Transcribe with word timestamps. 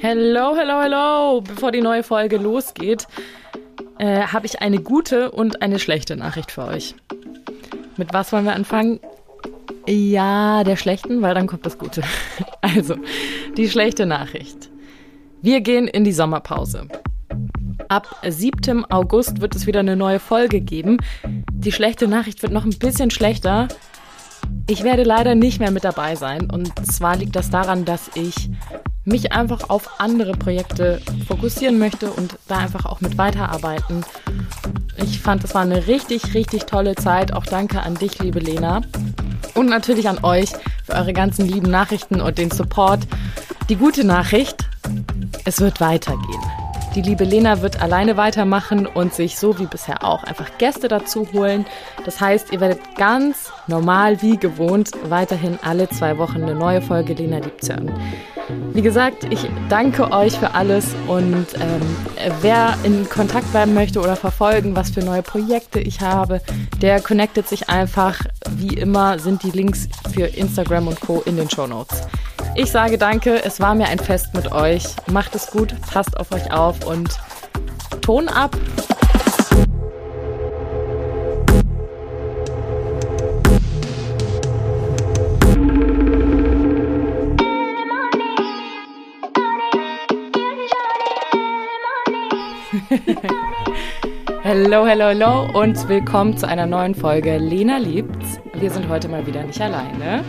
Hello, 0.00 0.54
hello, 0.54 0.80
hello. 0.80 1.40
Bevor 1.40 1.72
die 1.72 1.80
neue 1.80 2.04
Folge 2.04 2.36
losgeht, 2.36 3.08
äh, 3.98 4.20
habe 4.20 4.46
ich 4.46 4.62
eine 4.62 4.80
gute 4.80 5.32
und 5.32 5.60
eine 5.60 5.80
schlechte 5.80 6.14
Nachricht 6.14 6.52
für 6.52 6.66
euch. 6.66 6.94
Mit 7.96 8.12
was 8.12 8.32
wollen 8.32 8.44
wir 8.44 8.54
anfangen? 8.54 9.00
Ja, 9.88 10.62
der 10.62 10.76
schlechten, 10.76 11.20
weil 11.20 11.34
dann 11.34 11.48
kommt 11.48 11.66
das 11.66 11.78
Gute. 11.78 12.02
Also, 12.60 12.96
die 13.56 13.68
schlechte 13.68 14.06
Nachricht. 14.06 14.70
Wir 15.42 15.62
gehen 15.62 15.88
in 15.88 16.04
die 16.04 16.12
Sommerpause. 16.12 16.86
Ab 17.88 18.14
7. 18.24 18.84
August 18.90 19.40
wird 19.40 19.56
es 19.56 19.66
wieder 19.66 19.80
eine 19.80 19.96
neue 19.96 20.20
Folge 20.20 20.60
geben. 20.60 20.98
Die 21.52 21.72
schlechte 21.72 22.06
Nachricht 22.06 22.42
wird 22.42 22.52
noch 22.52 22.64
ein 22.64 22.78
bisschen 22.78 23.10
schlechter. 23.10 23.66
Ich 24.68 24.84
werde 24.84 25.02
leider 25.02 25.34
nicht 25.34 25.60
mehr 25.60 25.70
mit 25.70 25.84
dabei 25.84 26.14
sein. 26.14 26.50
Und 26.50 26.72
zwar 26.86 27.16
liegt 27.16 27.34
das 27.36 27.50
daran, 27.50 27.84
dass 27.84 28.10
ich 28.14 28.50
mich 29.08 29.32
einfach 29.32 29.70
auf 29.70 30.00
andere 30.00 30.32
Projekte 30.32 31.00
fokussieren 31.26 31.78
möchte 31.78 32.10
und 32.10 32.38
da 32.46 32.58
einfach 32.58 32.84
auch 32.84 33.00
mit 33.00 33.18
weiterarbeiten. 33.18 34.04
Ich 34.96 35.20
fand, 35.20 35.44
es 35.44 35.54
war 35.54 35.62
eine 35.62 35.86
richtig, 35.86 36.34
richtig 36.34 36.66
tolle 36.66 36.94
Zeit. 36.94 37.32
Auch 37.32 37.46
danke 37.46 37.80
an 37.82 37.94
dich, 37.94 38.18
liebe 38.18 38.38
Lena. 38.38 38.82
Und 39.54 39.66
natürlich 39.66 40.08
an 40.08 40.22
euch 40.22 40.50
für 40.84 40.92
eure 40.92 41.12
ganzen 41.12 41.46
lieben 41.46 41.70
Nachrichten 41.70 42.20
und 42.20 42.38
den 42.38 42.50
Support. 42.50 43.00
Die 43.68 43.76
gute 43.76 44.04
Nachricht, 44.04 44.68
es 45.44 45.60
wird 45.60 45.80
weitergehen. 45.80 46.42
Die 46.94 47.02
liebe 47.02 47.24
Lena 47.24 47.60
wird 47.60 47.80
alleine 47.80 48.16
weitermachen 48.16 48.86
und 48.86 49.14
sich 49.14 49.38
so 49.38 49.58
wie 49.58 49.66
bisher 49.66 50.02
auch 50.02 50.24
einfach 50.24 50.58
Gäste 50.58 50.88
dazu 50.88 51.28
holen. 51.32 51.66
Das 52.04 52.20
heißt, 52.20 52.52
ihr 52.52 52.60
werdet 52.60 52.80
ganz 52.96 53.52
normal 53.66 54.20
wie 54.22 54.36
gewohnt 54.36 54.90
weiterhin 55.04 55.58
alle 55.62 55.88
zwei 55.88 56.18
Wochen 56.18 56.42
eine 56.42 56.54
neue 56.54 56.82
Folge 56.82 57.12
Lena 57.12 57.38
liebt 57.38 57.68
hören. 57.68 57.92
Wie 58.72 58.82
gesagt, 58.82 59.26
ich 59.30 59.46
danke 59.68 60.12
euch 60.12 60.38
für 60.38 60.54
alles 60.54 60.86
und 61.06 61.46
ähm, 61.54 61.96
wer 62.40 62.74
in 62.82 63.08
Kontakt 63.08 63.50
bleiben 63.50 63.74
möchte 63.74 64.00
oder 64.00 64.16
verfolgen, 64.16 64.74
was 64.74 64.90
für 64.90 65.00
neue 65.00 65.22
Projekte 65.22 65.80
ich 65.80 66.00
habe, 66.00 66.40
der 66.80 67.00
connectet 67.00 67.48
sich 67.48 67.68
einfach. 67.68 68.20
Wie 68.52 68.76
immer 68.78 69.18
sind 69.18 69.42
die 69.42 69.50
Links 69.50 69.88
für 70.14 70.26
Instagram 70.26 70.88
und 70.88 71.00
Co. 71.00 71.22
in 71.26 71.36
den 71.36 71.50
Show 71.50 71.66
Notes. 71.66 72.02
Ich 72.54 72.70
sage 72.70 72.98
danke, 72.98 73.44
es 73.44 73.60
war 73.60 73.74
mir 73.74 73.88
ein 73.88 73.98
Fest 73.98 74.34
mit 74.34 74.50
euch. 74.50 74.84
Macht 75.10 75.34
es 75.34 75.48
gut, 75.48 75.74
passt 75.92 76.16
auf 76.18 76.32
euch 76.32 76.52
auf 76.52 76.86
und 76.86 77.10
Ton 78.00 78.28
ab. 78.28 78.56
Hello, 94.48 94.86
hello, 94.86 95.08
hello 95.08 95.60
und 95.60 95.88
willkommen 95.90 96.38
zu 96.38 96.48
einer 96.48 96.64
neuen 96.64 96.94
Folge 96.94 97.36
Lena 97.36 97.76
liebt's. 97.76 98.40
Wir 98.54 98.70
sind 98.70 98.88
heute 98.88 99.06
mal 99.08 99.26
wieder 99.26 99.42
nicht 99.42 99.60
alleine 99.60 100.24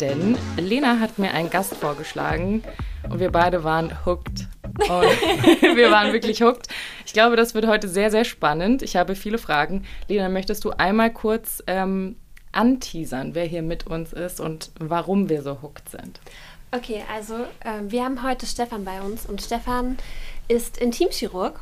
denn 0.00 0.36
Lena 0.56 1.00
hat 1.00 1.18
mir 1.18 1.32
einen 1.32 1.50
Gast 1.50 1.74
vorgeschlagen 1.74 2.62
und 3.08 3.18
wir 3.18 3.30
beide 3.30 3.64
waren 3.64 4.04
hooked. 4.04 4.46
wir 4.78 5.90
waren 5.90 6.12
wirklich 6.12 6.42
hooked. 6.42 6.68
Ich 7.06 7.12
glaube, 7.12 7.36
das 7.36 7.54
wird 7.54 7.66
heute 7.66 7.88
sehr, 7.88 8.10
sehr 8.10 8.24
spannend. 8.24 8.82
Ich 8.82 8.96
habe 8.96 9.14
viele 9.14 9.38
Fragen. 9.38 9.84
Lena, 10.08 10.28
möchtest 10.28 10.64
du 10.64 10.70
einmal 10.72 11.12
kurz 11.12 11.62
ähm, 11.66 12.16
anteasern, 12.52 13.34
wer 13.34 13.46
hier 13.46 13.62
mit 13.62 13.86
uns 13.86 14.12
ist 14.12 14.40
und 14.40 14.70
warum 14.78 15.28
wir 15.28 15.42
so 15.42 15.62
hooked 15.62 15.88
sind? 15.88 16.20
Okay, 16.72 17.02
also 17.14 17.34
äh, 17.60 17.80
wir 17.88 18.04
haben 18.04 18.22
heute 18.22 18.44
Stefan 18.44 18.84
bei 18.84 19.00
uns 19.00 19.24
und 19.24 19.40
Stefan 19.40 19.96
ist 20.48 20.78
Intimchirurg. 20.78 21.60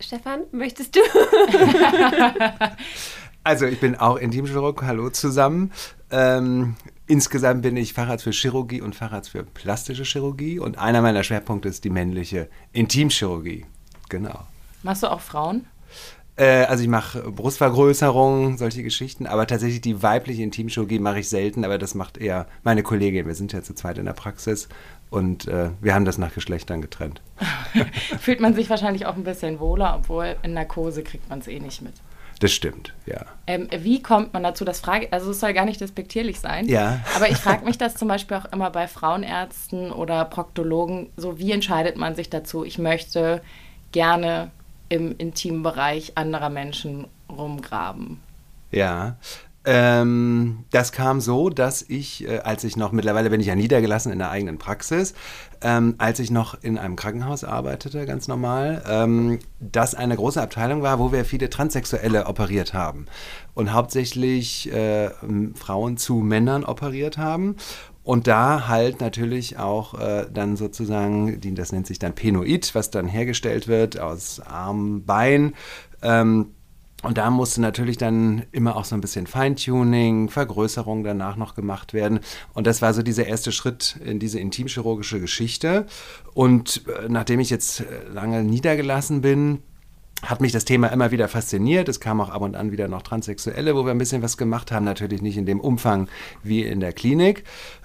Stefan, 0.00 0.44
möchtest 0.52 0.96
du? 0.96 1.00
Also 3.48 3.64
ich 3.64 3.80
bin 3.80 3.96
auch 3.96 4.16
Intimchirurg, 4.16 4.82
hallo 4.82 5.08
zusammen. 5.08 5.72
Ähm, 6.10 6.76
insgesamt 7.06 7.62
bin 7.62 7.78
ich 7.78 7.94
Facharzt 7.94 8.24
für 8.24 8.30
Chirurgie 8.30 8.82
und 8.82 8.94
Facharzt 8.94 9.30
für 9.30 9.42
plastische 9.42 10.04
Chirurgie 10.04 10.58
und 10.58 10.76
einer 10.76 11.00
meiner 11.00 11.22
Schwerpunkte 11.22 11.70
ist 11.70 11.82
die 11.84 11.88
männliche 11.88 12.50
Intimchirurgie. 12.72 13.64
Genau. 14.10 14.40
Machst 14.82 15.02
du 15.02 15.10
auch 15.10 15.22
Frauen? 15.22 15.64
Äh, 16.36 16.64
also 16.64 16.82
ich 16.82 16.90
mache 16.90 17.22
Brustvergrößerung, 17.30 18.58
solche 18.58 18.82
Geschichten, 18.82 19.26
aber 19.26 19.46
tatsächlich 19.46 19.80
die 19.80 20.02
weibliche 20.02 20.42
Intimchirurgie 20.42 20.98
mache 20.98 21.20
ich 21.20 21.30
selten, 21.30 21.64
aber 21.64 21.78
das 21.78 21.94
macht 21.94 22.18
eher 22.18 22.48
meine 22.64 22.82
Kollegin. 22.82 23.26
Wir 23.26 23.34
sind 23.34 23.54
ja 23.54 23.62
zu 23.62 23.74
zweit 23.74 23.96
in 23.96 24.04
der 24.04 24.12
Praxis 24.12 24.68
und 25.10 25.48
äh, 25.48 25.70
wir 25.80 25.94
haben 25.94 26.04
das 26.04 26.18
nach 26.18 26.34
Geschlechtern 26.34 26.82
getrennt. 26.82 27.20
Fühlt 28.20 28.40
man 28.40 28.54
sich 28.54 28.68
wahrscheinlich 28.68 29.06
auch 29.06 29.16
ein 29.16 29.24
bisschen 29.24 29.60
wohler, 29.60 29.96
obwohl 29.96 30.36
in 30.42 30.54
Narkose 30.54 31.02
kriegt 31.02 31.28
man 31.28 31.38
es 31.38 31.48
eh 31.48 31.60
nicht 31.60 31.82
mit. 31.82 31.94
Das 32.40 32.52
stimmt, 32.52 32.94
ja. 33.04 33.24
Ähm, 33.48 33.68
wie 33.78 34.00
kommt 34.00 34.32
man 34.32 34.44
dazu? 34.44 34.64
Das 34.64 34.78
frage, 34.78 35.12
also 35.12 35.32
es 35.32 35.40
soll 35.40 35.54
gar 35.54 35.64
nicht 35.64 35.80
despektierlich 35.80 36.38
sein. 36.38 36.66
Ja. 36.68 37.00
Aber 37.16 37.28
ich 37.28 37.36
frage 37.36 37.64
mich 37.64 37.78
das 37.78 37.96
zum 37.96 38.08
Beispiel 38.08 38.36
auch 38.36 38.44
immer 38.52 38.70
bei 38.70 38.86
Frauenärzten 38.86 39.90
oder 39.90 40.24
Proktologen. 40.24 41.10
So, 41.16 41.38
wie 41.38 41.50
entscheidet 41.50 41.96
man 41.96 42.14
sich 42.14 42.30
dazu? 42.30 42.64
Ich 42.64 42.78
möchte 42.78 43.42
gerne 43.90 44.50
im 44.88 45.16
intimen 45.18 45.62
Bereich 45.62 46.12
anderer 46.16 46.48
Menschen 46.48 47.08
rumgraben. 47.28 48.20
Ja, 48.70 49.16
ähm, 49.70 50.64
das 50.70 50.92
kam 50.92 51.20
so, 51.20 51.50
dass 51.50 51.82
ich, 51.82 52.26
äh, 52.26 52.38
als 52.38 52.64
ich 52.64 52.78
noch, 52.78 52.90
mittlerweile 52.90 53.28
bin 53.28 53.38
ich 53.38 53.48
ja 53.48 53.54
niedergelassen 53.54 54.10
in 54.10 54.18
der 54.18 54.30
eigenen 54.30 54.56
Praxis, 54.56 55.12
ähm, 55.60 55.96
als 55.98 56.20
ich 56.20 56.30
noch 56.30 56.62
in 56.62 56.78
einem 56.78 56.96
Krankenhaus 56.96 57.44
arbeitete, 57.44 58.06
ganz 58.06 58.28
normal, 58.28 58.82
ähm, 58.88 59.40
das 59.60 59.94
eine 59.94 60.16
große 60.16 60.40
Abteilung 60.40 60.80
war, 60.80 60.98
wo 60.98 61.12
wir 61.12 61.26
viele 61.26 61.50
Transsexuelle 61.50 62.28
operiert 62.28 62.72
haben 62.72 63.04
und 63.52 63.74
hauptsächlich 63.74 64.72
äh, 64.72 65.10
Frauen 65.54 65.98
zu 65.98 66.14
Männern 66.14 66.64
operiert 66.64 67.18
haben. 67.18 67.56
Und 68.04 68.26
da 68.26 68.68
halt 68.68 69.02
natürlich 69.02 69.58
auch 69.58 70.00
äh, 70.00 70.24
dann 70.32 70.56
sozusagen, 70.56 71.42
die, 71.42 71.52
das 71.52 71.72
nennt 71.72 71.86
sich 71.86 71.98
dann 71.98 72.14
Penoid, 72.14 72.74
was 72.74 72.90
dann 72.90 73.06
hergestellt 73.06 73.68
wird 73.68 74.00
aus 74.00 74.40
Arm, 74.40 75.04
Bein. 75.04 75.52
Ähm, 76.00 76.54
und 77.04 77.16
da 77.16 77.30
musste 77.30 77.60
natürlich 77.60 77.96
dann 77.96 78.44
immer 78.50 78.74
auch 78.74 78.84
so 78.84 78.96
ein 78.96 79.00
bisschen 79.00 79.28
Feintuning, 79.28 80.28
Vergrößerung 80.28 81.04
danach 81.04 81.36
noch 81.36 81.54
gemacht 81.54 81.94
werden. 81.94 82.18
Und 82.54 82.66
das 82.66 82.82
war 82.82 82.92
so 82.92 83.02
dieser 83.02 83.26
erste 83.26 83.52
Schritt 83.52 84.00
in 84.04 84.18
diese 84.18 84.40
intimchirurgische 84.40 85.20
Geschichte. 85.20 85.86
Und 86.34 86.82
äh, 86.88 87.08
nachdem 87.08 87.38
ich 87.38 87.50
jetzt 87.50 87.80
äh, 87.80 87.84
lange 88.12 88.42
niedergelassen 88.42 89.20
bin, 89.20 89.62
hat 90.22 90.40
mich 90.40 90.52
das 90.52 90.64
Thema 90.64 90.88
immer 90.88 91.10
wieder 91.10 91.28
fasziniert. 91.28 91.88
Es 91.88 92.00
kam 92.00 92.20
auch 92.20 92.30
ab 92.30 92.42
und 92.42 92.56
an 92.56 92.72
wieder 92.72 92.88
noch 92.88 93.02
Transsexuelle, 93.02 93.76
wo 93.76 93.84
wir 93.84 93.92
ein 93.92 93.98
bisschen 93.98 94.22
was 94.22 94.36
gemacht 94.36 94.72
haben. 94.72 94.84
Natürlich 94.84 95.22
nicht 95.22 95.36
in 95.36 95.46
dem 95.46 95.60
Umfang 95.60 96.08
wie 96.42 96.64
in 96.64 96.80
der 96.80 96.92
Klinik. 96.92 97.44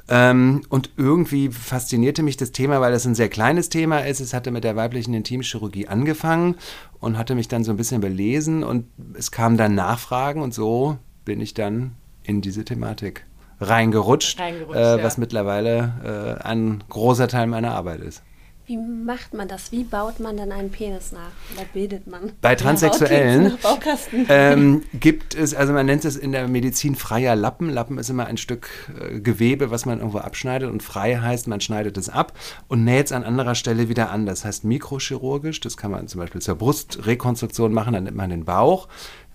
Ähm, 0.09 0.63
und 0.69 0.91
irgendwie 0.97 1.49
faszinierte 1.49 2.23
mich 2.23 2.35
das 2.35 2.51
Thema, 2.51 2.81
weil 2.81 2.94
es 2.94 3.05
ein 3.05 3.16
sehr 3.16 3.29
kleines 3.29 3.69
Thema 3.69 3.99
ist. 3.99 4.19
Es 4.19 4.33
hatte 4.33 4.51
mit 4.51 4.63
der 4.63 4.75
weiblichen 4.75 5.13
Intimchirurgie 5.13 5.88
angefangen 5.88 6.55
und 6.99 7.17
hatte 7.17 7.35
mich 7.35 7.47
dann 7.47 7.63
so 7.63 7.71
ein 7.71 7.77
bisschen 7.77 8.01
belesen 8.01 8.63
und 8.63 8.85
es 9.17 9.31
kamen 9.31 9.55
dann 9.55 9.75
Nachfragen 9.75 10.41
und 10.41 10.53
so 10.53 10.97
bin 11.23 11.39
ich 11.39 11.53
dann 11.53 11.94
in 12.23 12.41
diese 12.41 12.65
Thematik 12.65 13.25
reingerutscht, 13.61 14.39
reingerutscht 14.39 14.77
äh, 14.77 15.03
was 15.03 15.15
ja. 15.15 15.19
mittlerweile 15.19 16.39
äh, 16.41 16.44
ein 16.44 16.83
großer 16.89 17.29
Teil 17.29 17.47
meiner 17.47 17.73
Arbeit 17.73 18.01
ist. 18.01 18.23
Wie 18.66 18.78
macht 18.78 19.34
man 19.34 19.50
das? 19.50 19.74
Wie 19.74 19.84
baut 19.84 20.22
man 20.22 20.38
dann 20.38 20.53
einen 20.53 20.72
Penis 20.72 21.12
nach? 21.12 21.31
Oder 21.53 21.66
bildet 21.74 22.07
man? 22.07 22.31
Bei 22.40 22.56
Transsexuellen 22.56 23.57
ähm, 24.29 24.84
gibt 24.94 25.35
es, 25.35 25.53
also 25.53 25.74
man 25.74 25.85
nennt 25.85 26.06
es 26.06 26.16
in 26.16 26.31
der 26.31 26.47
Medizin 26.47 26.96
freier 26.96 27.35
Lappen. 27.35 27.69
Lappen 27.69 27.97
ist 27.97 28.09
immer 28.09 28.25
ein 28.25 28.38
Stück 28.38 28.69
äh, 28.97 29.19
Gewebe, 29.19 29.69
was 29.69 29.85
man 29.85 30.00
irgendwo 30.00 30.19
abschneidet 30.19 30.72
und 30.72 30.81
frei 30.81 31.18
heißt, 31.18 31.47
man 31.47 31.59
schneidet 31.59 31.97
es 31.97 32.07
ab 32.07 32.31
und 32.69 32.85
näht 32.85 33.07
es 33.07 33.12
an 33.12 33.25
anderer 33.25 33.56
Stelle 33.56 33.90
wieder 33.90 34.12
an. 34.12 34.25
Das 34.25 34.45
heißt 34.45 34.63
mikrochirurgisch, 34.63 35.60
das 35.60 35.75
kann 35.75 35.92
man 35.92 36.07
zum 36.07 36.21
Beispiel 36.21 36.42
zur 36.42 36.56
Brustrekonstruktion 36.56 37.74
machen, 37.74 37.94
dann 37.94 38.06
nimmt 38.06 38.15
man 38.15 38.30
den 38.30 38.45
Bauch, 38.45 38.88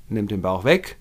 nimmt 0.08 0.30
den 0.30 0.40
Bauch 0.40 0.64
weg, 0.64 0.96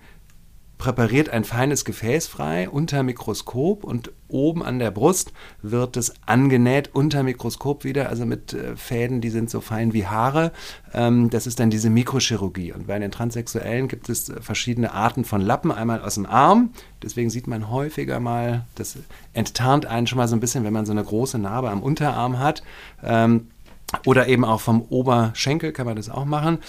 präpariert 0.77 1.29
ein 1.29 1.43
feines 1.43 1.85
Gefäß 1.85 2.27
frei 2.27 2.69
unter 2.69 3.01
Mikroskop 3.03 3.83
und 3.83 4.11
oben 4.27 4.63
an 4.63 4.79
der 4.79 4.91
Brust 4.91 5.33
wird 5.61 5.97
es 5.97 6.13
angenäht 6.25 6.91
unter 6.93 7.23
Mikroskop 7.23 7.83
wieder, 7.83 8.09
also 8.09 8.25
mit 8.25 8.53
äh, 8.53 8.75
Fäden, 8.75 9.21
die 9.21 9.29
sind 9.29 9.49
so 9.49 9.61
fein 9.61 9.93
wie 9.93 10.05
Haare. 10.05 10.51
Ähm, 10.93 11.29
das 11.29 11.47
ist 11.47 11.59
dann 11.59 11.69
diese 11.69 11.89
Mikrochirurgie. 11.89 12.73
Und 12.73 12.87
bei 12.87 12.99
den 12.99 13.11
Transsexuellen 13.11 13.87
gibt 13.87 14.09
es 14.09 14.29
äh, 14.29 14.41
verschiedene 14.41 14.93
Arten 14.93 15.25
von 15.25 15.41
Lappen. 15.41 15.71
Einmal 15.71 16.01
aus 16.01 16.15
dem 16.15 16.25
Arm, 16.25 16.71
deswegen 17.01 17.29
sieht 17.29 17.47
man 17.47 17.69
häufiger 17.69 18.19
mal, 18.19 18.65
das 18.75 18.97
enttarnt 19.33 19.85
einen 19.85 20.07
schon 20.07 20.17
mal 20.17 20.27
so 20.27 20.35
ein 20.35 20.41
bisschen, 20.41 20.63
wenn 20.63 20.73
man 20.73 20.85
so 20.85 20.91
eine 20.91 21.03
große 21.03 21.39
Narbe 21.39 21.69
am 21.69 21.81
Unterarm 21.81 22.39
hat. 22.39 22.63
Ähm, 23.03 23.47
oder 24.05 24.27
eben 24.27 24.43
auch 24.43 24.59
vom 24.59 24.81
Oberschenkel 24.81 25.71
kann 25.71 25.85
man 25.85 25.95
das 25.95 26.09
auch 26.09 26.25
machen. 26.25 26.59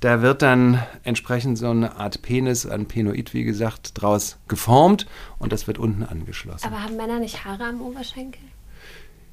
Da 0.00 0.22
wird 0.22 0.42
dann 0.42 0.80
entsprechend 1.02 1.58
so 1.58 1.70
eine 1.70 1.96
Art 1.96 2.22
Penis, 2.22 2.66
ein 2.66 2.86
Penoid, 2.86 3.34
wie 3.34 3.42
gesagt, 3.42 4.00
draus 4.00 4.36
geformt 4.46 5.06
und 5.40 5.52
das 5.52 5.66
wird 5.66 5.78
unten 5.78 6.04
angeschlossen. 6.04 6.64
Aber 6.66 6.82
haben 6.84 6.96
Männer 6.96 7.18
nicht 7.18 7.44
Haare 7.44 7.64
am 7.64 7.80
Oberschenkel? 7.80 8.40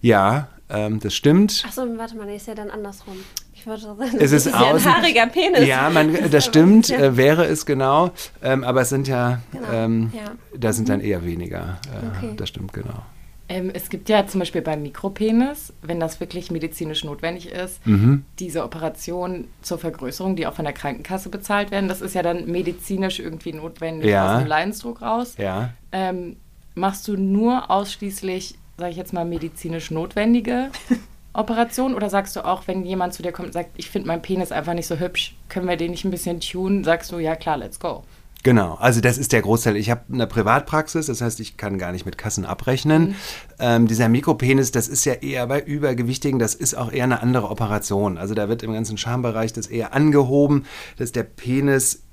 Ja, 0.02 0.48
ähm, 0.70 1.00
das 1.00 1.14
stimmt. 1.14 1.64
Achso, 1.68 1.84
warte 1.98 2.16
mal, 2.18 2.26
nee, 2.26 2.36
ist 2.38 2.48
ja 2.48 2.56
dann 2.56 2.72
andersrum. 2.72 3.16
Ich 3.54 3.68
wollte 3.68 3.84
sagen, 3.84 4.00
Es 4.20 4.32
ist 4.32 4.48
das 4.48 4.54
ja 4.54 4.60
ein 4.72 4.76
außen- 4.78 4.86
haariger 4.92 5.28
Penis. 5.28 5.68
Ja, 5.68 5.90
man, 5.92 6.30
das 6.32 6.46
stimmt, 6.46 6.90
äh, 6.90 7.16
wäre 7.16 7.46
es 7.46 7.66
genau. 7.68 8.12
Ähm, 8.44 8.64
aber 8.64 8.82
es 8.82 8.90
sind 8.90 9.08
ja, 9.08 9.42
Genau, 9.52 9.72
ähm, 9.72 10.12
ja. 10.16 10.32
da 10.58 10.74
sind 10.74 10.90
dann 10.90 11.00
eher 11.00 11.24
weniger. 11.24 11.78
Äh, 11.94 12.18
Okay. 12.18 12.34
Das 12.38 12.50
stimmt 12.50 12.74
genau. 12.74 13.04
Ähm, 13.48 13.70
es 13.74 13.90
gibt 13.90 14.10
ja 14.10 14.26
zum 14.26 14.40
Beispiel 14.40 14.62
beim 14.64 14.82
Mikropenis, 14.82 15.72
wenn 15.84 16.00
das 16.00 16.20
wirklich 16.20 16.50
medizinisch 16.50 17.04
notwendig 17.04 17.52
ist, 17.52 17.86
Mhm. 17.86 18.26
diese 18.40 18.64
Operation 18.64 19.46
zur 19.62 19.78
Vergrößerung, 19.78 20.36
die 20.36 20.48
auch 20.48 20.56
von 20.56 20.66
der 20.66 20.74
Krankenkasse 20.74 21.30
bezahlt 21.30 21.70
werden, 21.70 21.88
das 21.88 22.02
ist 22.02 22.16
ja 22.16 22.24
dann 22.24 22.48
medizinisch 22.50 23.20
irgendwie 23.20 23.54
notwendig 23.54 24.10
Ja. 24.10 24.34
aus 24.36 24.40
dem 24.42 24.48
Leidensdruck 24.48 25.02
raus. 25.04 25.36
Ja. 25.38 25.70
Ähm, 25.92 26.38
machst 26.74 27.08
du 27.08 27.18
nur 27.18 27.70
ausschließlich, 27.70 28.56
sage 28.78 28.92
ich 28.92 28.98
jetzt 28.98 29.14
mal, 29.14 29.26
medizinisch 29.26 29.92
notwendige 29.92 30.70
Operationen 31.34 31.96
oder 31.96 32.10
sagst 32.10 32.36
du 32.36 32.46
auch, 32.46 32.64
wenn 32.68 32.84
jemand 32.86 33.14
zu 33.14 33.22
dir 33.22 33.32
kommt 33.32 33.48
und 33.48 33.54
sagt, 33.54 33.72
ich 33.76 33.90
finde 33.90 34.08
meinen 34.08 34.22
Penis 34.22 34.52
einfach 34.52 34.74
nicht 34.74 34.88
so 34.88 34.98
hübsch, 35.00 35.36
können 35.50 35.68
wir 35.68 35.76
den 35.78 35.92
nicht 35.92 36.06
ein 36.06 36.12
bisschen 36.12 36.40
tunen, 36.40 36.84
sagst 36.84 37.12
du, 37.12 37.20
ja 37.20 37.36
klar, 37.36 37.58
let's 37.58 37.80
go. 37.80 38.04
Genau, 38.46 38.76
also 38.76 39.02
das 39.02 39.18
ist 39.18 39.32
der 39.32 39.42
Großteil. 39.42 39.76
Ich 39.76 39.90
habe 39.90 40.02
eine 40.14 40.28
Privatpraxis, 40.28 41.08
das 41.08 41.20
heißt, 41.20 41.40
ich 41.40 41.58
kann 41.58 41.80
gar 41.80 41.92
nicht 41.92 42.06
mit 42.06 42.16
Kassen 42.16 42.46
abrechnen. 42.46 43.16
Ähm, 43.58 43.88
dieser 43.88 44.08
Mikropenis, 44.08 44.70
das 44.70 44.88
ist 44.88 45.04
ja 45.04 45.14
eher 45.14 45.48
bei 45.48 45.60
Übergewichtigen, 45.60 46.38
das 46.38 46.54
ist 46.54 46.78
auch 46.78 46.92
eher 46.92 47.06
eine 47.06 47.24
andere 47.24 47.50
Operation. 47.50 48.20
Also 48.20 48.36
da 48.36 48.48
wird 48.48 48.62
im 48.62 48.72
ganzen 48.72 49.00
Schambereich 49.00 49.52
das 49.52 49.66
eher 49.66 49.96
angehoben, 49.96 50.68
dass 50.98 51.12
der 51.12 51.24
Penis 51.24 52.04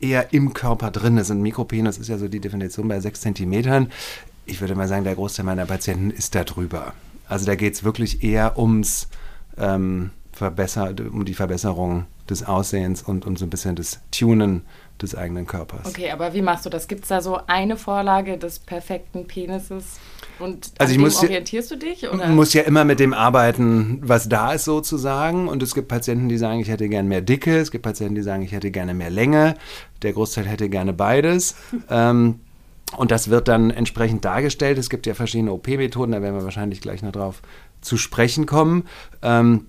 eher 0.00 0.32
im 0.32 0.54
Körper 0.54 0.90
drin 0.90 1.18
ist. 1.18 1.30
Und 1.30 1.42
Mikropenis 1.42 1.98
ist 1.98 2.08
ja 2.08 2.16
so 2.16 2.26
die 2.26 2.40
Definition 2.40 2.88
bei 2.88 2.98
sechs 2.98 3.20
Zentimetern. 3.20 3.92
Ich 4.46 4.62
würde 4.62 4.74
mal 4.74 4.88
sagen, 4.88 5.04
der 5.04 5.14
Großteil 5.14 5.44
meiner 5.44 5.66
Patienten 5.66 6.10
ist 6.10 6.34
da 6.34 6.44
drüber. 6.44 6.94
Also 7.28 7.44
da 7.44 7.54
geht 7.54 7.74
es 7.74 7.84
wirklich 7.84 8.24
eher 8.24 8.58
ums 8.58 9.08
ähm, 9.58 10.10
Verbesser, 10.32 10.94
um 11.12 11.26
die 11.26 11.34
Verbesserung 11.34 12.06
des 12.30 12.44
Aussehens 12.44 13.02
und 13.02 13.26
um 13.26 13.36
so 13.36 13.44
ein 13.44 13.50
bisschen 13.50 13.76
das 13.76 14.00
Tunen 14.10 14.62
des 15.02 15.14
eigenen 15.14 15.46
Körpers. 15.46 15.86
Okay, 15.86 16.10
aber 16.10 16.34
wie 16.34 16.42
machst 16.42 16.64
du 16.66 16.70
das? 16.70 16.88
Gibt 16.88 17.02
es 17.02 17.08
da 17.08 17.20
so 17.20 17.38
eine 17.46 17.76
Vorlage 17.76 18.38
des 18.38 18.58
perfekten 18.58 19.26
Penises 19.26 19.98
und 20.38 20.72
Also 20.78 20.92
ich 20.92 20.98
muss 20.98 21.20
ja- 21.20 21.28
orientierst 21.28 21.70
du 21.70 21.76
dich? 21.76 22.08
Oder? 22.08 22.28
Muss 22.28 22.52
ja 22.54 22.62
immer 22.62 22.84
mit 22.84 23.00
dem 23.00 23.12
arbeiten, 23.12 23.98
was 24.02 24.28
da 24.28 24.52
ist 24.52 24.64
sozusagen. 24.64 25.48
Und 25.48 25.62
es 25.62 25.74
gibt 25.74 25.88
Patienten, 25.88 26.28
die 26.28 26.38
sagen, 26.38 26.60
ich 26.60 26.68
hätte 26.68 26.88
gern 26.88 27.08
mehr 27.08 27.20
Dicke. 27.20 27.58
Es 27.58 27.70
gibt 27.70 27.84
Patienten, 27.84 28.14
die 28.14 28.22
sagen, 28.22 28.42
ich 28.42 28.52
hätte 28.52 28.70
gerne 28.70 28.94
mehr 28.94 29.10
Länge. 29.10 29.54
Der 30.02 30.12
Großteil 30.12 30.46
hätte 30.46 30.68
gerne 30.68 30.92
beides. 30.92 31.54
ähm, 31.90 32.40
und 32.96 33.10
das 33.10 33.30
wird 33.30 33.48
dann 33.48 33.70
entsprechend 33.70 34.24
dargestellt. 34.24 34.78
Es 34.78 34.90
gibt 34.90 35.06
ja 35.06 35.14
verschiedene 35.14 35.52
OP-Methoden, 35.52 36.12
da 36.12 36.22
werden 36.22 36.34
wir 36.34 36.44
wahrscheinlich 36.44 36.80
gleich 36.80 37.02
noch 37.02 37.12
drauf 37.12 37.40
zu 37.80 37.96
sprechen 37.96 38.46
kommen. 38.46 38.84
Ähm, 39.22 39.66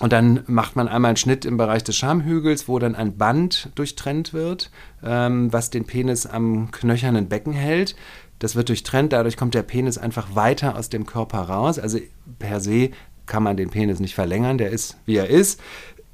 und 0.00 0.12
dann 0.12 0.42
macht 0.46 0.76
man 0.76 0.88
einmal 0.88 1.10
einen 1.10 1.16
Schnitt 1.16 1.44
im 1.44 1.58
Bereich 1.58 1.84
des 1.84 1.96
Schamhügels, 1.96 2.68
wo 2.68 2.78
dann 2.78 2.94
ein 2.94 3.16
Band 3.18 3.68
durchtrennt 3.74 4.32
wird, 4.32 4.70
ähm, 5.04 5.52
was 5.52 5.70
den 5.70 5.84
Penis 5.84 6.26
am 6.26 6.70
knöchernen 6.70 7.28
Becken 7.28 7.52
hält. 7.52 7.94
Das 8.38 8.56
wird 8.56 8.70
durchtrennt, 8.70 9.12
dadurch 9.12 9.36
kommt 9.36 9.54
der 9.54 9.62
Penis 9.62 9.98
einfach 9.98 10.34
weiter 10.34 10.76
aus 10.76 10.88
dem 10.88 11.04
Körper 11.04 11.40
raus. 11.40 11.78
Also 11.78 11.98
per 12.38 12.60
se 12.60 12.90
kann 13.26 13.42
man 13.42 13.58
den 13.58 13.68
Penis 13.68 14.00
nicht 14.00 14.14
verlängern, 14.14 14.56
der 14.56 14.70
ist, 14.70 14.96
wie 15.04 15.16
er 15.16 15.28
ist. 15.28 15.60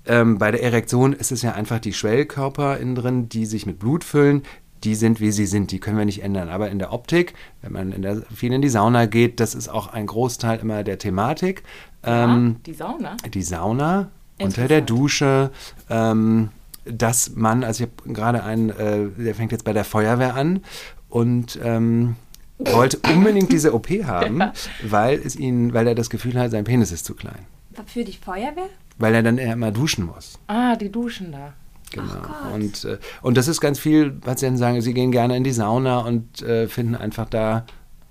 Ähm, 0.04 0.38
bei 0.38 0.50
der 0.50 0.62
Erektion 0.64 1.12
ist 1.12 1.30
es 1.30 1.42
ja 1.42 1.52
einfach 1.52 1.78
die 1.78 1.92
Schwellkörper 1.92 2.78
innen 2.78 2.96
drin, 2.96 3.28
die 3.28 3.46
sich 3.46 3.66
mit 3.66 3.78
Blut 3.78 4.02
füllen. 4.02 4.42
Die 4.84 4.94
sind, 4.94 5.20
wie 5.20 5.32
sie 5.32 5.46
sind, 5.46 5.70
die 5.70 5.80
können 5.80 5.98
wir 5.98 6.04
nicht 6.04 6.22
ändern. 6.22 6.48
Aber 6.48 6.70
in 6.70 6.78
der 6.78 6.92
Optik, 6.92 7.34
wenn 7.62 7.72
man 7.72 7.92
in 7.92 8.02
der, 8.02 8.22
viel 8.34 8.52
in 8.52 8.62
die 8.62 8.68
Sauna 8.68 9.06
geht, 9.06 9.40
das 9.40 9.54
ist 9.54 9.68
auch 9.68 9.88
ein 9.88 10.06
Großteil 10.06 10.58
immer 10.60 10.84
der 10.84 10.98
Thematik. 10.98 11.62
Ähm, 12.02 12.56
ja, 12.56 12.60
die 12.66 12.74
Sauna? 12.74 13.16
die 13.32 13.42
Sauna 13.42 14.10
unter 14.40 14.68
der. 14.68 14.80
Dusche, 14.82 15.50
ähm, 15.88 16.50
dass 16.84 17.34
man, 17.34 17.64
also 17.64 17.84
ich 17.84 17.90
habe 17.90 18.14
gerade 18.14 18.44
einen, 18.44 18.70
äh, 18.70 19.08
der 19.18 19.34
fängt 19.34 19.52
jetzt 19.52 19.64
bei 19.64 19.72
der 19.72 19.84
Feuerwehr 19.84 20.34
an 20.34 20.60
und 21.08 21.58
ähm, 21.62 22.16
wollte 22.58 22.98
unbedingt 23.12 23.52
diese 23.52 23.74
OP 23.74 23.88
haben, 24.04 24.42
weil 24.82 25.18
es 25.18 25.36
ihn, 25.36 25.72
weil 25.72 25.86
er 25.86 25.94
das 25.94 26.10
Gefühl 26.10 26.38
hat, 26.38 26.50
sein 26.50 26.64
Penis 26.64 26.92
ist 26.92 27.04
zu 27.04 27.14
klein. 27.14 27.46
Für 27.86 28.04
die 28.04 28.12
Feuerwehr? 28.12 28.68
Weil 28.98 29.14
er 29.14 29.22
dann 29.22 29.36
immer 29.38 29.70
duschen 29.70 30.06
muss. 30.06 30.38
Ah, 30.46 30.76
die 30.76 30.90
duschen 30.90 31.32
da. 31.32 31.52
Genau. 31.96 32.22
Gott. 32.22 32.54
und, 32.54 32.84
äh, 32.84 32.98
und 33.22 33.36
das 33.36 33.48
ist 33.48 33.60
ganz 33.60 33.78
viel, 33.78 34.10
Patienten 34.10 34.58
sagen, 34.58 34.80
sie 34.80 34.94
gehen 34.94 35.12
gerne 35.12 35.36
in 35.36 35.44
die 35.44 35.52
Sauna 35.52 36.00
und 36.00 36.42
äh, 36.42 36.68
finden 36.68 36.94
einfach 36.94 37.28
da, 37.28 37.66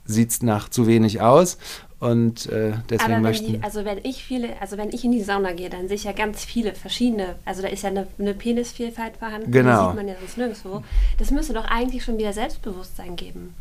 sieht 0.05 0.31
es 0.31 0.41
nach 0.43 0.69
zu 0.69 0.87
wenig 0.87 1.21
aus. 1.21 1.57
Und 1.97 2.47
äh, 2.47 2.73
deswegen 2.89 3.13
Aber 3.13 3.21
möchten. 3.21 3.53
die, 3.53 3.63
also 3.63 3.85
wenn 3.85 3.99
ich 4.03 4.23
viele, 4.23 4.61
also 4.61 4.77
wenn 4.77 4.89
ich 4.89 5.03
in 5.05 5.11
die 5.13 5.23
Sauna 5.23 5.53
gehe, 5.53 5.69
dann 5.69 5.87
sehe 5.87 5.95
ich 5.95 6.03
ja 6.03 6.11
ganz 6.11 6.43
viele 6.43 6.75
verschiedene, 6.75 7.35
also 7.45 7.61
da 7.61 7.69
ist 7.69 7.83
ja 7.83 7.89
eine, 7.89 8.05
eine 8.19 8.33
Penisvielfalt 8.33 9.17
vorhanden, 9.17 9.49
Genau. 9.51 9.81
die 9.81 9.87
sieht 9.87 9.95
man 9.95 10.07
ja 10.09 10.15
sonst 10.19 10.37
nirgendwo. 10.37 10.83
Das 11.17 11.31
müsste 11.31 11.53
doch 11.53 11.65
eigentlich 11.65 12.03
schon 12.03 12.17
wieder 12.17 12.33
Selbstbewusstsein 12.33 13.15
geben. 13.15 13.55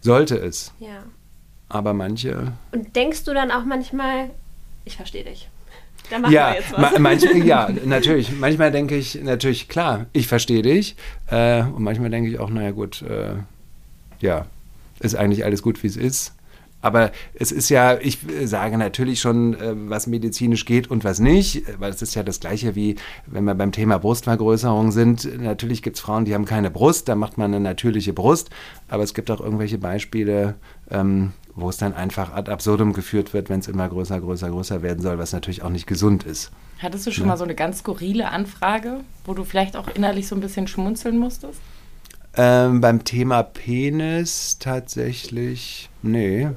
sollte 0.00 0.36
es. 0.36 0.72
Ja. 0.78 1.02
Aber 1.68 1.92
manche 1.94 2.52
Und 2.72 2.94
denkst 2.94 3.24
du 3.24 3.34
dann 3.34 3.50
auch 3.50 3.64
manchmal, 3.64 4.30
ich 4.84 4.96
verstehe 4.96 5.24
dich. 5.24 5.48
Da 6.10 6.18
machen 6.18 6.32
ja, 6.32 6.50
wir 6.50 6.60
jetzt 6.60 6.72
ma 6.72 6.90
was. 6.92 6.98
manche, 6.98 7.38
ja, 7.38 7.68
natürlich. 7.84 8.32
Manchmal 8.32 8.70
denke 8.70 8.96
ich, 8.96 9.20
natürlich, 9.22 9.68
klar, 9.68 10.06
ich 10.12 10.26
verstehe 10.26 10.62
dich. 10.62 10.96
Äh, 11.30 11.62
und 11.62 11.82
manchmal 11.82 12.10
denke 12.10 12.30
ich 12.30 12.38
auch, 12.38 12.50
naja, 12.50 12.70
gut, 12.70 13.02
äh, 13.02 13.34
ja, 14.20 14.46
ist 15.00 15.16
eigentlich 15.16 15.44
alles 15.44 15.62
gut, 15.62 15.82
wie 15.82 15.88
es 15.88 15.96
ist. 15.96 16.32
Aber 16.82 17.10
es 17.34 17.50
ist 17.52 17.68
ja, 17.68 17.98
ich 17.98 18.18
äh, 18.28 18.46
sage 18.46 18.78
natürlich 18.78 19.20
schon, 19.20 19.54
äh, 19.54 19.74
was 19.88 20.06
medizinisch 20.06 20.64
geht 20.64 20.88
und 20.88 21.04
was 21.04 21.18
nicht, 21.18 21.62
weil 21.80 21.90
es 21.90 22.02
ist 22.02 22.14
ja 22.14 22.22
das 22.22 22.38
Gleiche 22.38 22.74
wie, 22.74 22.96
wenn 23.26 23.44
wir 23.44 23.54
beim 23.54 23.72
Thema 23.72 23.98
Brustvergrößerung 23.98 24.92
sind. 24.92 25.40
Natürlich 25.40 25.82
gibt 25.82 25.96
es 25.96 26.02
Frauen, 26.02 26.24
die 26.26 26.34
haben 26.34 26.44
keine 26.44 26.70
Brust, 26.70 27.08
da 27.08 27.14
macht 27.16 27.38
man 27.38 27.52
eine 27.52 27.60
natürliche 27.60 28.12
Brust. 28.12 28.50
Aber 28.88 29.02
es 29.02 29.14
gibt 29.14 29.30
auch 29.30 29.40
irgendwelche 29.40 29.78
Beispiele, 29.78 30.54
ähm, 30.90 31.32
wo 31.56 31.68
es 31.70 31.78
dann 31.78 31.94
einfach 31.94 32.32
ad 32.34 32.50
absurdum 32.52 32.92
geführt 32.92 33.32
wird, 33.32 33.48
wenn 33.48 33.60
es 33.60 33.68
immer 33.68 33.88
größer, 33.88 34.20
größer, 34.20 34.50
größer 34.50 34.82
werden 34.82 35.00
soll, 35.02 35.18
was 35.18 35.32
natürlich 35.32 35.62
auch 35.62 35.70
nicht 35.70 35.86
gesund 35.86 36.22
ist. 36.24 36.50
Hattest 36.78 37.06
du 37.06 37.10
schon 37.10 37.24
Ja. 37.24 37.28
mal 37.28 37.36
so 37.38 37.44
eine 37.44 37.54
ganz 37.54 37.78
skurrile 37.78 38.28
Anfrage, 38.28 39.00
wo 39.24 39.32
du 39.32 39.44
vielleicht 39.44 39.76
auch 39.76 39.88
innerlich 39.94 40.28
so 40.28 40.34
ein 40.34 40.40
bisschen 40.42 40.68
schmunzeln 40.68 41.18
musstest? 41.18 41.58
Ähm, 42.36 42.82
beim 42.82 43.02
Thema 43.02 43.42
Penis 43.42 44.58
tatsächlich, 44.60 45.88
nee. 46.02 46.48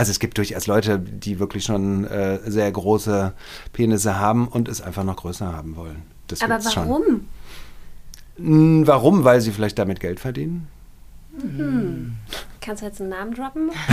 Also 0.00 0.12
es 0.12 0.18
gibt 0.18 0.38
durchaus 0.38 0.66
Leute, 0.66 0.98
die 0.98 1.38
wirklich 1.38 1.62
schon 1.64 2.06
äh, 2.06 2.38
sehr 2.50 2.72
große 2.72 3.34
Penisse 3.74 4.18
haben 4.18 4.48
und 4.48 4.66
es 4.66 4.80
einfach 4.80 5.04
noch 5.04 5.16
größer 5.16 5.52
haben 5.52 5.76
wollen. 5.76 6.04
Das 6.26 6.40
Aber 6.40 6.58
warum? 6.64 7.02
Schon. 7.04 7.26
Hm, 8.36 8.86
Warum? 8.86 9.24
Weil 9.24 9.42
sie 9.42 9.50
vielleicht 9.52 9.78
damit 9.78 10.00
Geld 10.00 10.18
verdienen? 10.18 10.68
Kannst 12.62 12.80
du 12.80 12.86
jetzt 12.86 13.02
einen 13.02 13.10
Namen 13.10 13.34
droppen? 13.34 13.68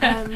ähm, 0.00 0.30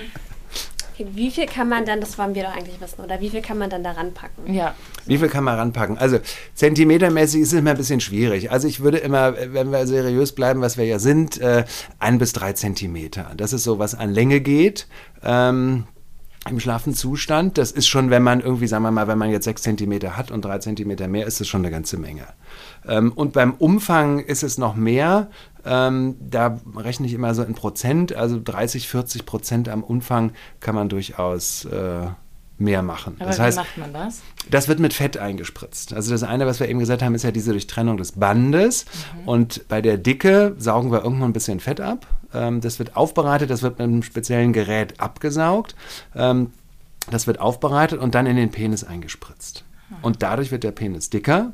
okay, 0.96 1.06
wie 1.12 1.30
viel 1.30 1.46
kann 1.46 1.68
man 1.68 1.84
dann, 1.84 2.00
das 2.00 2.18
wollen 2.18 2.34
wir 2.34 2.44
doch 2.44 2.56
eigentlich 2.56 2.80
wissen, 2.80 3.02
oder 3.02 3.20
wie 3.20 3.30
viel 3.30 3.42
kann 3.42 3.58
man 3.58 3.70
dann 3.70 3.82
da 3.84 3.92
ranpacken? 3.92 4.52
Ja. 4.52 4.74
Wie 5.04 5.18
viel 5.18 5.28
kann 5.28 5.44
man 5.44 5.58
ranpacken? 5.58 5.98
Also 5.98 6.18
zentimetermäßig 6.54 7.42
ist 7.42 7.52
es 7.52 7.58
immer 7.58 7.70
ein 7.70 7.76
bisschen 7.76 8.00
schwierig. 8.00 8.50
Also 8.50 8.66
ich 8.66 8.80
würde 8.80 8.98
immer, 8.98 9.34
wenn 9.52 9.70
wir 9.70 9.86
seriös 9.86 10.32
bleiben, 10.32 10.60
was 10.60 10.76
wir 10.76 10.84
ja 10.84 10.98
sind, 10.98 11.38
äh, 11.38 11.64
ein 11.98 12.18
bis 12.18 12.32
drei 12.32 12.52
Zentimeter. 12.54 13.32
Das 13.36 13.52
ist 13.52 13.64
so, 13.64 13.78
was 13.78 13.94
an 13.94 14.10
Länge 14.10 14.40
geht. 14.40 14.86
Ähm, 15.22 15.84
im 16.48 16.60
schlaffen 16.60 16.94
Zustand, 16.94 17.58
das 17.58 17.72
ist 17.72 17.86
schon, 17.86 18.10
wenn 18.10 18.22
man 18.22 18.40
irgendwie, 18.40 18.66
sagen 18.66 18.84
wir 18.84 18.90
mal, 18.90 19.08
wenn 19.08 19.18
man 19.18 19.30
jetzt 19.30 19.44
sechs 19.44 19.62
Zentimeter 19.62 20.16
hat 20.16 20.30
und 20.30 20.44
drei 20.44 20.58
Zentimeter 20.58 21.08
mehr, 21.08 21.26
ist 21.26 21.40
das 21.40 21.48
schon 21.48 21.62
eine 21.62 21.70
ganze 21.70 21.98
Menge. 21.98 22.26
Ähm, 22.86 23.12
und 23.12 23.32
beim 23.32 23.54
Umfang 23.54 24.20
ist 24.20 24.42
es 24.42 24.58
noch 24.58 24.74
mehr. 24.74 25.28
Ähm, 25.64 26.16
da 26.20 26.58
rechne 26.76 27.06
ich 27.06 27.14
immer 27.14 27.34
so 27.34 27.42
in 27.42 27.54
Prozent, 27.54 28.14
also 28.14 28.40
30, 28.42 28.88
40 28.88 29.26
Prozent 29.26 29.68
am 29.68 29.82
Umfang 29.82 30.32
kann 30.60 30.74
man 30.74 30.88
durchaus 30.88 31.64
äh, 31.64 32.06
mehr 32.58 32.82
machen. 32.82 33.16
Aber 33.18 33.28
das 33.28 33.38
wie 33.38 33.42
heißt, 33.42 33.58
macht 33.58 33.76
man 33.76 33.92
das? 33.92 34.22
das 34.50 34.68
wird 34.68 34.78
mit 34.78 34.94
Fett 34.94 35.18
eingespritzt. 35.18 35.92
Also 35.92 36.10
das 36.10 36.22
eine, 36.22 36.46
was 36.46 36.60
wir 36.60 36.68
eben 36.68 36.78
gesagt 36.78 37.02
haben, 37.02 37.14
ist 37.14 37.24
ja 37.24 37.30
diese 37.30 37.50
Durchtrennung 37.50 37.96
des 37.96 38.12
Bandes. 38.12 38.86
Und 39.26 39.68
bei 39.68 39.82
der 39.82 39.98
Dicke 39.98 40.54
saugen 40.58 40.90
wir 40.90 41.02
irgendwann 41.02 41.30
ein 41.30 41.34
bisschen 41.34 41.60
Fett 41.60 41.80
ab. 41.80 42.06
Ähm, 42.36 42.60
das 42.60 42.78
wird 42.78 42.96
aufbereitet, 42.96 43.50
das 43.50 43.62
wird 43.62 43.78
mit 43.78 43.88
einem 43.88 44.02
speziellen 44.02 44.52
Gerät 44.52 45.00
abgesaugt. 45.00 45.74
Ähm, 46.14 46.50
das 47.10 47.26
wird 47.26 47.40
aufbereitet 47.40 48.00
und 48.00 48.14
dann 48.14 48.26
in 48.26 48.36
den 48.36 48.50
Penis 48.50 48.84
eingespritzt. 48.84 49.64
Und 50.02 50.22
dadurch 50.24 50.50
wird 50.50 50.64
der 50.64 50.72
Penis 50.72 51.10
dicker. 51.10 51.52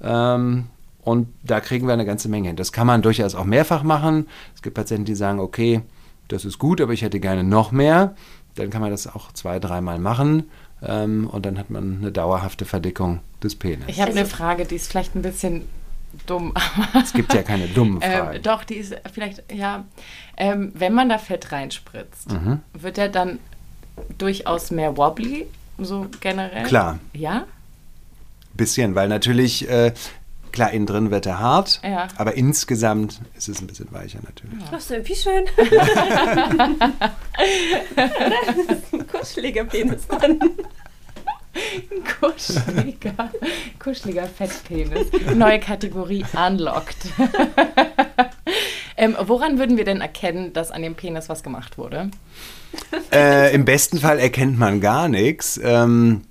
Ähm, 0.00 0.66
und 1.02 1.26
da 1.42 1.58
kriegen 1.60 1.86
wir 1.88 1.94
eine 1.94 2.04
ganze 2.04 2.28
Menge 2.28 2.46
hin. 2.48 2.56
Das 2.56 2.70
kann 2.70 2.86
man 2.86 3.02
durchaus 3.02 3.34
auch 3.34 3.44
mehrfach 3.44 3.82
machen. 3.82 4.28
Es 4.54 4.62
gibt 4.62 4.74
Patienten, 4.76 5.04
die 5.04 5.16
sagen, 5.16 5.40
okay, 5.40 5.80
das 6.28 6.44
ist 6.44 6.58
gut, 6.60 6.80
aber 6.80 6.92
ich 6.92 7.02
hätte 7.02 7.18
gerne 7.18 7.42
noch 7.42 7.72
mehr. 7.72 8.14
Dann 8.54 8.70
kann 8.70 8.80
man 8.80 8.90
das 8.92 9.08
auch 9.12 9.32
zwei, 9.32 9.58
dreimal 9.58 9.98
machen. 9.98 10.44
Ähm, 10.80 11.26
und 11.28 11.44
dann 11.44 11.58
hat 11.58 11.70
man 11.70 11.98
eine 12.00 12.12
dauerhafte 12.12 12.64
Verdickung 12.64 13.18
des 13.42 13.56
Penis. 13.56 13.84
Ich 13.88 13.98
habe 14.00 14.10
Also- 14.10 14.20
eine 14.20 14.28
Frage, 14.28 14.64
die 14.64 14.76
ist 14.76 14.88
vielleicht 14.88 15.16
ein 15.16 15.22
bisschen 15.22 15.62
dumm. 16.26 16.52
Es 17.02 17.12
gibt 17.12 17.32
ja 17.34 17.42
keine 17.42 17.66
dummen 17.68 18.00
Fragen. 18.00 18.36
Ähm, 18.36 18.42
doch, 18.42 18.64
die 18.64 18.76
ist 18.76 18.94
vielleicht, 19.12 19.42
ja, 19.52 19.84
ähm, 20.36 20.70
wenn 20.74 20.92
man 20.94 21.08
da 21.08 21.18
Fett 21.18 21.52
reinspritzt, 21.52 22.30
Mhm. 22.32 22.60
wird 22.74 22.98
er 22.98 23.08
dann 23.08 23.38
durchaus 24.18 24.70
mehr 24.70 24.96
wobbly, 24.96 25.46
so 25.78 26.06
generell? 26.20 26.64
Klar. 26.64 26.98
Ja? 27.12 27.44
Bisschen, 28.54 28.94
weil 28.94 29.08
natürlich, 29.08 29.68
äh, 29.68 29.92
klar, 30.52 30.70
innen 30.72 30.86
drin 30.86 31.10
wird 31.10 31.26
er 31.26 31.38
hart, 31.40 31.80
Ja. 31.82 32.08
aber 32.16 32.34
insgesamt 32.34 33.20
ist 33.36 33.48
es 33.48 33.60
ein 33.60 33.66
bisschen 33.66 33.90
weicher 33.92 34.18
natürlich. 34.22 34.64
Das 34.70 34.84
ist 34.84 34.90
irgendwie 34.90 35.14
schön. 35.16 35.44
das 37.96 38.78
ist 38.78 38.92
ein 38.94 39.06
kuscheliger 39.06 39.64
Penis 39.64 40.06
drin. 40.06 40.40
Ein 41.72 42.04
kuscheliger, 42.20 43.30
kuscheliger 43.78 44.26
Fettpenis. 44.26 45.08
Neue 45.34 45.60
Kategorie 45.60 46.24
unlocked. 46.34 46.96
ähm, 48.96 49.16
woran 49.24 49.58
würden 49.58 49.76
wir 49.76 49.84
denn 49.84 50.00
erkennen, 50.00 50.52
dass 50.52 50.70
an 50.70 50.82
dem 50.82 50.94
Penis 50.94 51.28
was 51.28 51.42
gemacht 51.42 51.78
wurde? 51.78 52.10
Äh, 53.12 53.54
Im 53.54 53.64
besten 53.64 53.98
Fall 53.98 54.18
erkennt 54.18 54.58
man 54.58 54.80
gar 54.80 55.08
nichts. 55.08 55.60
Ähm, 55.62 56.22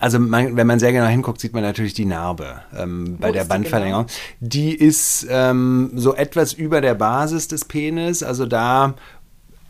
also 0.00 0.18
man, 0.18 0.56
wenn 0.56 0.66
man 0.66 0.78
sehr 0.78 0.92
genau 0.92 1.06
hinguckt, 1.06 1.40
sieht 1.40 1.52
man 1.52 1.62
natürlich 1.62 1.94
die 1.94 2.04
Narbe 2.04 2.62
ähm, 2.76 3.18
bei 3.18 3.28
Wo 3.28 3.32
der 3.32 3.44
die 3.44 3.48
Bandverlängerung. 3.48 4.06
Die 4.40 4.74
ist 4.74 5.26
ähm, 5.28 5.90
so 5.94 6.14
etwas 6.14 6.52
über 6.52 6.80
der 6.80 6.94
Basis 6.94 7.48
des 7.48 7.64
Penis, 7.64 8.22
also 8.22 8.46
da 8.46 8.94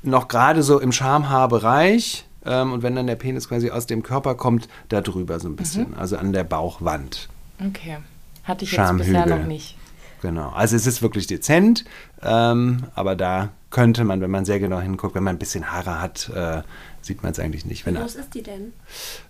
noch 0.02 0.28
gerade 0.28 0.62
so 0.62 0.80
im 0.80 0.92
Schamhaarbereich. 0.92 2.24
Ähm, 2.44 2.72
und 2.72 2.82
wenn 2.82 2.94
dann 2.94 3.06
der 3.06 3.16
Penis 3.16 3.48
quasi 3.48 3.70
aus 3.70 3.86
dem 3.86 4.02
Körper 4.02 4.34
kommt, 4.34 4.68
da 4.88 5.00
drüber 5.00 5.38
so 5.40 5.48
ein 5.48 5.56
bisschen, 5.56 5.94
also 5.96 6.16
an 6.16 6.32
der 6.32 6.44
Bauchwand. 6.44 7.28
Okay. 7.64 7.98
Hatte 8.44 8.64
ich 8.64 8.72
jetzt 8.72 8.96
bisher 8.96 9.26
noch 9.26 9.46
nicht. 9.46 9.76
Genau. 10.22 10.50
Also 10.50 10.76
es 10.76 10.86
ist 10.86 11.02
wirklich 11.02 11.26
dezent, 11.26 11.84
ähm, 12.22 12.84
aber 12.94 13.16
da 13.16 13.50
könnte 13.70 14.04
man, 14.04 14.20
wenn 14.20 14.30
man 14.30 14.44
sehr 14.44 14.60
genau 14.60 14.78
hinguckt, 14.78 15.14
wenn 15.14 15.24
man 15.24 15.36
ein 15.36 15.38
bisschen 15.38 15.72
Haare 15.72 16.00
hat, 16.00 16.28
äh, 16.28 16.62
sieht 17.02 17.22
man 17.22 17.32
es 17.32 17.38
eigentlich 17.38 17.64
nicht. 17.66 17.84
Wenn 17.84 17.94
Wie 17.94 17.98
er, 17.98 18.02
groß 18.02 18.14
ist 18.14 18.34
die 18.34 18.42
denn? 18.42 18.72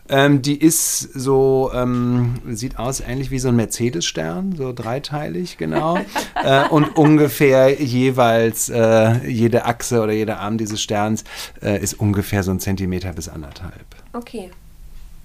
ähm, 0.08 0.42
die 0.42 0.60
ist 0.60 1.00
so, 1.00 1.70
ähm, 1.74 2.34
sieht 2.50 2.78
aus 2.78 3.00
ähnlich 3.00 3.30
wie 3.30 3.38
so 3.38 3.48
ein 3.48 3.56
Mercedes-Stern, 3.56 4.54
so 4.56 4.72
dreiteilig, 4.72 5.58
genau. 5.58 5.98
äh, 6.44 6.68
und 6.68 6.96
ungefähr 6.96 7.82
jeweils 7.82 8.68
äh, 8.68 9.26
jede 9.26 9.64
Achse 9.64 10.00
oder 10.02 10.12
jeder 10.12 10.38
Arm 10.40 10.58
dieses 10.58 10.80
Sterns 10.82 11.24
äh, 11.62 11.82
ist 11.82 11.94
ungefähr 11.94 12.42
so 12.42 12.50
ein 12.50 12.60
Zentimeter 12.60 13.12
bis 13.12 13.28
anderthalb. 13.28 13.86
Okay. 14.12 14.50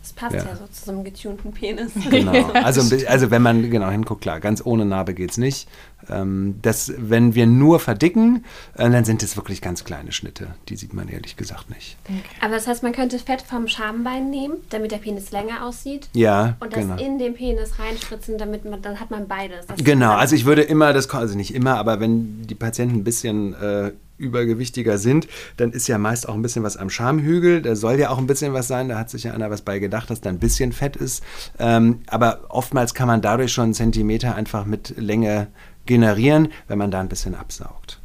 Das 0.07 0.13
passt 0.13 0.35
Ja. 0.35 0.51
ja, 0.51 0.55
so 0.55 0.65
zu 0.67 0.85
so 0.85 0.91
einem 0.91 1.03
getunten 1.03 1.51
Penis. 1.51 1.91
Genau. 2.09 2.51
Also, 2.53 2.81
also 3.07 3.31
wenn 3.31 3.41
man 3.41 3.69
genau 3.69 3.89
hinguckt, 3.89 4.21
klar, 4.21 4.39
ganz 4.39 4.65
ohne 4.65 4.85
Narbe 4.85 5.13
geht 5.13 5.31
es 5.31 5.37
nicht. 5.37 5.67
Ähm, 6.09 6.59
das, 6.61 6.93
wenn 6.97 7.35
wir 7.35 7.45
nur 7.45 7.79
verdicken, 7.79 8.45
äh, 8.75 8.89
dann 8.89 9.03
sind 9.03 9.23
es 9.23 9.35
wirklich 9.35 9.61
ganz 9.61 9.83
kleine 9.83 10.11
Schnitte. 10.11 10.55
Die 10.69 10.75
sieht 10.75 10.93
man 10.93 11.09
ehrlich 11.09 11.35
gesagt 11.35 11.69
nicht. 11.69 11.97
Aber 12.41 12.55
das 12.55 12.67
heißt, 12.67 12.83
man 12.83 12.93
könnte 12.93 13.19
Fett 13.19 13.41
vom 13.41 13.67
Schambein 13.67 14.29
nehmen, 14.29 14.55
damit 14.69 14.91
der 14.91 14.97
Penis 14.97 15.31
länger 15.31 15.65
aussieht. 15.65 16.09
Ja, 16.13 16.55
Und 16.59 16.73
das 16.73 16.81
genau. 16.81 16.97
in 16.97 17.19
den 17.19 17.33
Penis 17.33 17.79
reinspritzen, 17.79 18.37
damit 18.37 18.65
man, 18.65 18.81
dann 18.81 18.99
hat 18.99 19.11
man 19.11 19.27
beides. 19.27 19.67
Das 19.67 19.83
Genau, 19.83 20.13
also 20.13 20.35
ich 20.35 20.45
würde 20.45 20.61
immer, 20.61 20.93
das 20.93 21.09
also 21.09 21.35
nicht 21.35 21.53
immer, 21.53 21.77
aber 21.77 21.99
wenn 21.99 22.43
die 22.43 22.55
Patienten 22.55 22.95
ein 22.95 23.03
bisschen 23.03 23.53
äh, 23.55 23.91
übergewichtiger 24.17 24.97
sind, 24.97 25.27
dann 25.57 25.71
ist 25.71 25.87
ja 25.87 25.97
meist 25.97 26.27
auch 26.27 26.33
ein 26.33 26.41
bisschen 26.41 26.63
was 26.63 26.77
am 26.77 26.89
Schamhügel. 26.89 27.61
Da 27.61 27.75
soll 27.75 27.99
ja 27.99 28.09
auch 28.09 28.17
ein 28.17 28.27
bisschen 28.27 28.53
was 28.53 28.67
sein. 28.67 28.89
Da 28.89 28.97
hat 28.97 29.09
sich 29.09 29.23
ja 29.23 29.33
einer 29.33 29.49
was 29.49 29.61
bei 29.61 29.79
gedacht, 29.79 30.09
dass 30.09 30.21
da 30.21 30.29
ein 30.29 30.39
bisschen 30.39 30.71
Fett 30.71 30.95
ist. 30.95 31.23
Ähm, 31.59 32.01
aber 32.07 32.41
oftmals 32.49 32.93
kann 32.93 33.07
man 33.07 33.21
dadurch 33.21 33.51
schon 33.51 33.65
einen 33.65 33.73
Zentimeter 33.73 34.35
einfach 34.35 34.65
mit 34.65 34.95
Länge 34.97 35.47
generieren, 35.85 36.49
wenn 36.67 36.77
man 36.77 36.91
da 36.91 36.99
ein 36.99 37.09
bisschen 37.09 37.35
absaugt. 37.35 37.99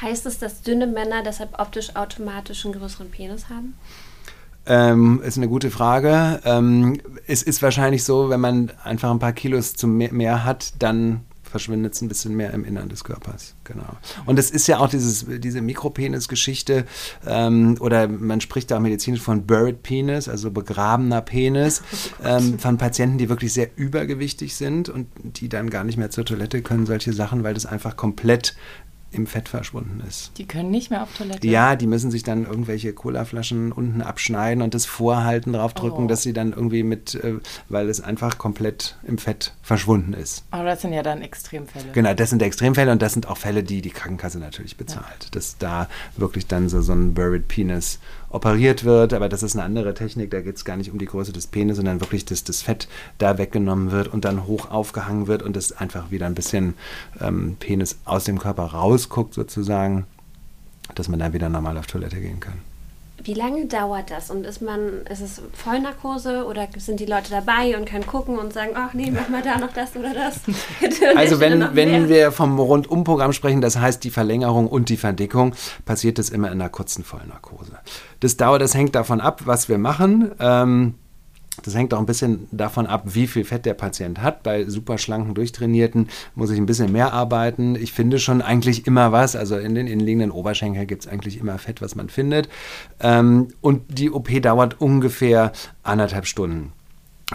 Heißt 0.00 0.26
es, 0.26 0.38
dass 0.38 0.62
dünne 0.62 0.86
Männer 0.86 1.22
deshalb 1.24 1.58
optisch 1.58 1.94
automatisch 1.94 2.64
einen 2.64 2.74
größeren 2.74 3.10
Penis 3.10 3.48
haben? 3.48 3.74
Ähm, 4.64 5.20
ist 5.24 5.38
eine 5.38 5.48
gute 5.48 5.70
Frage. 5.70 6.40
Ähm, 6.44 7.00
es 7.26 7.42
ist 7.42 7.62
wahrscheinlich 7.62 8.04
so, 8.04 8.30
wenn 8.30 8.40
man 8.40 8.70
einfach 8.84 9.10
ein 9.10 9.18
paar 9.18 9.32
Kilos 9.32 9.74
zu 9.74 9.88
mehr, 9.88 10.12
mehr 10.12 10.44
hat, 10.44 10.74
dann 10.78 11.22
verschwindet 11.52 11.92
es 11.92 12.00
ein 12.00 12.08
bisschen 12.08 12.34
mehr 12.34 12.52
im 12.52 12.64
Innern 12.64 12.88
des 12.88 13.04
Körpers. 13.04 13.54
Genau. 13.64 13.96
Und 14.26 14.38
es 14.38 14.50
ist 14.50 14.66
ja 14.66 14.78
auch 14.78 14.88
dieses, 14.88 15.26
diese 15.28 15.60
Mikropenis-Geschichte, 15.60 16.86
ähm, 17.26 17.76
oder 17.78 18.08
man 18.08 18.40
spricht 18.40 18.70
da 18.70 18.78
auch 18.78 18.80
medizinisch 18.80 19.20
von 19.20 19.46
Buried 19.46 19.82
Penis, 19.82 20.28
also 20.28 20.50
begrabener 20.50 21.20
Penis, 21.20 21.82
ähm, 22.24 22.58
von 22.58 22.78
Patienten, 22.78 23.18
die 23.18 23.28
wirklich 23.28 23.52
sehr 23.52 23.68
übergewichtig 23.76 24.56
sind 24.56 24.88
und 24.88 25.06
die 25.22 25.48
dann 25.48 25.68
gar 25.68 25.84
nicht 25.84 25.98
mehr 25.98 26.10
zur 26.10 26.24
Toilette 26.24 26.62
können, 26.62 26.86
solche 26.86 27.12
Sachen, 27.12 27.44
weil 27.44 27.54
das 27.54 27.66
einfach 27.66 27.96
komplett 27.96 28.56
im 29.12 29.26
Fett 29.26 29.48
verschwunden 29.48 30.02
ist. 30.08 30.32
Die 30.38 30.46
können 30.46 30.70
nicht 30.70 30.90
mehr 30.90 31.02
auf 31.02 31.16
Toilette. 31.16 31.46
Ja, 31.46 31.76
die 31.76 31.86
müssen 31.86 32.10
sich 32.10 32.22
dann 32.22 32.44
irgendwelche 32.46 32.92
Colaflaschen 32.92 33.72
unten 33.72 34.00
abschneiden 34.02 34.62
und 34.62 34.74
das 34.74 34.86
Vorhalten 34.86 35.52
draufdrücken, 35.52 36.04
Oh. 36.04 36.08
dass 36.08 36.22
sie 36.22 36.32
dann 36.32 36.52
irgendwie 36.52 36.82
mit, 36.82 37.14
äh, 37.16 37.34
weil 37.68 37.88
es 37.88 38.00
einfach 38.00 38.38
komplett 38.38 38.96
im 39.04 39.18
Fett 39.18 39.54
verschwunden 39.62 40.14
ist. 40.14 40.44
Aber 40.50 40.64
das 40.64 40.80
sind 40.82 40.92
ja 40.92 41.02
dann 41.02 41.22
Extremfälle. 41.22 41.92
Genau, 41.92 42.14
das 42.14 42.30
sind 42.30 42.42
Extremfälle 42.42 42.90
und 42.92 43.02
das 43.02 43.12
sind 43.12 43.28
auch 43.28 43.36
Fälle, 43.36 43.62
die 43.62 43.82
die 43.82 43.90
Krankenkasse 43.90 44.38
natürlich 44.38 44.76
bezahlt. 44.76 45.28
Dass 45.34 45.58
da 45.58 45.88
wirklich 46.16 46.46
dann 46.46 46.68
so, 46.68 46.80
so 46.80 46.92
ein 46.92 47.14
Buried 47.14 47.48
Penis 47.48 47.98
operiert 48.32 48.84
wird, 48.84 49.12
aber 49.12 49.28
das 49.28 49.42
ist 49.42 49.54
eine 49.54 49.64
andere 49.64 49.94
Technik, 49.94 50.30
da 50.30 50.40
geht 50.40 50.56
es 50.56 50.64
gar 50.64 50.76
nicht 50.76 50.90
um 50.90 50.98
die 50.98 51.06
Größe 51.06 51.32
des 51.32 51.46
Penis, 51.46 51.76
sondern 51.76 52.00
wirklich, 52.00 52.24
dass 52.24 52.44
das 52.44 52.62
Fett 52.62 52.88
da 53.18 53.38
weggenommen 53.38 53.90
wird 53.90 54.08
und 54.08 54.24
dann 54.24 54.46
hoch 54.46 54.70
aufgehangen 54.70 55.26
wird 55.26 55.42
und 55.42 55.56
es 55.56 55.72
einfach 55.72 56.10
wieder 56.10 56.26
ein 56.26 56.34
bisschen 56.34 56.74
ähm, 57.20 57.56
Penis 57.60 57.98
aus 58.04 58.24
dem 58.24 58.38
Körper 58.38 58.64
rausguckt 58.64 59.34
sozusagen, 59.34 60.06
dass 60.94 61.08
man 61.08 61.20
dann 61.20 61.32
wieder 61.32 61.48
normal 61.48 61.76
auf 61.78 61.86
Toilette 61.86 62.20
gehen 62.20 62.40
kann. 62.40 62.71
Wie 63.24 63.34
lange 63.34 63.66
dauert 63.66 64.10
das? 64.10 64.30
Und 64.30 64.46
ist 64.46 64.62
man, 64.62 65.02
ist 65.10 65.20
es 65.20 65.42
Vollnarkose 65.52 66.44
oder 66.44 66.66
sind 66.78 66.98
die 67.00 67.06
Leute 67.06 67.30
dabei 67.30 67.76
und 67.76 67.86
können 67.88 68.06
gucken 68.06 68.38
und 68.38 68.52
sagen, 68.52 68.72
ach 68.74 68.94
nee, 68.94 69.10
mach 69.10 69.28
mal 69.28 69.42
da 69.42 69.58
noch 69.58 69.72
das 69.72 69.96
oder 69.96 70.12
das? 70.14 70.40
Also 71.16 71.40
wenn, 71.40 71.74
wenn 71.74 72.08
wir 72.08 72.32
vom 72.32 72.58
Rundumprogramm 72.58 73.32
sprechen, 73.32 73.60
das 73.60 73.78
heißt 73.78 74.02
die 74.04 74.10
Verlängerung 74.10 74.66
und 74.66 74.88
die 74.88 74.96
Verdickung, 74.96 75.54
passiert 75.84 76.18
das 76.18 76.30
immer 76.30 76.48
in 76.48 76.60
einer 76.60 76.68
kurzen 76.68 77.04
Vollnarkose. 77.04 77.78
Das 78.20 78.36
dauert, 78.36 78.62
das 78.62 78.74
hängt 78.74 78.94
davon 78.94 79.20
ab, 79.20 79.42
was 79.44 79.68
wir 79.68 79.78
machen. 79.78 80.32
Ähm, 80.38 80.94
das 81.62 81.74
hängt 81.74 81.92
auch 81.92 81.98
ein 81.98 82.06
bisschen 82.06 82.48
davon 82.50 82.86
ab, 82.86 83.02
wie 83.06 83.26
viel 83.26 83.44
Fett 83.44 83.66
der 83.66 83.74
Patient 83.74 84.22
hat. 84.22 84.42
Bei 84.42 84.64
super 84.64 84.96
schlanken, 84.96 85.34
durchtrainierten 85.34 86.08
muss 86.34 86.50
ich 86.50 86.58
ein 86.58 86.66
bisschen 86.66 86.90
mehr 86.90 87.12
arbeiten. 87.12 87.76
Ich 87.76 87.92
finde 87.92 88.18
schon 88.18 88.40
eigentlich 88.40 88.86
immer 88.86 89.12
was. 89.12 89.36
Also 89.36 89.58
in 89.58 89.74
den 89.74 89.86
innenliegenden 89.86 90.30
Oberschenkeln 90.30 90.86
gibt 90.86 91.04
es 91.04 91.10
eigentlich 91.10 91.38
immer 91.38 91.58
Fett, 91.58 91.82
was 91.82 91.94
man 91.94 92.08
findet. 92.08 92.48
Ähm, 93.00 93.48
und 93.60 93.82
die 93.88 94.10
OP 94.10 94.30
dauert 94.40 94.80
ungefähr 94.80 95.52
anderthalb 95.82 96.26
Stunden. 96.26 96.72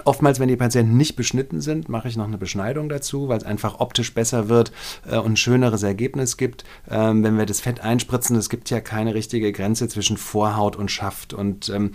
Oftmals, 0.06 0.40
wenn 0.40 0.48
die 0.48 0.56
Patienten 0.56 0.98
nicht 0.98 1.16
beschnitten 1.16 1.62
sind, 1.62 1.90
mache 1.90 2.08
ich 2.08 2.18
noch 2.18 2.28
eine 2.28 2.38
Beschneidung 2.38 2.90
dazu, 2.90 3.30
weil 3.30 3.38
es 3.38 3.44
einfach 3.44 3.80
optisch 3.80 4.14
besser 4.14 4.50
wird 4.50 4.72
äh, 5.10 5.18
und 5.18 5.34
ein 5.34 5.38
schöneres 5.38 5.84
Ergebnis 5.84 6.38
gibt. 6.38 6.64
Ähm, 6.90 7.24
wenn 7.24 7.38
wir 7.38 7.46
das 7.46 7.62
Fett 7.62 7.82
einspritzen, 7.82 8.36
es 8.36 8.50
gibt 8.50 8.70
ja 8.70 8.80
keine 8.80 9.14
richtige 9.14 9.52
Grenze 9.52 9.88
zwischen 9.88 10.18
Vorhaut 10.18 10.76
und 10.76 10.92
Schaft. 10.92 11.34
Und 11.34 11.70
ähm, 11.70 11.94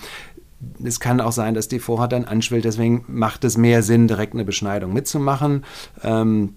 es 0.82 1.00
kann 1.00 1.20
auch 1.20 1.32
sein, 1.32 1.54
dass 1.54 1.68
die 1.68 1.78
Vorhaut 1.78 2.12
dann 2.12 2.24
anschwillt. 2.24 2.64
Deswegen 2.64 3.04
macht 3.08 3.44
es 3.44 3.56
mehr 3.56 3.82
Sinn, 3.82 4.08
direkt 4.08 4.34
eine 4.34 4.44
Beschneidung 4.44 4.92
mitzumachen. 4.92 5.64
Ähm, 6.02 6.54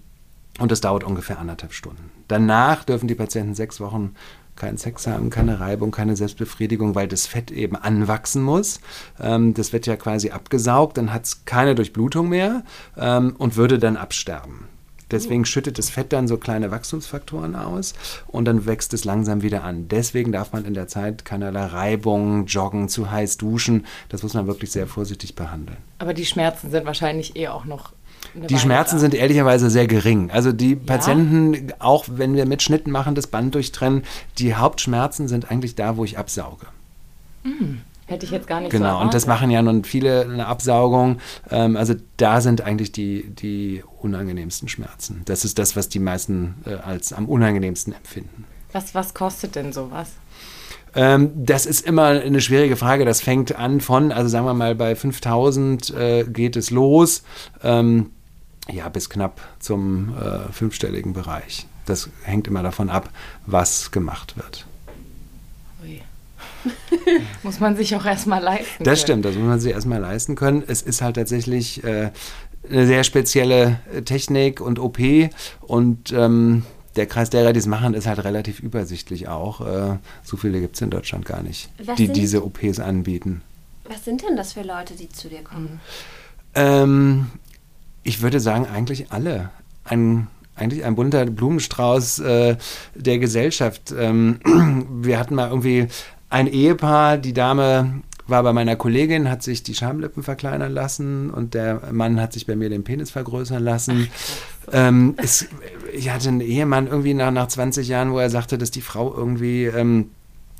und 0.58 0.72
das 0.72 0.80
dauert 0.80 1.04
ungefähr 1.04 1.38
anderthalb 1.38 1.72
Stunden. 1.72 2.10
Danach 2.28 2.84
dürfen 2.84 3.08
die 3.08 3.14
Patienten 3.14 3.54
sechs 3.54 3.80
Wochen 3.80 4.14
keinen 4.56 4.78
Sex 4.78 5.06
haben, 5.06 5.28
keine 5.28 5.60
Reibung, 5.60 5.90
keine 5.90 6.16
Selbstbefriedigung, 6.16 6.94
weil 6.94 7.08
das 7.08 7.26
Fett 7.26 7.50
eben 7.50 7.76
anwachsen 7.76 8.42
muss. 8.42 8.80
Ähm, 9.20 9.54
das 9.54 9.72
wird 9.72 9.86
ja 9.86 9.96
quasi 9.96 10.30
abgesaugt, 10.30 10.96
dann 10.96 11.12
hat 11.12 11.26
es 11.26 11.44
keine 11.44 11.74
Durchblutung 11.74 12.30
mehr 12.30 12.64
ähm, 12.96 13.34
und 13.36 13.56
würde 13.56 13.78
dann 13.78 13.96
absterben. 13.96 14.66
Deswegen 15.10 15.44
schüttet 15.44 15.78
das 15.78 15.88
Fett 15.88 16.12
dann 16.12 16.26
so 16.26 16.36
kleine 16.36 16.70
Wachstumsfaktoren 16.70 17.54
aus 17.54 17.94
und 18.26 18.44
dann 18.44 18.66
wächst 18.66 18.92
es 18.92 19.04
langsam 19.04 19.42
wieder 19.42 19.62
an. 19.62 19.86
Deswegen 19.88 20.32
darf 20.32 20.52
man 20.52 20.64
in 20.64 20.74
der 20.74 20.88
Zeit 20.88 21.24
keinerlei 21.24 21.66
Reibung, 21.66 22.46
Joggen, 22.46 22.88
zu 22.88 23.10
heiß 23.10 23.36
duschen. 23.36 23.86
Das 24.08 24.22
muss 24.22 24.34
man 24.34 24.46
wirklich 24.46 24.72
sehr 24.72 24.86
vorsichtig 24.86 25.36
behandeln. 25.36 25.78
Aber 25.98 26.12
die 26.12 26.26
Schmerzen 26.26 26.70
sind 26.70 26.86
wahrscheinlich 26.86 27.36
eh 27.36 27.48
auch 27.48 27.64
noch. 27.64 27.92
Die 28.34 28.42
Weile 28.42 28.58
Schmerzen 28.58 28.96
da. 28.96 29.00
sind 29.00 29.14
ehrlicherweise 29.14 29.70
sehr 29.70 29.86
gering. 29.86 30.30
Also 30.30 30.52
die 30.52 30.74
Patienten, 30.74 31.72
auch 31.78 32.06
wenn 32.08 32.34
wir 32.34 32.46
mit 32.46 32.62
Schnitten 32.62 32.90
machen, 32.90 33.14
das 33.14 33.28
Band 33.28 33.54
durchtrennen, 33.54 34.02
die 34.38 34.54
Hauptschmerzen 34.54 35.28
sind 35.28 35.50
eigentlich 35.50 35.76
da, 35.76 35.96
wo 35.96 36.04
ich 36.04 36.18
absauge. 36.18 36.66
Hätte 38.06 38.24
ich 38.24 38.30
jetzt 38.30 38.46
gar 38.46 38.60
nicht 38.60 38.70
so 38.70 38.78
Genau, 38.78 39.00
und 39.00 39.14
das 39.14 39.26
machen 39.26 39.50
ja 39.50 39.62
nun 39.62 39.82
viele 39.82 40.22
eine 40.22 40.46
Absaugung. 40.46 41.18
Ähm, 41.50 41.76
also 41.76 41.94
da 42.16 42.40
sind 42.40 42.60
eigentlich 42.60 42.92
die, 42.92 43.28
die 43.30 43.82
unangenehmsten 44.00 44.68
Schmerzen. 44.68 45.22
Das 45.24 45.44
ist 45.44 45.58
das, 45.58 45.74
was 45.74 45.88
die 45.88 45.98
meisten 45.98 46.54
äh, 46.66 46.74
als 46.74 47.12
am 47.12 47.28
unangenehmsten 47.28 47.92
empfinden. 47.92 48.44
Was, 48.72 48.94
was 48.94 49.12
kostet 49.12 49.56
denn 49.56 49.72
sowas? 49.72 50.10
Ähm, 50.94 51.32
das 51.34 51.66
ist 51.66 51.84
immer 51.84 52.06
eine 52.06 52.40
schwierige 52.40 52.76
Frage. 52.76 53.04
Das 53.04 53.20
fängt 53.20 53.56
an 53.56 53.80
von, 53.80 54.12
also 54.12 54.28
sagen 54.28 54.46
wir 54.46 54.54
mal, 54.54 54.74
bei 54.76 54.94
5000 54.94 55.90
äh, 55.90 56.24
geht 56.24 56.56
es 56.56 56.70
los. 56.70 57.24
Ähm, 57.62 58.10
ja, 58.70 58.88
bis 58.88 59.10
knapp 59.10 59.40
zum 59.58 60.14
äh, 60.16 60.52
fünfstelligen 60.52 61.12
Bereich. 61.12 61.66
Das 61.86 62.08
hängt 62.22 62.48
immer 62.48 62.62
davon 62.62 62.88
ab, 62.88 63.10
was 63.46 63.90
gemacht 63.90 64.36
wird. 64.36 64.66
Muss 67.42 67.60
man 67.60 67.76
sich 67.76 67.94
auch 67.96 68.04
erstmal 68.04 68.42
leisten. 68.42 68.84
Das 68.84 69.00
stimmt, 69.00 69.24
das 69.24 69.34
muss 69.36 69.44
man 69.46 69.60
sich 69.60 69.72
erstmal 69.72 70.00
leisten 70.00 70.34
können. 70.34 70.62
Es 70.66 70.82
ist 70.82 71.02
halt 71.02 71.16
tatsächlich 71.16 71.82
äh, 71.84 72.10
eine 72.70 72.86
sehr 72.86 73.04
spezielle 73.04 73.78
äh, 73.94 74.02
Technik 74.02 74.60
und 74.60 74.78
OP 74.78 74.98
und 75.60 76.12
ähm, 76.12 76.64
der 76.96 77.06
Kreis 77.06 77.28
derer, 77.30 77.52
die 77.52 77.58
es 77.58 77.66
machen, 77.66 77.94
ist 77.94 78.06
halt 78.06 78.24
relativ 78.24 78.60
übersichtlich 78.60 79.28
auch. 79.28 79.60
Äh, 79.60 79.98
so 80.22 80.36
viele 80.36 80.60
gibt 80.60 80.76
es 80.76 80.82
in 80.82 80.90
Deutschland 80.90 81.24
gar 81.26 81.42
nicht, 81.42 81.70
Was 81.84 81.96
die 81.96 82.06
sind- 82.06 82.16
diese 82.16 82.44
OPs 82.44 82.80
anbieten. 82.80 83.42
Was 83.88 84.04
sind 84.04 84.22
denn 84.22 84.36
das 84.36 84.54
für 84.54 84.62
Leute, 84.62 84.94
die 84.94 85.08
zu 85.10 85.28
dir 85.28 85.42
kommen? 85.42 85.80
Ähm, 86.54 87.26
ich 88.02 88.22
würde 88.22 88.40
sagen, 88.40 88.66
eigentlich 88.66 89.12
alle. 89.12 89.50
Ein, 89.84 90.26
eigentlich 90.56 90.84
ein 90.84 90.96
bunter 90.96 91.24
Blumenstrauß 91.26 92.18
äh, 92.20 92.56
der 92.94 93.18
Gesellschaft. 93.18 93.94
Ähm, 93.96 94.40
wir 95.02 95.18
hatten 95.18 95.34
mal 95.34 95.48
irgendwie 95.50 95.86
ein 96.36 96.48
Ehepaar, 96.48 97.16
die 97.16 97.32
Dame 97.32 98.02
war 98.26 98.42
bei 98.42 98.52
meiner 98.52 98.76
Kollegin, 98.76 99.30
hat 99.30 99.42
sich 99.42 99.62
die 99.62 99.74
Schamlippen 99.74 100.22
verkleinern 100.22 100.70
lassen 100.70 101.30
und 101.30 101.54
der 101.54 101.80
Mann 101.92 102.20
hat 102.20 102.34
sich 102.34 102.44
bei 102.44 102.56
mir 102.56 102.68
den 102.68 102.84
Penis 102.84 103.10
vergrößern 103.10 103.62
lassen. 103.62 104.10
ähm, 104.72 105.14
es, 105.16 105.46
ich 105.94 106.10
hatte 106.10 106.28
einen 106.28 106.42
Ehemann 106.42 106.88
irgendwie 106.88 107.14
nach, 107.14 107.30
nach 107.30 107.48
20 107.48 107.88
Jahren, 107.88 108.12
wo 108.12 108.18
er 108.18 108.28
sagte, 108.28 108.58
dass 108.58 108.70
die 108.70 108.82
Frau 108.82 109.14
irgendwie 109.16 109.64
ähm, 109.64 110.10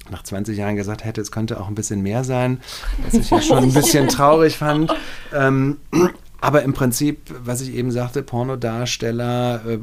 nach 0.08 0.22
20 0.22 0.56
Jahren 0.56 0.76
gesagt 0.76 1.04
hätte, 1.04 1.20
es 1.20 1.30
könnte 1.30 1.60
auch 1.60 1.68
ein 1.68 1.74
bisschen 1.74 2.00
mehr 2.00 2.24
sein, 2.24 2.60
was 3.04 3.12
ich 3.12 3.28
ja 3.28 3.42
schon 3.42 3.64
ein 3.64 3.72
bisschen 3.74 4.08
traurig 4.08 4.56
fand. 4.56 4.94
Ähm, 5.34 5.76
aber 6.40 6.62
im 6.62 6.72
Prinzip, 6.72 7.20
was 7.44 7.60
ich 7.60 7.74
eben 7.74 7.90
sagte, 7.90 8.22
Pornodarsteller, 8.22 9.62
äh, 9.66 9.78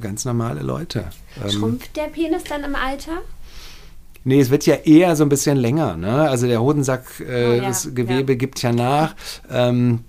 ganz 0.00 0.24
normale 0.24 0.62
Leute. 0.62 1.10
Ähm, 1.40 1.50
Schrumpft 1.50 1.96
der 1.96 2.04
Penis 2.04 2.42
dann 2.44 2.64
im 2.64 2.74
Alter? 2.74 3.18
Nee, 4.24 4.40
es 4.40 4.50
wird 4.50 4.66
ja 4.66 4.74
eher 4.74 5.16
so 5.16 5.24
ein 5.24 5.28
bisschen 5.28 5.56
länger. 5.56 5.96
Ne? 5.96 6.28
Also 6.28 6.46
der 6.46 6.60
Hodensack, 6.60 7.04
äh, 7.20 7.46
Oh 7.46 7.52
ja, 7.54 7.68
das 7.68 7.94
Gewebe 7.94 8.32
ja. 8.32 8.38
gibt 8.38 8.62
ja 8.62 8.72
nach. 8.72 9.14
Ähm, 9.50 10.00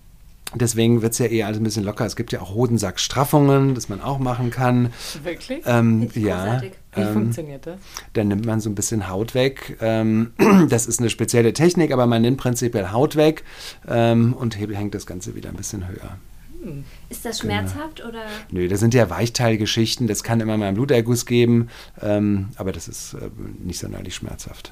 deswegen 0.53 1.01
wird 1.01 1.13
es 1.13 1.19
ja 1.19 1.27
eher 1.27 1.47
alles 1.47 1.59
ein 1.59 1.63
bisschen 1.63 1.83
locker. 1.83 2.05
Es 2.05 2.15
gibt 2.15 2.31
ja 2.31 2.41
auch 2.41 2.53
Hodensackstraffungen, 2.53 3.73
das 3.73 3.89
man 3.89 4.01
auch 4.01 4.19
machen 4.19 4.51
kann. 4.51 4.91
Wirklich? 5.23 5.63
Ähm, 5.65 6.09
ja. 6.13 6.61
Wie 6.61 7.01
ähm, 7.01 7.13
funktioniert 7.13 7.65
das? 7.65 7.79
dann 8.13 8.27
nimmt 8.27 8.45
man 8.45 8.59
so 8.59 8.69
ein 8.69 8.75
bisschen 8.75 9.09
Haut 9.09 9.33
weg. 9.33 9.77
Ähm, 9.81 10.33
das 10.69 10.87
ist 10.87 10.99
eine 10.99 11.09
spezielle 11.09 11.53
Technik, 11.53 11.91
aber 11.91 12.05
man 12.05 12.21
nimmt 12.21 12.37
prinzipiell 12.37 12.91
Haut 12.91 13.15
weg 13.15 13.43
ähm, 13.87 14.33
und 14.33 14.59
Hebel 14.59 14.75
hängt 14.75 14.93
das 14.93 15.05
Ganze 15.05 15.35
wieder 15.35 15.49
ein 15.49 15.55
bisschen 15.55 15.87
höher. 15.87 16.17
Ist 17.09 17.25
das 17.25 17.39
Genau. 17.41 17.53
schmerzhaft 17.53 18.03
oder? 18.05 18.23
Nö, 18.51 18.67
das 18.67 18.79
sind 18.79 18.93
ja 18.93 19.09
Weichteilgeschichten, 19.09 20.07
das 20.07 20.23
kann 20.23 20.39
immer 20.39 20.57
mal 20.57 20.67
einen 20.67 20.75
Bluterguss 20.75 21.25
geben, 21.25 21.69
ähm, 22.01 22.49
aber 22.55 22.71
das 22.71 22.87
ist 22.87 23.13
äh, 23.15 23.29
nicht 23.59 23.79
sonderlich 23.79 24.15
schmerzhaft. 24.15 24.71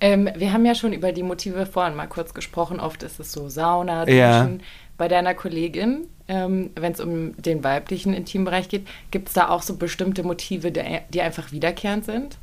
Ähm, 0.00 0.28
wir 0.36 0.52
haben 0.52 0.66
ja 0.66 0.74
schon 0.74 0.92
über 0.92 1.12
die 1.12 1.22
Motive 1.22 1.64
vorhin 1.64 1.96
mal 1.96 2.06
kurz 2.06 2.34
gesprochen. 2.34 2.80
Oft 2.80 3.02
ist 3.02 3.18
es 3.18 3.32
so 3.32 3.48
Sauna, 3.48 4.06
Ja. 4.08 4.42
Duschen. 4.44 4.60
Bei 4.98 5.08
deiner 5.08 5.34
Kollegin, 5.34 6.06
ähm, 6.28 6.70
wenn 6.74 6.92
es 6.92 7.00
um 7.00 7.34
den 7.40 7.62
weiblichen 7.64 8.14
Intimbereich 8.14 8.68
geht, 8.68 8.86
gibt 9.10 9.28
es 9.28 9.34
da 9.34 9.48
auch 9.50 9.62
so 9.62 9.76
bestimmte 9.76 10.22
Motive, 10.22 10.70
die 10.70 11.20
einfach 11.20 11.52
wiederkehrend 11.52 12.04
sind? 12.06 12.38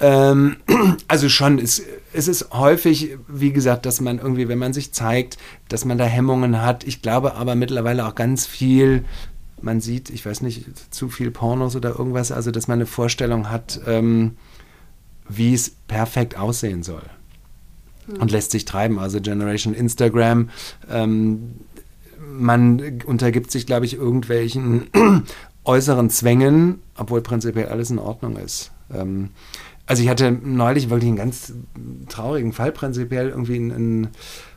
Ähm, 0.00 0.56
also 1.08 1.28
schon, 1.28 1.58
es, 1.58 1.82
es 2.12 2.28
ist 2.28 2.52
häufig, 2.52 3.16
wie 3.28 3.52
gesagt, 3.52 3.86
dass 3.86 4.00
man 4.00 4.18
irgendwie, 4.18 4.48
wenn 4.48 4.58
man 4.58 4.72
sich 4.72 4.92
zeigt, 4.92 5.36
dass 5.68 5.84
man 5.84 5.98
da 5.98 6.04
Hemmungen 6.04 6.62
hat. 6.62 6.84
Ich 6.84 7.02
glaube 7.02 7.34
aber 7.34 7.54
mittlerweile 7.54 8.06
auch 8.06 8.14
ganz 8.14 8.46
viel, 8.46 9.04
man 9.62 9.80
sieht, 9.80 10.10
ich 10.10 10.24
weiß 10.24 10.40
nicht, 10.40 10.64
zu 10.92 11.08
viel 11.08 11.30
Pornos 11.30 11.76
oder 11.76 11.98
irgendwas, 11.98 12.32
also 12.32 12.50
dass 12.50 12.66
man 12.66 12.78
eine 12.78 12.86
Vorstellung 12.86 13.50
hat, 13.50 13.80
ähm, 13.86 14.36
wie 15.28 15.54
es 15.54 15.70
perfekt 15.86 16.36
aussehen 16.36 16.82
soll. 16.82 17.02
Und 18.18 18.32
lässt 18.32 18.50
sich 18.50 18.64
treiben. 18.64 18.98
Also 18.98 19.20
Generation 19.20 19.72
Instagram, 19.72 20.50
ähm, 20.90 21.52
man 22.32 23.02
untergibt 23.06 23.52
sich, 23.52 23.66
glaube 23.66 23.86
ich, 23.86 23.94
irgendwelchen 23.94 24.88
äußeren 25.64 26.10
Zwängen, 26.10 26.80
obwohl 26.96 27.20
prinzipiell 27.20 27.68
alles 27.68 27.90
in 27.90 28.00
Ordnung 28.00 28.36
ist. 28.36 28.72
Ähm, 28.92 29.30
also 29.90 30.02
ich 30.04 30.08
hatte 30.08 30.30
neulich 30.30 30.88
wirklich 30.88 31.08
einen 31.08 31.16
ganz 31.16 31.52
traurigen 32.08 32.52
Fall 32.52 32.70
prinzipiell, 32.70 33.28
irgendwie 33.30 33.56
ein, 33.56 33.70
ein 33.70 34.08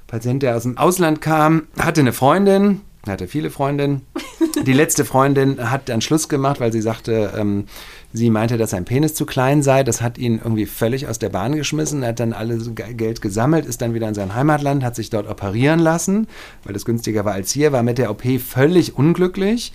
Patient, 0.06 0.44
der 0.44 0.56
aus 0.56 0.62
dem 0.64 0.78
Ausland 0.78 1.22
kam, 1.22 1.64
hatte 1.80 2.02
eine 2.02 2.14
Freundin, 2.14 2.82
hatte 3.08 3.28
viele 3.28 3.50
Freundinnen. 3.50 4.04
Die 4.68 4.74
letzte 4.74 5.06
Freundin 5.06 5.72
hat 5.72 5.90
dann 5.90 6.02
Schluss 6.02 6.30
gemacht, 6.30 6.60
weil 6.60 6.72
sie 6.72 6.82
sagte, 6.82 7.34
ähm, 7.36 7.66
sie 8.14 8.30
meinte, 8.30 8.58
dass 8.58 8.70
sein 8.70 8.86
Penis 8.86 9.16
zu 9.16 9.26
klein 9.26 9.64
sei. 9.64 9.84
Das 9.84 10.02
hat 10.04 10.20
ihn 10.20 10.40
irgendwie 10.44 10.68
völlig 10.68 11.08
aus 11.08 11.18
der 11.18 11.30
Bahn 11.30 11.56
geschmissen. 11.56 12.04
Er 12.04 12.10
hat 12.10 12.20
dann 12.20 12.32
alles 12.34 12.76
Ge- 12.76 12.94
Geld 12.94 13.22
gesammelt, 13.22 13.66
ist 13.66 13.82
dann 13.82 13.96
wieder 13.96 14.08
in 14.08 14.14
sein 14.14 14.36
Heimatland, 14.36 14.84
hat 14.84 14.96
sich 14.96 15.10
dort 15.10 15.28
operieren 15.28 15.80
lassen, 15.80 16.28
weil 16.64 16.76
es 16.76 16.86
günstiger 16.86 17.26
war 17.26 17.34
als 17.34 17.52
hier, 17.52 17.72
war 17.72 17.82
mit 17.82 17.98
der 17.98 18.12
OP 18.12 18.24
völlig 18.40 18.96
unglücklich 18.96 19.74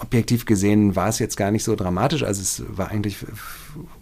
objektiv 0.00 0.46
gesehen 0.46 0.96
war 0.96 1.08
es 1.08 1.18
jetzt 1.18 1.36
gar 1.36 1.50
nicht 1.50 1.64
so 1.64 1.74
dramatisch. 1.76 2.22
Also 2.22 2.42
es 2.42 2.62
war 2.68 2.90
eigentlich 2.90 3.18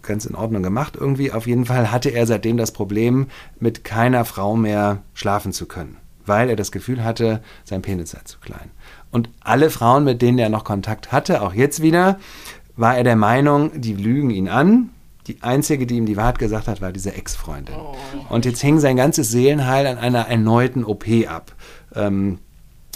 ganz 0.01 0.25
in 0.25 0.35
Ordnung 0.35 0.63
gemacht 0.63 0.95
irgendwie. 0.99 1.31
Auf 1.31 1.47
jeden 1.47 1.65
Fall 1.65 1.91
hatte 1.91 2.09
er 2.09 2.25
seitdem 2.25 2.57
das 2.57 2.71
Problem, 2.71 3.27
mit 3.59 3.83
keiner 3.83 4.25
Frau 4.25 4.55
mehr 4.55 5.03
schlafen 5.13 5.51
zu 5.53 5.65
können, 5.65 5.97
weil 6.25 6.49
er 6.49 6.55
das 6.55 6.71
Gefühl 6.71 7.03
hatte, 7.03 7.41
sein 7.63 7.81
Penis 7.81 8.11
sei 8.11 8.19
zu 8.25 8.39
klein. 8.39 8.71
Und 9.11 9.29
alle 9.39 9.69
Frauen, 9.69 10.03
mit 10.03 10.21
denen 10.21 10.39
er 10.39 10.49
noch 10.49 10.63
Kontakt 10.63 11.11
hatte, 11.11 11.41
auch 11.41 11.53
jetzt 11.53 11.81
wieder, 11.81 12.19
war 12.75 12.97
er 12.97 13.03
der 13.03 13.15
Meinung, 13.15 13.81
die 13.81 13.93
lügen 13.93 14.29
ihn 14.29 14.47
an. 14.47 14.89
Die 15.27 15.41
einzige, 15.41 15.85
die 15.85 15.97
ihm 15.97 16.05
die 16.05 16.15
Wahrheit 16.15 16.39
gesagt 16.39 16.67
hat, 16.67 16.81
war 16.81 16.93
diese 16.93 17.13
Ex-Freundin. 17.13 17.75
Und 18.29 18.45
jetzt 18.45 18.61
hing 18.61 18.79
sein 18.79 18.95
ganzes 18.95 19.29
Seelenheil 19.29 19.85
an 19.87 19.97
einer 19.97 20.27
erneuten 20.27 20.85
OP 20.85 21.05
ab, 21.27 21.53
ähm, 21.95 22.39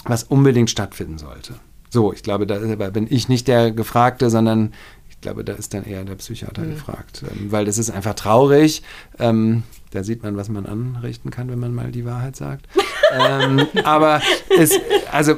was 0.04 0.22
unbedingt 0.24 0.70
stattfinden 0.70 1.18
sollte. 1.18 1.54
So, 1.92 2.10
ich 2.10 2.22
glaube, 2.22 2.46
da 2.46 2.58
dabei 2.58 2.90
bin 2.90 3.06
ich 3.10 3.28
nicht 3.28 3.46
der 3.48 3.70
Gefragte, 3.70 4.30
sondern 4.30 4.72
ich 5.10 5.20
glaube, 5.20 5.44
da 5.44 5.52
ist 5.52 5.74
dann 5.74 5.84
eher 5.84 6.02
der 6.04 6.14
Psychiater 6.14 6.64
gefragt. 6.64 7.22
Ähm, 7.22 7.52
weil 7.52 7.66
das 7.66 7.76
ist 7.76 7.90
einfach 7.90 8.14
traurig. 8.14 8.82
Ähm, 9.18 9.62
da 9.90 10.02
sieht 10.02 10.22
man, 10.22 10.34
was 10.34 10.48
man 10.48 10.64
anrichten 10.64 11.30
kann, 11.30 11.50
wenn 11.50 11.58
man 11.58 11.74
mal 11.74 11.92
die 11.92 12.06
Wahrheit 12.06 12.34
sagt. 12.34 12.66
ähm, 13.12 13.66
aber 13.84 14.22
es, 14.58 14.72
also, 15.12 15.34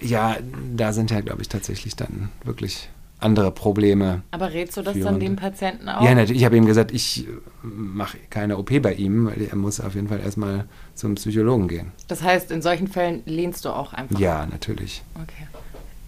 ja, 0.00 0.36
da 0.76 0.92
sind 0.92 1.10
ja, 1.10 1.20
glaube 1.22 1.42
ich, 1.42 1.48
tatsächlich 1.48 1.96
dann 1.96 2.28
wirklich 2.44 2.88
andere 3.18 3.50
Probleme. 3.50 4.22
Aber 4.30 4.52
rätst 4.52 4.76
du 4.76 4.82
das 4.82 4.92
Führend. 4.92 5.14
dann 5.14 5.20
dem 5.20 5.34
Patienten 5.34 5.88
auch? 5.88 6.02
Ja, 6.02 6.14
natürlich. 6.14 6.40
Ich 6.40 6.44
habe 6.44 6.56
ihm 6.56 6.66
gesagt, 6.66 6.92
ich 6.92 7.26
äh, 7.26 7.30
mache 7.62 8.16
keine 8.30 8.58
OP 8.58 8.80
bei 8.80 8.94
ihm, 8.94 9.26
weil 9.26 9.42
er 9.42 9.56
muss 9.56 9.80
auf 9.80 9.96
jeden 9.96 10.06
Fall 10.06 10.20
erstmal 10.20 10.66
zum 10.94 11.16
Psychologen 11.16 11.66
gehen. 11.66 11.90
Das 12.06 12.22
heißt, 12.22 12.52
in 12.52 12.62
solchen 12.62 12.86
Fällen 12.86 13.22
lehnst 13.26 13.64
du 13.64 13.70
auch 13.70 13.92
einfach. 13.92 14.20
Ja, 14.20 14.46
natürlich. 14.46 15.02
Okay. 15.16 15.48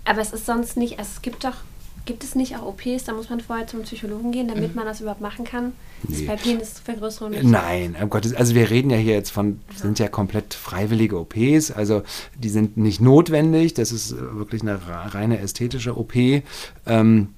Aber 0.08 0.20
es 0.20 0.32
ist 0.32 0.46
sonst 0.46 0.76
nicht, 0.76 0.98
also 0.98 1.10
es 1.16 1.22
gibt 1.22 1.44
doch, 1.44 1.52
gibt 2.06 2.24
es 2.24 2.34
nicht 2.34 2.56
auch 2.56 2.62
OPs, 2.62 3.04
da 3.04 3.12
muss 3.12 3.28
man 3.28 3.40
vorher 3.40 3.66
zum 3.66 3.82
Psychologen 3.82 4.32
gehen, 4.32 4.48
damit 4.48 4.74
man 4.74 4.86
das 4.86 5.02
überhaupt 5.02 5.20
machen 5.20 5.44
kann? 5.44 5.74
Ist 6.08 6.20
Nee. 6.20 6.26
bei 6.26 6.36
Penisvergrößerung 6.36 7.32
nicht? 7.32 7.44
Nein, 7.44 7.94
um 8.00 8.08
Gottes, 8.08 8.32
also 8.34 8.54
wir 8.54 8.70
reden 8.70 8.88
ja 8.90 8.96
hier 8.96 9.12
jetzt 9.12 9.30
von, 9.30 9.60
sind 9.76 9.98
ja 9.98 10.08
komplett 10.08 10.54
freiwillige 10.54 11.18
OPs, 11.18 11.70
also 11.70 12.02
die 12.38 12.48
sind 12.48 12.78
nicht 12.78 13.00
notwendig, 13.02 13.74
das 13.74 13.92
ist 13.92 14.16
wirklich 14.16 14.62
eine 14.62 14.80
reine 14.86 15.40
ästhetische 15.40 15.98
OP. 15.98 16.14
Ähm, 16.86 17.34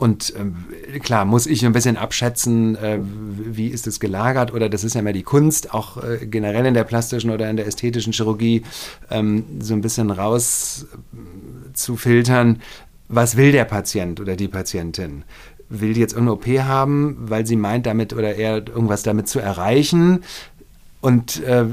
und 0.00 0.32
ähm, 0.34 0.64
klar, 1.02 1.26
muss 1.26 1.46
ich 1.46 1.62
ein 1.66 1.74
bisschen 1.74 1.98
abschätzen, 1.98 2.74
äh, 2.76 3.00
wie 3.02 3.68
ist 3.68 3.86
es 3.86 4.00
gelagert 4.00 4.54
oder 4.54 4.70
das 4.70 4.82
ist 4.82 4.94
ja 4.94 5.00
immer 5.00 5.12
die 5.12 5.22
Kunst, 5.22 5.74
auch 5.74 6.02
äh, 6.02 6.26
generell 6.26 6.64
in 6.64 6.72
der 6.72 6.84
plastischen 6.84 7.28
oder 7.28 7.50
in 7.50 7.58
der 7.58 7.66
ästhetischen 7.66 8.14
Chirurgie, 8.14 8.62
ähm, 9.10 9.44
so 9.60 9.74
ein 9.74 9.82
bisschen 9.82 10.10
raus 10.10 10.86
äh, 10.94 11.72
zu 11.74 11.98
filtern, 11.98 12.62
was 13.08 13.36
will 13.36 13.52
der 13.52 13.66
Patient 13.66 14.20
oder 14.20 14.36
die 14.36 14.48
Patientin? 14.48 15.24
Will 15.68 15.92
die 15.92 16.00
jetzt 16.00 16.14
irgendeine 16.14 16.36
OP 16.36 16.46
haben, 16.66 17.18
weil 17.20 17.46
sie 17.46 17.56
meint 17.56 17.84
damit 17.84 18.14
oder 18.14 18.34
eher 18.34 18.66
irgendwas 18.66 19.02
damit 19.02 19.28
zu 19.28 19.38
erreichen? 19.38 20.20
Und 21.00 21.42
äh, 21.42 21.64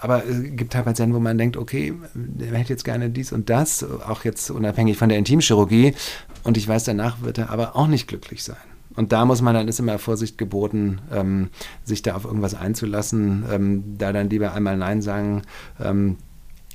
aber 0.00 0.24
es 0.26 0.56
gibt 0.56 0.74
halt 0.74 0.84
Patienten, 0.84 1.14
wo 1.14 1.20
man 1.20 1.38
denkt, 1.38 1.56
okay, 1.56 1.94
der 2.14 2.58
hätte 2.58 2.72
jetzt 2.72 2.84
gerne 2.84 3.08
dies 3.08 3.32
und 3.32 3.48
das, 3.48 3.84
auch 3.84 4.24
jetzt 4.24 4.50
unabhängig 4.50 4.96
von 4.96 5.08
der 5.08 5.18
Intimchirurgie. 5.18 5.94
Und 6.42 6.56
ich 6.56 6.66
weiß, 6.66 6.84
danach 6.84 7.22
wird 7.22 7.38
er 7.38 7.50
aber 7.50 7.76
auch 7.76 7.86
nicht 7.86 8.08
glücklich 8.08 8.42
sein. 8.42 8.56
Und 8.96 9.12
da 9.12 9.24
muss 9.24 9.42
man 9.42 9.54
dann 9.54 9.68
ist 9.68 9.80
immer 9.80 9.98
Vorsicht 9.98 10.38
geboten, 10.38 11.00
ähm, 11.12 11.50
sich 11.84 12.02
da 12.02 12.14
auf 12.14 12.24
irgendwas 12.24 12.54
einzulassen, 12.54 13.44
ähm, 13.50 13.98
da 13.98 14.12
dann 14.12 14.30
lieber 14.30 14.52
einmal 14.52 14.76
Nein 14.76 15.02
sagen. 15.02 15.42
Ähm, 15.80 16.16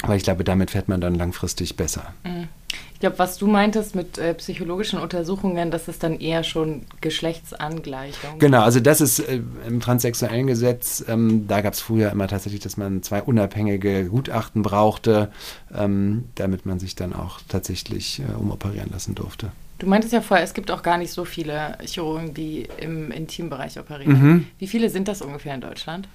weil 0.04 0.18
ich 0.18 0.24
glaube, 0.24 0.44
damit 0.44 0.72
fährt 0.72 0.88
man 0.88 1.02
dann 1.02 1.16
langfristig 1.16 1.76
besser. 1.76 2.14
Mhm. 2.24 2.48
Ich 2.94 3.00
glaube, 3.02 3.18
was 3.18 3.38
du 3.38 3.48
meintest 3.48 3.96
mit 3.96 4.18
äh, 4.18 4.34
psychologischen 4.34 5.00
Untersuchungen, 5.00 5.72
das 5.72 5.88
ist 5.88 6.04
dann 6.04 6.20
eher 6.20 6.44
schon 6.44 6.82
Geschlechtsangleichung. 7.00 8.40
Genau, 8.40 8.62
also 8.62 8.82
das 8.82 9.00
ist 9.00 9.20
äh, 9.20 9.40
im 9.66 9.80
transsexuellen 9.80 10.48
Gesetz, 10.48 11.04
ähm, 11.08 11.48
da 11.48 11.62
gab 11.62 11.74
es 11.74 11.80
früher 11.80 12.12
immer 12.12 12.28
tatsächlich, 12.28 12.60
dass 12.60 12.76
man 12.76 13.02
zwei 13.02 13.22
unabhängige 13.22 14.06
Gutachten 14.06 14.64
brauchte, 14.64 15.32
ähm, 15.74 16.26
damit 16.36 16.66
man 16.66 16.80
sich 16.80 16.96
dann 16.96 17.14
auch 17.14 17.40
tatsächlich 17.48 18.20
äh, 18.20 18.34
umoperieren 18.38 18.90
lassen 18.92 19.16
durfte. 19.16 19.52
Du 19.80 19.88
meintest 19.88 20.12
ja 20.12 20.20
vorher, 20.20 20.44
es 20.44 20.54
gibt 20.54 20.70
auch 20.70 20.84
gar 20.84 20.98
nicht 20.98 21.12
so 21.12 21.24
viele 21.24 21.78
Chirurgen, 21.86 22.34
die 22.34 22.68
im 22.82 23.12
Intimbereich 23.12 23.80
operieren. 23.80 24.22
Mhm. 24.22 24.48
Wie 24.58 24.68
viele 24.68 24.90
sind 24.90 25.08
das 25.08 25.22
ungefähr 25.22 25.56
in 25.56 25.62
Deutschland? 25.62 26.10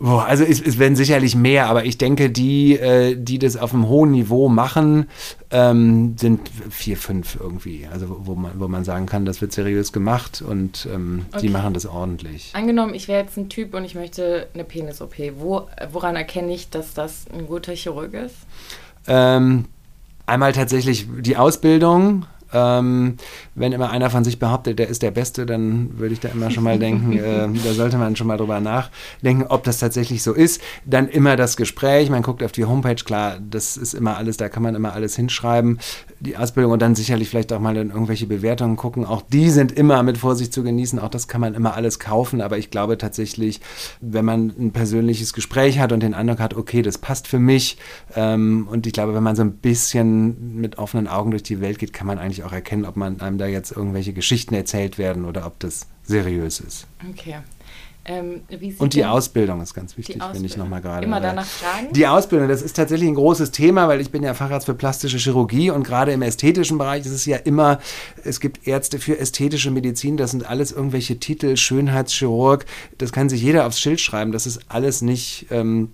Boah, 0.00 0.24
also 0.24 0.42
es, 0.42 0.60
es 0.60 0.78
werden 0.80 0.96
sicherlich 0.96 1.36
mehr, 1.36 1.68
aber 1.68 1.84
ich 1.84 1.96
denke, 1.96 2.28
die, 2.28 2.76
äh, 2.76 3.14
die 3.16 3.38
das 3.38 3.56
auf 3.56 3.72
einem 3.72 3.86
hohen 3.86 4.10
Niveau 4.10 4.48
machen, 4.48 5.06
ähm, 5.52 6.16
sind 6.18 6.40
vier, 6.70 6.96
fünf 6.96 7.38
irgendwie. 7.38 7.86
Also 7.92 8.06
wo 8.24 8.34
man, 8.34 8.58
wo 8.58 8.66
man 8.66 8.82
sagen 8.82 9.06
kann, 9.06 9.24
das 9.24 9.40
wird 9.40 9.52
seriös 9.52 9.92
gemacht 9.92 10.42
und 10.42 10.88
ähm, 10.92 11.26
Okay. 11.32 11.42
die 11.46 11.48
machen 11.50 11.72
das 11.72 11.86
ordentlich. 11.86 12.50
Angenommen, 12.54 12.94
ich 12.94 13.06
wäre 13.06 13.22
jetzt 13.22 13.36
ein 13.36 13.48
Typ 13.48 13.74
und 13.74 13.84
ich 13.84 13.94
möchte 13.94 14.48
eine 14.54 14.64
Penis-OP. 14.64 15.14
Wo, 15.38 15.68
woran 15.92 16.16
erkenne 16.16 16.52
ich, 16.52 16.68
dass 16.70 16.94
das 16.94 17.26
ein 17.32 17.46
guter 17.46 17.74
Chirurg 17.74 18.12
ist? 18.14 18.34
Ähm, 19.06 19.66
einmal 20.26 20.52
tatsächlich 20.52 21.06
die 21.20 21.36
Ausbildung. 21.36 22.26
Ähm, 22.52 23.16
wenn 23.54 23.72
immer 23.72 23.90
einer 23.90 24.08
von 24.08 24.24
sich 24.24 24.38
behauptet, 24.38 24.78
der 24.78 24.88
ist 24.88 25.02
der 25.02 25.10
Beste, 25.10 25.44
dann 25.44 25.98
würde 25.98 26.14
ich 26.14 26.20
da 26.20 26.28
immer 26.28 26.50
schon 26.50 26.64
mal 26.64 26.78
denken, 26.78 27.12
äh, 27.18 27.48
da 27.64 27.72
sollte 27.72 27.98
man 27.98 28.16
schon 28.16 28.26
mal 28.26 28.38
drüber 28.38 28.60
nachdenken, 28.60 29.44
ob 29.48 29.64
das 29.64 29.78
tatsächlich 29.78 30.22
so 30.22 30.32
ist. 30.32 30.60
Dann 30.86 31.08
immer 31.08 31.36
das 31.36 31.56
Gespräch, 31.56 32.08
man 32.08 32.22
guckt 32.22 32.42
auf 32.42 32.52
die 32.52 32.64
Homepage, 32.64 32.94
klar, 32.94 33.38
das 33.50 33.76
ist 33.76 33.92
immer 33.92 34.16
alles, 34.16 34.38
da 34.38 34.48
kann 34.48 34.62
man 34.62 34.74
immer 34.74 34.94
alles 34.94 35.16
hinschreiben. 35.16 35.78
Die 36.20 36.36
Ausbildung 36.36 36.72
und 36.72 36.80
dann 36.80 36.94
sicherlich 36.94 37.28
vielleicht 37.28 37.52
auch 37.52 37.60
mal 37.60 37.76
in 37.76 37.90
irgendwelche 37.90 38.26
Bewertungen 38.26 38.76
gucken. 38.76 39.04
Auch 39.04 39.22
die 39.22 39.50
sind 39.50 39.72
immer 39.72 40.02
mit 40.02 40.16
Vorsicht 40.18 40.52
zu 40.52 40.62
genießen, 40.62 40.98
auch 40.98 41.10
das 41.10 41.28
kann 41.28 41.40
man 41.40 41.54
immer 41.54 41.74
alles 41.74 41.98
kaufen, 41.98 42.40
aber 42.40 42.56
ich 42.56 42.70
glaube 42.70 42.96
tatsächlich, 42.96 43.60
wenn 44.00 44.24
man 44.24 44.52
ein 44.58 44.70
persönliches 44.72 45.34
Gespräch 45.34 45.78
hat 45.78 45.92
und 45.92 46.00
den 46.00 46.14
Eindruck 46.14 46.38
hat, 46.38 46.54
okay, 46.54 46.80
das 46.80 46.96
passt 46.96 47.28
für 47.28 47.38
mich 47.38 47.76
ähm, 48.14 48.66
und 48.70 48.86
ich 48.86 48.94
glaube, 48.94 49.14
wenn 49.14 49.22
man 49.22 49.36
so 49.36 49.42
ein 49.42 49.52
bisschen 49.52 50.56
mit 50.56 50.78
offenen 50.78 51.06
Augen 51.06 51.32
durch 51.32 51.42
die 51.42 51.60
Welt 51.60 51.78
geht, 51.78 51.92
kann 51.92 52.06
man 52.06 52.18
eigentlich 52.18 52.44
auch 52.44 52.52
erkennen, 52.52 52.86
ob 52.86 52.96
man 52.96 53.20
einem 53.20 53.41
da 53.42 53.48
jetzt 53.48 53.72
irgendwelche 53.72 54.12
Geschichten 54.12 54.54
erzählt 54.54 54.98
werden 54.98 55.24
oder 55.24 55.46
ob 55.46 55.58
das 55.58 55.86
seriös 56.04 56.60
ist. 56.60 56.86
Okay. 57.10 57.36
Ähm, 58.04 58.40
Und 58.78 58.94
die 58.94 59.04
Ausbildung 59.04 59.60
ist 59.60 59.74
ganz 59.74 59.96
wichtig, 59.96 60.20
wenn 60.32 60.44
ich 60.44 60.56
nochmal 60.56 60.80
gerade. 60.80 61.06
Immer 61.06 61.20
danach 61.20 61.46
fragen? 61.46 61.92
Die 61.92 62.06
Ausbildung, 62.08 62.48
das 62.48 62.60
ist 62.60 62.74
tatsächlich 62.74 63.08
ein 63.08 63.14
großes 63.14 63.52
Thema, 63.52 63.86
weil 63.86 64.00
ich 64.00 64.10
bin 64.10 64.24
ja 64.24 64.34
Facharzt 64.34 64.66
für 64.66 64.74
plastische 64.74 65.18
Chirurgie 65.18 65.70
und 65.70 65.84
gerade 65.84 66.10
im 66.10 66.20
ästhetischen 66.22 66.78
Bereich 66.78 67.06
ist 67.06 67.12
es 67.12 67.26
ja 67.26 67.36
immer, 67.36 67.78
es 68.24 68.40
gibt 68.40 68.66
Ärzte 68.66 68.98
für 68.98 69.18
ästhetische 69.18 69.70
Medizin, 69.70 70.16
das 70.16 70.32
sind 70.32 70.44
alles 70.44 70.72
irgendwelche 70.72 71.20
Titel, 71.20 71.56
Schönheitschirurg, 71.56 72.66
das 72.98 73.12
kann 73.12 73.28
sich 73.28 73.40
jeder 73.40 73.66
aufs 73.66 73.78
Schild 73.78 74.00
schreiben, 74.00 74.32
das 74.32 74.48
ist 74.48 74.62
alles 74.68 75.02
nicht 75.02 75.46
ähm, 75.50 75.92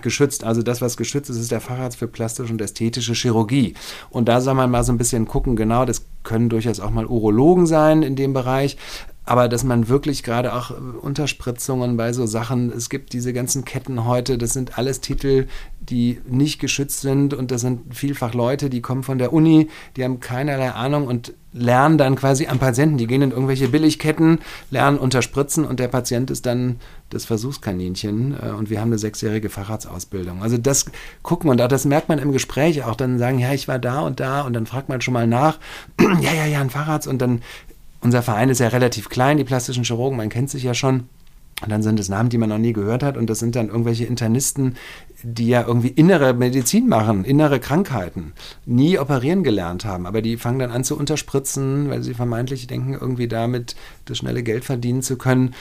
geschützt. 0.00 0.44
Also 0.44 0.62
das, 0.62 0.80
was 0.80 0.96
geschützt 0.96 1.30
ist, 1.30 1.36
ist 1.36 1.50
der 1.50 1.60
Facharzt 1.60 1.98
für 1.98 2.08
plastische 2.08 2.52
und 2.52 2.60
ästhetische 2.60 3.14
Chirurgie. 3.14 3.74
Und 4.10 4.28
da 4.28 4.40
soll 4.40 4.54
man 4.54 4.70
mal 4.70 4.84
so 4.84 4.92
ein 4.92 4.98
bisschen 4.98 5.26
gucken, 5.26 5.56
genau, 5.56 5.84
das 5.84 6.06
können 6.22 6.48
durchaus 6.48 6.80
auch 6.80 6.90
mal 6.90 7.06
Urologen 7.06 7.66
sein 7.66 8.02
in 8.02 8.16
dem 8.16 8.32
Bereich. 8.32 8.76
Aber 9.24 9.48
dass 9.48 9.62
man 9.62 9.88
wirklich 9.88 10.22
gerade 10.22 10.52
auch 10.54 10.70
äh, 10.70 10.74
Unterspritzungen 10.74 11.96
bei 11.96 12.12
so 12.12 12.26
Sachen, 12.26 12.72
es 12.72 12.88
gibt 12.88 13.12
diese 13.12 13.32
ganzen 13.32 13.64
Ketten 13.64 14.04
heute, 14.04 14.36
das 14.36 14.52
sind 14.52 14.78
alles 14.78 15.00
Titel, 15.00 15.46
die 15.80 16.20
nicht 16.28 16.60
geschützt 16.60 17.00
sind 17.00 17.34
und 17.34 17.50
das 17.50 17.60
sind 17.60 17.94
vielfach 17.94 18.34
Leute, 18.34 18.68
die 18.70 18.80
kommen 18.80 19.02
von 19.02 19.18
der 19.18 19.32
Uni, 19.32 19.68
die 19.96 20.04
haben 20.04 20.20
keinerlei 20.20 20.72
Ahnung 20.72 21.06
und 21.06 21.34
lernen 21.52 21.98
dann 21.98 22.16
quasi 22.16 22.46
am 22.46 22.58
Patienten. 22.58 22.98
Die 22.98 23.06
gehen 23.06 23.22
in 23.22 23.30
irgendwelche 23.30 23.68
Billigketten, 23.68 24.38
lernen 24.70 24.98
unterspritzen 24.98 25.64
und 25.64 25.80
der 25.80 25.88
Patient 25.88 26.30
ist 26.30 26.46
dann 26.46 26.76
das 27.10 27.24
Versuchskaninchen 27.24 28.36
äh, 28.40 28.50
und 28.50 28.70
wir 28.70 28.80
haben 28.80 28.88
eine 28.88 28.98
sechsjährige 28.98 29.50
Facharztausbildung. 29.50 30.42
Also 30.42 30.58
das 30.58 30.86
gucken 31.22 31.50
und 31.50 31.60
auch 31.60 31.68
das 31.68 31.84
merkt 31.84 32.08
man 32.08 32.18
im 32.18 32.32
Gespräch 32.32 32.84
auch 32.84 32.96
dann 32.96 33.18
sagen, 33.18 33.38
ja, 33.38 33.52
ich 33.52 33.68
war 33.68 33.78
da 33.78 34.00
und 34.00 34.18
da 34.18 34.42
und 34.42 34.54
dann 34.54 34.66
fragt 34.66 34.88
man 34.88 35.00
schon 35.00 35.14
mal 35.14 35.26
nach, 35.26 35.58
ja, 36.00 36.32
ja, 36.32 36.46
ja, 36.46 36.60
ein 36.60 36.70
Facharzt 36.70 37.06
und 37.06 37.20
dann 37.20 37.42
unser 38.02 38.22
Verein 38.22 38.50
ist 38.50 38.58
ja 38.58 38.68
relativ 38.68 39.08
klein, 39.08 39.38
die 39.38 39.44
plastischen 39.44 39.84
Chirurgen, 39.84 40.16
man 40.16 40.28
kennt 40.28 40.50
sich 40.50 40.62
ja 40.62 40.74
schon. 40.74 41.04
Und 41.62 41.70
dann 41.70 41.82
sind 41.82 42.00
es 42.00 42.08
Namen, 42.08 42.28
die 42.28 42.38
man 42.38 42.48
noch 42.48 42.58
nie 42.58 42.72
gehört 42.72 43.04
hat. 43.04 43.16
Und 43.16 43.30
das 43.30 43.38
sind 43.38 43.54
dann 43.54 43.68
irgendwelche 43.68 44.04
Internisten, 44.04 44.74
die 45.22 45.46
ja 45.46 45.64
irgendwie 45.64 45.88
innere 45.88 46.34
Medizin 46.34 46.88
machen, 46.88 47.24
innere 47.24 47.60
Krankheiten, 47.60 48.32
nie 48.66 48.98
operieren 48.98 49.44
gelernt 49.44 49.84
haben. 49.84 50.06
Aber 50.06 50.22
die 50.22 50.36
fangen 50.36 50.58
dann 50.58 50.72
an 50.72 50.82
zu 50.82 50.98
unterspritzen, 50.98 51.88
weil 51.88 52.02
sie 52.02 52.14
vermeintlich 52.14 52.66
denken, 52.66 52.94
irgendwie 52.94 53.28
damit 53.28 53.76
das 54.06 54.18
schnelle 54.18 54.42
Geld 54.42 54.64
verdienen 54.64 55.02
zu 55.02 55.16
können. 55.16 55.54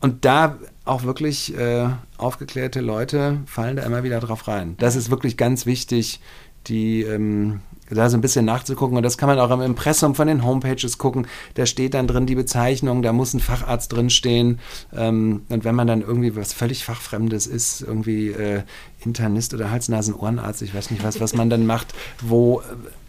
Und 0.00 0.24
da 0.24 0.58
auch 0.84 1.02
wirklich 1.02 1.56
äh, 1.56 1.88
aufgeklärte 2.16 2.80
Leute 2.80 3.40
fallen 3.46 3.76
da 3.76 3.82
immer 3.82 4.04
wieder 4.04 4.20
drauf 4.20 4.46
rein. 4.46 4.76
Das 4.78 4.94
ist 4.94 5.10
wirklich 5.10 5.36
ganz 5.36 5.66
wichtig, 5.66 6.20
die 6.66 7.02
ähm, 7.02 7.60
da 7.90 8.08
so 8.08 8.16
ein 8.16 8.20
bisschen 8.20 8.44
nachzugucken. 8.44 8.96
Und 8.96 9.02
das 9.02 9.18
kann 9.18 9.28
man 9.28 9.38
auch 9.38 9.50
im 9.50 9.60
Impressum 9.60 10.14
von 10.14 10.26
den 10.26 10.44
Homepages 10.44 10.98
gucken. 10.98 11.26
Da 11.54 11.66
steht 11.66 11.94
dann 11.94 12.06
drin 12.06 12.26
die 12.26 12.34
Bezeichnung, 12.34 13.02
da 13.02 13.12
muss 13.12 13.34
ein 13.34 13.40
Facharzt 13.40 13.92
drinstehen. 13.92 14.60
Ähm, 14.94 15.42
und 15.48 15.64
wenn 15.64 15.74
man 15.74 15.86
dann 15.86 16.00
irgendwie 16.00 16.36
was 16.36 16.52
völlig 16.52 16.84
Fachfremdes 16.84 17.46
ist, 17.46 17.82
irgendwie 17.82 18.28
äh, 18.28 18.62
Internist 19.04 19.54
oder 19.54 19.70
Hals-Nasen-Ohrenarzt, 19.70 20.62
ich 20.62 20.74
weiß 20.74 20.90
nicht 20.90 21.04
was, 21.04 21.20
was 21.20 21.34
man 21.34 21.50
dann 21.50 21.66
macht, 21.66 21.94
wo 22.22 22.60
äh, 22.60 22.64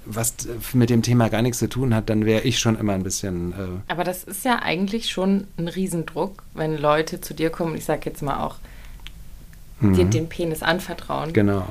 was 0.06 0.36
mit 0.74 0.90
dem 0.90 1.02
Thema 1.02 1.30
gar 1.30 1.42
nichts 1.42 1.58
zu 1.60 1.68
tun 1.68 1.96
hat, 1.96 2.10
dann 2.10 2.26
wäre 2.26 2.42
ich 2.44 2.60
schon 2.60 2.78
immer 2.78 2.94
ein 2.94 3.04
bisschen. 3.04 3.54
Äh, 3.54 3.92
Aber 3.92 4.04
das 4.04 4.24
ist 4.24 4.46
ja 4.46 4.60
eigentlich 4.62 5.10
schon 5.10 5.48
ein 5.58 5.68
Riesendruck, 5.68 6.44
wenn 6.54 6.78
Leute 6.78 7.22
zu 7.22 7.34
dir 7.34 7.50
kommen, 7.50 7.76
ich 7.76 7.86
sag 7.86 8.06
jetzt 8.06 8.22
mal 8.22 8.44
auch, 8.44 8.58
dir 9.82 10.06
den 10.06 10.30
Penis 10.30 10.64
anvertrauen. 10.64 11.34
genau. 11.34 11.66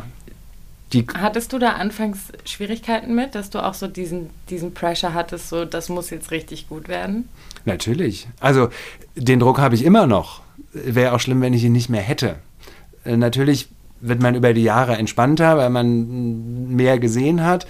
Die, 0.93 1.07
Hattest 1.15 1.53
du 1.53 1.59
da 1.59 1.71
anfangs 1.73 2.29
Schwierigkeiten 2.45 3.15
mit, 3.15 3.35
dass 3.35 3.51
du 3.51 3.65
auch 3.65 3.75
so 3.75 3.89
diesen, 3.89 4.31
diesen 4.51 4.75
Pressure 4.75 5.15
hattest, 5.15 5.49
so 5.49 5.65
das 5.65 5.89
muss 5.89 6.11
jetzt 6.11 6.31
richtig 6.31 6.69
gut 6.69 6.89
werden? 6.89 7.29
Natürlich. 7.65 8.29
Also 8.41 8.69
den 9.17 9.41
Druck 9.41 9.59
habe 9.59 9.75
ich 9.75 9.85
immer 9.85 10.07
noch. 10.07 10.43
Wäre 10.73 11.13
auch 11.13 11.21
schlimm, 11.21 11.41
wenn 11.41 11.55
ich 11.55 11.65
ihn 11.65 11.73
nicht 11.73 11.89
mehr 11.89 12.03
hätte. 12.03 12.37
Äh, 13.05 13.17
natürlich 13.17 13.69
wird 14.01 14.23
man 14.23 14.35
über 14.35 14.53
die 14.53 14.63
Jahre 14.63 14.97
entspannter, 14.97 15.57
weil 15.57 15.71
man 15.71 16.69
mehr 16.69 16.99
gesehen 16.99 17.43
hat. 17.43 17.67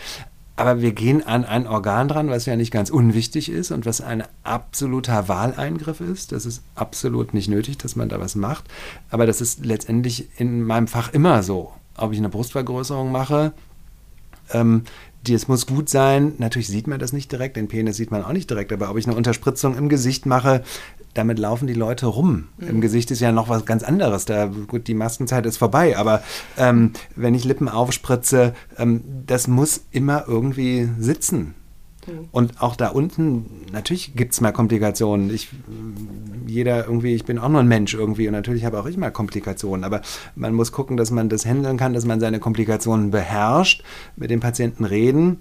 Aber 0.57 0.81
wir 0.81 0.92
gehen 0.92 1.27
an 1.27 1.44
ein 1.44 1.66
Organ 1.66 2.07
dran, 2.07 2.31
was 2.31 2.46
ja 2.46 2.55
nicht 2.55 2.70
ganz 2.70 2.90
unwichtig 2.90 3.50
ist 3.50 3.72
und 3.72 3.87
was 3.87 4.00
ein 4.00 4.22
absoluter 4.44 5.27
Wahleingriff 5.27 6.00
ist. 6.00 6.31
Das 6.31 6.46
ist 6.46 6.62
absolut 6.77 7.35
nicht 7.35 7.48
nötig, 7.48 7.79
dass 7.79 7.96
man 7.96 8.09
da 8.09 8.20
was 8.20 8.37
macht. 8.37 8.64
Aber 9.11 9.27
das 9.27 9.40
ist 9.40 9.64
letztendlich 9.64 10.29
in 10.38 10.62
meinem 10.62 10.87
Fach 10.87 11.12
immer 11.12 11.42
so. 11.42 11.72
Ob 11.96 12.12
ich 12.12 12.18
eine 12.18 12.28
Brustvergrößerung 12.28 13.12
mache, 13.12 13.52
ähm, 14.52 14.83
es 15.33 15.48
muss 15.48 15.66
gut 15.66 15.88
sein. 15.88 16.35
Natürlich 16.38 16.68
sieht 16.68 16.87
man 16.87 16.98
das 16.98 17.12
nicht 17.12 17.33
direkt, 17.33 17.57
den 17.57 17.68
Penis 17.68 17.96
sieht 17.96 18.11
man 18.11 18.22
auch 18.22 18.33
nicht 18.33 18.50
direkt, 18.50 18.72
aber 18.72 18.90
ob 18.90 18.98
ich 18.98 19.07
eine 19.07 19.16
Unterspritzung 19.16 19.76
im 19.76 19.88
Gesicht 19.88 20.26
mache, 20.26 20.62
damit 21.14 21.38
laufen 21.38 21.66
die 21.66 21.74
Leute 21.74 22.07
rum. 22.07 22.48
Im 22.59 22.80
Gesicht 22.80 23.11
ist 23.11 23.20
ja 23.20 23.33
noch 23.33 23.48
was 23.48 23.64
ganz 23.64 23.85
anderes. 23.85 24.24
Da, 24.24 24.46
gut, 24.46 24.88
die 24.88 24.94
Maskenzeit 24.94 25.46
ist 25.46 25.57
vorbei, 25.57 25.96
aber 25.96 26.22
ähm, 26.59 26.92
wenn 27.14 27.35
ich 27.35 27.44
Lippen 27.44 27.68
aufspritze, 27.68 28.52
ähm, 28.76 29.02
das 29.26 29.46
muss 29.46 29.85
immer 29.92 30.24
irgendwie 30.26 30.88
sitzen. 30.98 31.54
Und 32.32 32.60
auch 32.62 32.76
da 32.76 32.88
unten, 32.88 33.46
natürlich 33.72 34.14
gibt 34.14 34.32
es 34.34 34.40
mal 34.40 34.52
Komplikationen. 34.52 35.32
Ich, 35.34 35.48
jeder 36.46 36.84
irgendwie, 36.86 37.14
ich 37.14 37.24
bin 37.24 37.38
auch 37.38 37.48
nur 37.48 37.60
ein 37.60 37.68
Mensch 37.68 37.94
irgendwie 37.94 38.26
und 38.26 38.32
natürlich 38.32 38.64
habe 38.64 38.78
auch 38.80 38.86
ich 38.86 38.96
mal 38.96 39.10
Komplikationen. 39.10 39.84
Aber 39.84 40.02
man 40.36 40.54
muss 40.54 40.72
gucken, 40.72 40.96
dass 40.96 41.10
man 41.10 41.28
das 41.28 41.44
handeln 41.46 41.76
kann, 41.76 41.92
dass 41.92 42.04
man 42.04 42.20
seine 42.20 42.40
Komplikationen 42.40 43.10
beherrscht, 43.10 43.82
mit 44.16 44.30
dem 44.30 44.40
Patienten 44.40 44.84
reden. 44.84 45.40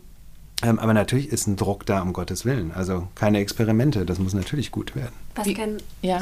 Ähm, 0.64 0.80
aber 0.80 0.94
natürlich 0.94 1.30
ist 1.30 1.48
ein 1.48 1.56
Druck 1.58 1.86
da, 1.86 2.02
um 2.02 2.14
Gottes 2.14 2.46
Willen. 2.46 2.72
Also 2.74 3.08
keine 3.16 3.40
Experimente, 3.40 4.06
das 4.06 4.20
muss 4.20 4.34
natürlich 4.34 4.72
gut 4.72 4.96
werden. 4.96 5.14
Was 5.36 5.46
Wie- 5.48 5.54
kann, 5.54 5.78
Ja. 6.02 6.22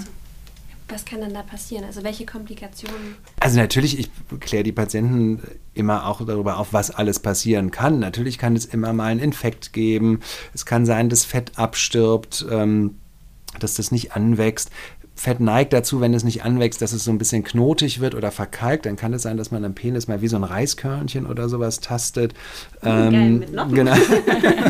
Was 0.91 1.05
kann 1.05 1.21
denn 1.21 1.33
da 1.33 1.43
passieren? 1.43 1.85
Also 1.85 2.03
welche 2.03 2.25
Komplikationen? 2.25 3.15
Also 3.39 3.59
natürlich, 3.59 3.97
ich 3.97 4.09
kläre 4.39 4.63
die 4.63 4.71
Patienten 4.71 5.41
immer 5.73 6.07
auch 6.07 6.25
darüber 6.25 6.57
auf, 6.57 6.73
was 6.73 6.91
alles 6.91 7.19
passieren 7.19 7.71
kann. 7.71 7.99
Natürlich 7.99 8.37
kann 8.37 8.55
es 8.55 8.65
immer 8.65 8.93
mal 8.93 9.05
einen 9.05 9.19
Infekt 9.19 9.73
geben. 9.73 10.19
Es 10.53 10.65
kann 10.65 10.85
sein, 10.85 11.09
dass 11.09 11.25
Fett 11.25 11.57
abstirbt, 11.57 12.45
ähm, 12.49 12.97
dass 13.59 13.75
das 13.75 13.91
nicht 13.91 14.15
anwächst. 14.15 14.71
Fett 15.21 15.39
neigt 15.39 15.71
dazu, 15.71 16.01
wenn 16.01 16.15
es 16.15 16.23
nicht 16.23 16.43
anwächst, 16.45 16.81
dass 16.81 16.93
es 16.93 17.03
so 17.03 17.11
ein 17.11 17.19
bisschen 17.19 17.43
knotig 17.43 17.99
wird 17.99 18.15
oder 18.15 18.31
verkalkt. 18.31 18.87
Dann 18.87 18.95
kann 18.95 19.13
es 19.13 19.21
sein, 19.21 19.37
dass 19.37 19.51
man 19.51 19.63
am 19.63 19.75
Penis 19.75 20.07
mal 20.07 20.23
wie 20.23 20.27
so 20.27 20.35
ein 20.35 20.43
Reiskörnchen 20.43 21.27
oder 21.27 21.47
sowas 21.47 21.79
tastet. 21.79 22.33
geil, 22.81 23.13
Ähm, 23.13 23.37
mit 23.37 23.53
Noppen. 23.53 23.75
genau. 23.75 23.93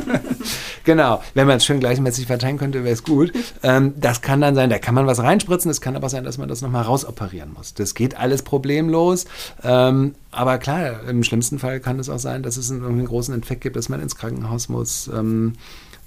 genau. 0.84 1.24
Wenn 1.36 1.48
man 1.48 1.56
es 1.56 1.66
schön 1.66 1.80
gleichmäßig 1.80 2.26
verteilen 2.28 2.58
könnte, 2.58 2.84
wäre 2.84 2.92
es 2.94 3.06
gut. 3.06 3.32
Ähm, 3.64 3.94
das 3.96 4.22
kann 4.22 4.42
dann 4.42 4.54
sein, 4.54 4.70
da 4.70 4.78
kann 4.78 4.94
man 4.94 5.08
was 5.08 5.20
reinspritzen. 5.20 5.72
Es 5.72 5.80
kann 5.80 5.96
aber 5.96 6.10
sein, 6.10 6.26
dass 6.26 6.38
man 6.38 6.50
das 6.50 6.62
nochmal 6.62 6.84
rausoperieren 6.84 7.54
muss. 7.54 7.74
Das 7.74 7.96
geht 7.96 8.18
alles 8.18 8.42
problemlos. 8.42 9.28
Ähm, 9.64 10.16
aber 10.32 10.58
klar, 10.58 11.08
im 11.08 11.24
schlimmsten 11.24 11.60
Fall 11.60 11.80
kann 11.80 11.98
es 11.98 12.10
auch 12.10 12.20
sein, 12.20 12.44
dass 12.44 12.58
es 12.58 12.70
einen 12.70 13.06
großen 13.06 13.34
Infekt 13.34 13.62
gibt, 13.62 13.78
dass 13.78 13.88
man 13.88 14.02
ins 14.02 14.18
Krankenhaus 14.18 14.68
muss. 14.68 15.10
Ähm, 15.16 15.54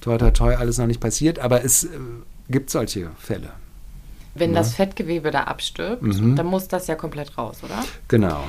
toi, 0.02 0.18
toi, 0.18 0.32
toi, 0.32 0.54
alles 0.56 0.76
noch 0.76 0.86
nicht 0.86 1.00
passiert. 1.00 1.38
Aber 1.38 1.64
es 1.64 1.84
äh, 1.84 1.88
gibt 2.50 2.68
solche 2.68 3.08
Fälle. 3.18 3.48
Wenn 4.34 4.52
das 4.52 4.74
Fettgewebe 4.74 5.30
da 5.30 5.44
abstirbt, 5.44 6.02
Mhm. 6.02 6.34
dann 6.36 6.46
muss 6.46 6.66
das 6.68 6.86
ja 6.86 6.94
komplett 6.96 7.38
raus, 7.38 7.58
oder? 7.62 7.84
Genau. 8.08 8.42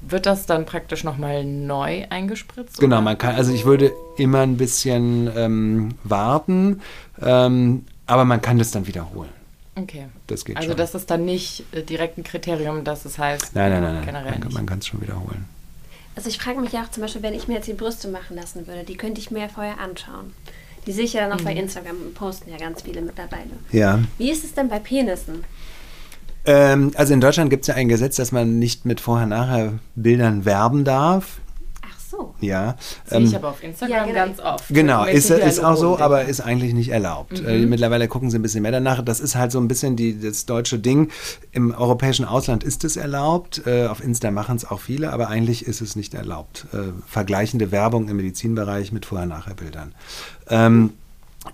Wird 0.00 0.26
das 0.26 0.46
dann 0.46 0.66
praktisch 0.66 1.04
nochmal 1.04 1.44
neu 1.44 2.06
eingespritzt? 2.10 2.78
Genau, 2.80 2.96
oder? 2.96 3.02
man 3.04 3.18
kann, 3.18 3.36
also 3.36 3.52
ich 3.52 3.64
würde 3.64 3.92
immer 4.16 4.40
ein 4.40 4.56
bisschen 4.56 5.30
ähm, 5.36 5.94
warten, 6.02 6.80
ähm, 7.22 7.84
aber 8.06 8.24
man 8.24 8.42
kann 8.42 8.58
das 8.58 8.72
dann 8.72 8.86
wiederholen. 8.88 9.28
Okay. 9.76 10.06
Das 10.26 10.44
geht 10.44 10.56
Also 10.56 10.70
schon. 10.70 10.76
das 10.78 10.94
ist 10.96 11.10
dann 11.10 11.24
nicht 11.24 11.64
äh, 11.72 11.82
direkt 11.82 12.18
ein 12.18 12.24
Kriterium, 12.24 12.82
dass 12.82 13.04
es 13.04 13.18
heißt, 13.18 13.54
nein, 13.54 13.70
nein, 13.70 13.82
nein, 13.82 13.94
nein. 13.96 14.06
generell 14.06 14.30
Man, 14.32 14.40
nicht. 14.40 14.54
man 14.54 14.66
kann 14.66 14.78
es 14.80 14.86
schon 14.88 15.00
wiederholen. 15.02 15.44
Also 16.16 16.30
ich 16.30 16.38
frage 16.38 16.58
mich 16.60 16.72
ja 16.72 16.82
auch 16.82 16.90
zum 16.90 17.02
Beispiel, 17.02 17.22
wenn 17.22 17.34
ich 17.34 17.46
mir 17.46 17.54
jetzt 17.54 17.68
die 17.68 17.74
Brüste 17.74 18.08
machen 18.08 18.36
lassen 18.36 18.66
würde, 18.66 18.84
die 18.84 18.96
könnte 18.96 19.20
ich 19.20 19.30
mir 19.30 19.40
ja 19.40 19.48
vorher 19.48 19.78
anschauen. 19.78 20.32
Die 20.86 20.92
sehe 20.92 21.04
ich 21.04 21.12
ja 21.14 21.28
dann 21.28 21.38
auch 21.38 21.42
bei 21.42 21.54
Instagram, 21.54 21.96
posten 22.14 22.50
ja 22.50 22.58
ganz 22.58 22.82
viele 22.82 23.02
mittlerweile. 23.02 23.50
Ja. 23.72 24.00
Wie 24.18 24.30
ist 24.30 24.44
es 24.44 24.54
denn 24.54 24.68
bei 24.68 24.78
Penissen? 24.78 25.44
Ähm, 26.44 26.92
also 26.94 27.12
in 27.12 27.20
Deutschland 27.20 27.50
gibt 27.50 27.62
es 27.62 27.68
ja 27.68 27.74
ein 27.74 27.88
Gesetz, 27.88 28.16
dass 28.16 28.30
man 28.30 28.58
nicht 28.58 28.84
mit 28.84 29.00
Vorher-Nachher-Bildern 29.00 30.44
werben 30.44 30.84
darf. 30.84 31.40
So. 32.16 32.34
Ja. 32.40 32.76
Sehe 33.04 33.18
Ähm, 33.18 33.24
ich 33.24 33.36
aber 33.36 33.48
auf 33.48 33.62
Instagram 33.62 33.96
ja, 33.96 34.04
genau. 34.04 34.14
ganz 34.14 34.40
oft. 34.40 34.64
Genau, 34.68 35.04
ist, 35.04 35.30
ist 35.30 35.62
auch 35.62 35.76
so, 35.76 35.98
aber 35.98 36.24
ist 36.24 36.40
eigentlich 36.40 36.72
nicht 36.74 36.88
erlaubt. 36.90 37.40
Äh, 37.40 37.66
mittlerweile 37.66 38.08
gucken 38.08 38.30
sie 38.30 38.38
ein 38.38 38.42
bisschen 38.42 38.62
mehr 38.62 38.72
danach. 38.72 39.02
Das 39.02 39.20
ist 39.20 39.36
halt 39.36 39.52
so 39.52 39.58
ein 39.58 39.68
bisschen 39.68 39.96
die, 39.96 40.18
das 40.18 40.46
deutsche 40.46 40.78
Ding. 40.78 41.10
Im 41.52 41.72
europäischen 41.72 42.24
Ausland 42.24 42.64
ist 42.64 42.84
es 42.84 42.96
erlaubt. 42.96 43.62
Äh, 43.66 43.86
auf 43.86 44.02
Insta 44.02 44.30
machen 44.30 44.56
es 44.56 44.64
auch 44.70 44.80
viele, 44.80 45.12
aber 45.12 45.28
eigentlich 45.28 45.66
ist 45.66 45.80
es 45.80 45.96
nicht 45.96 46.14
erlaubt. 46.14 46.66
Äh, 46.72 46.78
vergleichende 47.06 47.70
Werbung 47.70 48.08
im 48.08 48.16
Medizinbereich 48.16 48.92
mit 48.92 49.06
Vorher-Nachher-Bildern. 49.06 49.94
Ähm, 50.48 50.92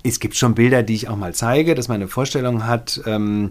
es 0.03 0.21
gibt 0.21 0.37
schon 0.37 0.55
Bilder, 0.55 0.83
die 0.83 0.95
ich 0.95 1.09
auch 1.09 1.17
mal 1.17 1.35
zeige, 1.35 1.75
dass 1.75 1.89
man 1.89 1.97
eine 1.97 2.09
Vorstellung 2.09 2.67
hat. 2.67 3.01
Ähm, 3.07 3.51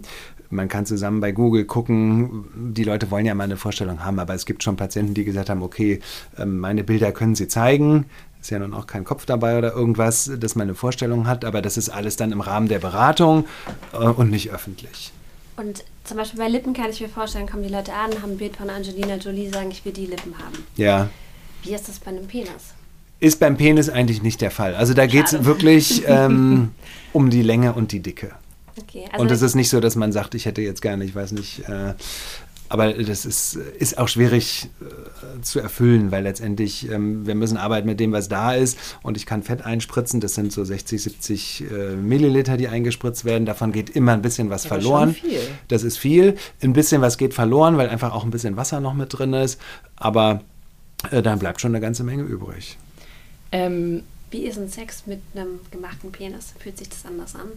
man 0.52 0.68
kann 0.68 0.86
zusammen 0.86 1.20
bei 1.20 1.32
Google 1.32 1.64
gucken, 1.64 2.44
die 2.74 2.84
Leute 2.84 3.10
wollen 3.10 3.26
ja 3.26 3.34
mal 3.34 3.44
eine 3.44 3.56
Vorstellung 3.56 4.04
haben, 4.04 4.18
aber 4.18 4.34
es 4.34 4.44
gibt 4.44 4.62
schon 4.62 4.76
Patienten, 4.76 5.14
die 5.14 5.24
gesagt 5.24 5.48
haben, 5.48 5.62
okay, 5.62 6.00
ähm, 6.38 6.58
meine 6.58 6.84
Bilder 6.84 7.10
können 7.10 7.34
sie 7.34 7.48
zeigen. 7.48 8.04
Ist 8.40 8.50
ja 8.50 8.58
nun 8.58 8.74
auch 8.74 8.86
kein 8.86 9.04
Kopf 9.04 9.24
dabei 9.24 9.56
oder 9.56 9.72
irgendwas, 9.72 10.30
dass 10.38 10.54
man 10.54 10.64
eine 10.64 10.74
Vorstellung 10.74 11.26
hat, 11.26 11.44
aber 11.44 11.62
das 11.62 11.76
ist 11.76 11.88
alles 11.88 12.16
dann 12.16 12.32
im 12.32 12.40
Rahmen 12.40 12.68
der 12.68 12.80
Beratung 12.80 13.46
äh, 13.92 13.98
und 13.98 14.30
nicht 14.30 14.50
öffentlich. 14.50 15.12
Und 15.56 15.84
zum 16.04 16.16
Beispiel 16.16 16.38
bei 16.38 16.48
Lippen 16.48 16.74
kann 16.74 16.90
ich 16.90 17.00
mir 17.00 17.08
vorstellen, 17.08 17.48
kommen 17.48 17.62
die 17.62 17.68
Leute 17.68 17.92
an, 17.92 18.10
haben 18.20 18.32
ein 18.32 18.38
Bild 18.38 18.56
von 18.56 18.68
Angelina 18.68 19.16
Jolie, 19.16 19.48
sagen, 19.48 19.70
ich 19.70 19.84
will 19.84 19.92
die 19.92 20.06
Lippen 20.06 20.34
haben. 20.38 20.64
Ja. 20.76 21.08
Wie 21.62 21.74
ist 21.74 21.88
das 21.88 21.98
bei 21.98 22.10
einem 22.10 22.26
Penis? 22.26 22.74
Ist 23.20 23.38
beim 23.38 23.56
Penis 23.56 23.88
eigentlich 23.88 24.22
nicht 24.22 24.40
der 24.40 24.50
Fall. 24.50 24.74
Also 24.74 24.92
da 24.92 25.06
geht 25.06 25.26
es 25.26 25.44
wirklich 25.44 26.02
ähm, 26.06 26.72
um 27.12 27.30
die 27.30 27.42
Länge 27.42 27.74
und 27.74 27.92
die 27.92 28.00
Dicke. 28.00 28.32
Okay, 28.80 29.04
also 29.10 29.22
und 29.22 29.30
es 29.30 29.42
ist 29.42 29.54
nicht 29.54 29.68
so, 29.68 29.80
dass 29.80 29.96
man 29.96 30.12
sagt, 30.12 30.34
ich 30.34 30.46
hätte 30.46 30.62
jetzt 30.62 30.82
gerne, 30.82 31.04
ich 31.04 31.14
weiß 31.14 31.32
nicht, 31.32 31.68
äh, 31.68 31.94
aber 32.72 32.90
das 32.94 33.26
ist, 33.26 33.56
ist 33.56 33.98
auch 33.98 34.08
schwierig 34.08 34.70
äh, 34.80 35.42
zu 35.42 35.60
erfüllen, 35.60 36.10
weil 36.10 36.22
letztendlich 36.22 36.90
ähm, 36.90 37.26
wir 37.26 37.34
müssen 37.34 37.58
arbeiten 37.58 37.86
mit 37.86 38.00
dem, 38.00 38.12
was 38.12 38.28
da 38.28 38.54
ist 38.54 38.78
und 39.02 39.18
ich 39.18 39.26
kann 39.26 39.42
Fett 39.42 39.60
einspritzen, 39.62 40.20
das 40.20 40.34
sind 40.34 40.52
so 40.52 40.64
60, 40.64 41.02
70 41.02 41.64
äh, 41.70 41.96
Milliliter, 41.96 42.56
die 42.56 42.68
eingespritzt 42.68 43.26
werden, 43.26 43.44
davon 43.44 43.72
geht 43.72 43.90
immer 43.90 44.12
ein 44.12 44.22
bisschen 44.22 44.48
was 44.48 44.64
aber 44.64 44.80
verloren. 44.80 45.14
schon 45.14 45.30
viel. 45.30 45.40
Das 45.68 45.82
ist 45.82 45.98
viel, 45.98 46.36
ein 46.62 46.72
bisschen 46.72 47.02
was 47.02 47.18
geht 47.18 47.34
verloren, 47.34 47.76
weil 47.76 47.90
einfach 47.90 48.14
auch 48.14 48.24
ein 48.24 48.30
bisschen 48.30 48.56
Wasser 48.56 48.80
noch 48.80 48.94
mit 48.94 49.12
drin 49.18 49.34
ist, 49.34 49.60
aber 49.96 50.40
äh, 51.10 51.20
dann 51.20 51.38
bleibt 51.38 51.60
schon 51.60 51.72
eine 51.72 51.80
ganze 51.80 52.04
Menge 52.04 52.22
übrig. 52.22 52.78
Ähm, 53.52 54.02
wie 54.30 54.46
ist 54.46 54.56
ein 54.56 54.70
Sex 54.70 55.02
mit 55.04 55.20
einem 55.34 55.60
gemachten 55.70 56.10
Penis? 56.10 56.54
Fühlt 56.58 56.78
sich 56.78 56.88
das 56.88 57.04
anders 57.04 57.34
an? 57.34 57.48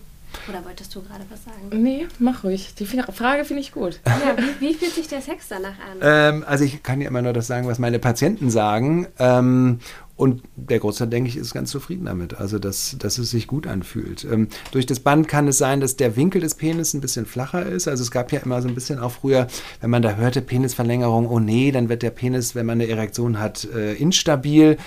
Oder 0.50 0.64
wolltest 0.66 0.94
du 0.96 1.02
gerade 1.02 1.24
was 1.30 1.44
sagen? 1.44 1.82
nee, 1.82 2.08
mach 2.20 2.44
ruhig. 2.44 2.74
Die 2.76 2.86
Frage 2.86 3.46
finde 3.46 3.62
ich 3.62 3.72
gut. 3.72 4.00
Ja, 4.06 4.36
wie, 4.38 4.68
wie 4.68 4.74
fühlt 4.74 4.94
sich 4.94 5.08
der 5.08 5.22
Sex 5.22 5.48
danach 5.50 5.80
an? 5.80 5.98
Ähm, 6.02 6.44
also 6.48 6.64
ich 6.64 6.84
kann 6.84 7.02
ja 7.02 7.08
immer 7.08 7.22
nur 7.22 7.34
das 7.34 7.48
sagen, 7.48 7.68
was 7.68 7.80
meine 7.80 8.00
Patienten 8.00 8.50
sagen. 8.50 9.08
Ähm, 9.20 9.80
und 10.18 10.44
der 10.56 10.80
Großteil, 10.80 11.08
denke 11.08 11.30
ich, 11.30 11.36
ist 11.36 11.54
ganz 11.54 11.72
zufrieden 11.72 12.06
damit. 12.06 12.36
Also, 12.36 12.58
dass, 12.58 12.96
dass 12.98 13.18
es 13.18 13.32
sich 13.32 13.48
gut 13.48 13.68
anfühlt. 13.68 14.24
Ähm, 14.24 14.48
durch 14.72 14.86
das 14.86 15.02
Band 15.02 15.28
kann 15.28 15.48
es 15.48 15.58
sein, 15.58 15.82
dass 15.82 15.98
der 15.98 16.16
Winkel 16.16 16.40
des 16.40 16.56
Penis 16.56 16.94
ein 16.94 17.02
bisschen 17.02 17.26
flacher 17.26 17.66
ist. 17.66 17.88
Also 17.90 18.02
es 18.02 18.12
gab 18.12 18.32
ja 18.32 18.40
immer 18.40 18.62
so 18.62 18.70
ein 18.70 18.76
bisschen 18.76 19.00
auch 19.00 19.12
früher, 19.12 19.48
wenn 19.82 19.90
man 19.90 20.02
da 20.02 20.16
hörte, 20.16 20.42
Penisverlängerung, 20.42 21.28
oh 21.28 21.40
nee, 21.40 21.72
dann 21.72 21.90
wird 21.90 22.02
der 22.02 22.12
Penis, 22.12 22.56
wenn 22.56 22.66
man 22.66 22.80
eine 22.80 22.90
Erektion 22.90 23.40
hat, 23.40 23.66
äh, 23.66 23.94
instabil. 23.96 24.78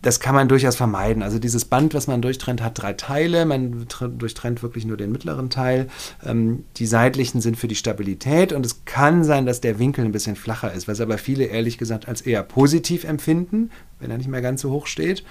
Das 0.00 0.20
kann 0.20 0.34
man 0.34 0.46
durchaus 0.48 0.76
vermeiden. 0.76 1.24
Also 1.24 1.40
dieses 1.40 1.64
Band, 1.64 1.92
was 1.92 2.06
man 2.06 2.22
durchtrennt, 2.22 2.62
hat 2.62 2.80
drei 2.80 2.92
Teile. 2.92 3.44
Man 3.44 3.86
tr- 3.88 4.16
durchtrennt 4.16 4.62
wirklich 4.62 4.84
nur 4.84 4.96
den 4.96 5.10
mittleren 5.10 5.50
Teil. 5.50 5.88
Ähm, 6.24 6.64
die 6.76 6.86
seitlichen 6.86 7.40
sind 7.40 7.56
für 7.56 7.66
die 7.66 7.74
Stabilität 7.74 8.52
und 8.52 8.64
es 8.64 8.84
kann 8.84 9.24
sein, 9.24 9.44
dass 9.44 9.60
der 9.60 9.80
Winkel 9.80 10.04
ein 10.04 10.12
bisschen 10.12 10.36
flacher 10.36 10.72
ist, 10.72 10.86
was 10.86 11.00
aber 11.00 11.18
viele 11.18 11.44
ehrlich 11.46 11.78
gesagt 11.78 12.06
als 12.06 12.20
eher 12.20 12.44
positiv 12.44 13.02
empfinden, 13.02 13.70
wenn 13.98 14.10
er 14.12 14.18
nicht 14.18 14.28
mehr 14.30 14.40
ganz 14.42 14.60
so 14.62 14.70
hoch 14.70 14.86
steht. 14.86 15.24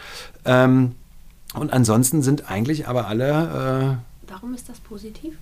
Ähm, 0.44 0.96
und 1.54 1.72
ansonsten 1.72 2.22
sind 2.22 2.52
eigentlich 2.52 2.90
aber 2.90 3.08
alle, 3.08 4.00
Warum 4.28 4.54
ist 4.54 4.68
das 4.68 4.82
positiv? 4.82 5.38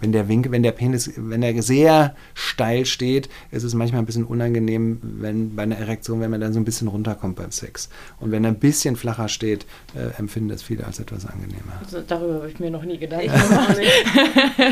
Wenn 0.00 0.12
der 0.12 0.28
Winkel, 0.28 0.52
wenn 0.52 0.62
der 0.62 0.72
Penis, 0.72 1.10
wenn 1.16 1.42
er 1.42 1.60
sehr 1.62 2.14
steil 2.34 2.86
steht, 2.86 3.28
ist 3.50 3.62
es 3.64 3.74
manchmal 3.74 4.02
ein 4.02 4.06
bisschen 4.06 4.24
unangenehm, 4.24 4.98
wenn 5.02 5.56
bei 5.56 5.64
einer 5.64 5.76
Erektion, 5.76 6.20
wenn 6.20 6.30
man 6.30 6.40
dann 6.40 6.52
so 6.52 6.60
ein 6.60 6.64
bisschen 6.64 6.88
runterkommt 6.88 7.36
beim 7.36 7.50
Sex. 7.50 7.88
Und 8.20 8.30
wenn 8.30 8.44
er 8.44 8.50
ein 8.50 8.58
bisschen 8.58 8.96
flacher 8.96 9.28
steht, 9.28 9.66
äh, 9.96 10.18
empfinden 10.18 10.48
das 10.50 10.62
viele 10.62 10.84
als 10.84 11.00
etwas 11.00 11.26
angenehmer. 11.26 11.72
Also, 11.84 12.00
darüber 12.06 12.34
habe 12.34 12.50
ich 12.50 12.60
mir 12.60 12.70
noch 12.70 12.84
nie 12.84 12.98
Gedanken 12.98 13.26
Ich 13.26 13.32
auch 13.32 13.68
nicht. 13.76 14.04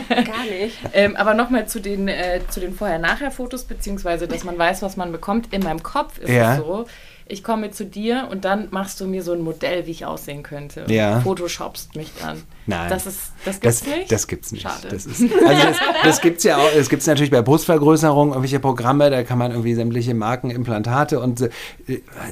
Gar 0.08 0.44
nicht. 0.44 0.78
Ähm, 0.92 1.16
aber 1.16 1.34
nochmal 1.34 1.66
zu 1.68 1.80
den, 1.80 2.08
äh, 2.08 2.40
zu 2.48 2.60
den 2.60 2.74
Vorher-Nachher-Fotos, 2.74 3.64
beziehungsweise, 3.64 4.28
dass 4.28 4.44
man 4.44 4.56
weiß, 4.58 4.82
was 4.82 4.96
man 4.96 5.12
bekommt. 5.12 5.52
In 5.52 5.62
meinem 5.62 5.82
Kopf 5.82 6.18
ist 6.18 6.30
Ja. 6.30 6.54
es 6.54 6.58
so, 6.60 6.86
ich 7.28 7.42
komme 7.42 7.70
zu 7.72 7.84
dir 7.84 8.28
und 8.30 8.44
dann 8.44 8.68
machst 8.70 9.00
du 9.00 9.06
mir 9.06 9.22
so 9.22 9.32
ein 9.32 9.40
Modell, 9.40 9.86
wie 9.86 9.90
ich 9.90 10.06
aussehen 10.06 10.42
könnte. 10.42 10.84
Und 10.84 10.90
Ja. 10.90 11.20
Photoshopst 11.20 11.96
mich 11.96 12.12
dann. 12.20 12.42
Nein. 12.66 12.88
Das, 12.88 13.06
ist, 13.06 13.32
das 13.44 13.58
Das, 13.60 13.80
gibt's 13.82 13.96
nicht? 13.98 14.12
das 14.12 14.26
gibt's 14.28 14.52
nicht. 14.52 14.62
Schade. 14.62 14.88
Das, 14.88 15.06
ist, 15.06 15.22
also 15.22 15.62
das, 15.66 15.76
das 16.04 16.20
gibt 16.20 16.38
es 16.38 16.44
ja 16.44 16.56
auch. 16.56 16.70
Es 16.76 16.88
gibt 16.88 17.06
natürlich 17.06 17.30
bei 17.30 17.42
Brustvergrößerung 17.42 18.28
irgendwelche 18.28 18.60
Programme, 18.60 19.10
da 19.10 19.22
kann 19.24 19.38
man 19.38 19.50
irgendwie 19.50 19.74
sämtliche 19.74 20.14
Marken, 20.14 20.50
Implantate 20.50 21.18
und 21.20 21.40
äh, 21.40 21.50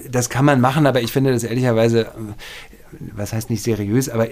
das 0.08 0.30
kann 0.30 0.44
man 0.44 0.60
machen, 0.60 0.86
aber 0.86 1.00
ich 1.02 1.12
finde 1.12 1.32
das 1.32 1.42
ehrlicherweise, 1.44 2.08
was 3.14 3.32
heißt 3.32 3.50
nicht 3.50 3.62
seriös, 3.62 4.08
aber 4.08 4.28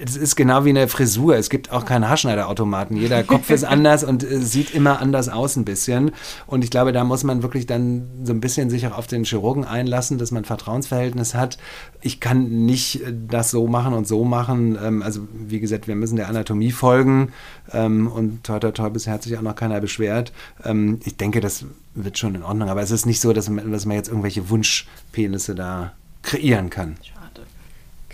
es 0.00 0.16
ist 0.16 0.36
genau 0.36 0.64
wie 0.64 0.70
eine 0.70 0.88
Frisur. 0.88 1.36
Es 1.36 1.50
gibt 1.50 1.72
auch 1.72 1.84
keinen 1.84 2.08
Haarschneiderautomaten. 2.08 2.96
Jeder 2.96 3.22
Kopf 3.22 3.50
ist 3.50 3.64
anders 3.64 4.04
und 4.04 4.22
äh, 4.22 4.38
sieht 4.40 4.74
immer 4.74 5.00
anders 5.00 5.28
aus 5.28 5.56
ein 5.56 5.64
bisschen. 5.64 6.12
Und 6.46 6.64
ich 6.64 6.70
glaube, 6.70 6.92
da 6.92 7.04
muss 7.04 7.24
man 7.24 7.42
wirklich 7.42 7.66
dann 7.66 8.06
so 8.24 8.32
ein 8.32 8.40
bisschen 8.40 8.70
sich 8.70 8.86
auch 8.86 8.96
auf 8.96 9.06
den 9.06 9.24
Chirurgen 9.24 9.64
einlassen, 9.64 10.18
dass 10.18 10.30
man 10.30 10.42
ein 10.42 10.46
Vertrauensverhältnis 10.46 11.34
hat. 11.34 11.58
Ich 12.00 12.20
kann 12.20 12.66
nicht 12.66 13.02
äh, 13.02 13.12
das 13.28 13.50
so 13.50 13.66
machen 13.66 13.94
und 13.94 14.06
so 14.06 14.24
machen. 14.24 14.78
Ähm, 14.82 15.02
also 15.02 15.26
wie 15.32 15.60
gesagt, 15.60 15.88
wir 15.88 15.96
müssen 15.96 16.16
der 16.16 16.28
Anatomie 16.28 16.72
folgen. 16.72 17.32
Ähm, 17.72 18.06
und 18.08 18.44
toi, 18.44 18.58
toi, 18.58 18.72
toi, 18.72 18.90
bisher 18.90 19.14
hat 19.14 19.22
sich 19.22 19.36
auch 19.36 19.42
noch 19.42 19.56
keiner 19.56 19.80
beschwert. 19.80 20.32
Ähm, 20.64 21.00
ich 21.04 21.16
denke, 21.16 21.40
das 21.40 21.64
wird 21.94 22.18
schon 22.18 22.34
in 22.34 22.42
Ordnung. 22.42 22.68
Aber 22.68 22.82
es 22.82 22.90
ist 22.90 23.06
nicht 23.06 23.20
so, 23.20 23.32
dass 23.32 23.48
man, 23.48 23.70
dass 23.70 23.86
man 23.86 23.96
jetzt 23.96 24.08
irgendwelche 24.08 24.50
Wunschpenisse 24.50 25.54
da 25.54 25.92
kreieren 26.22 26.70
kann. 26.70 26.96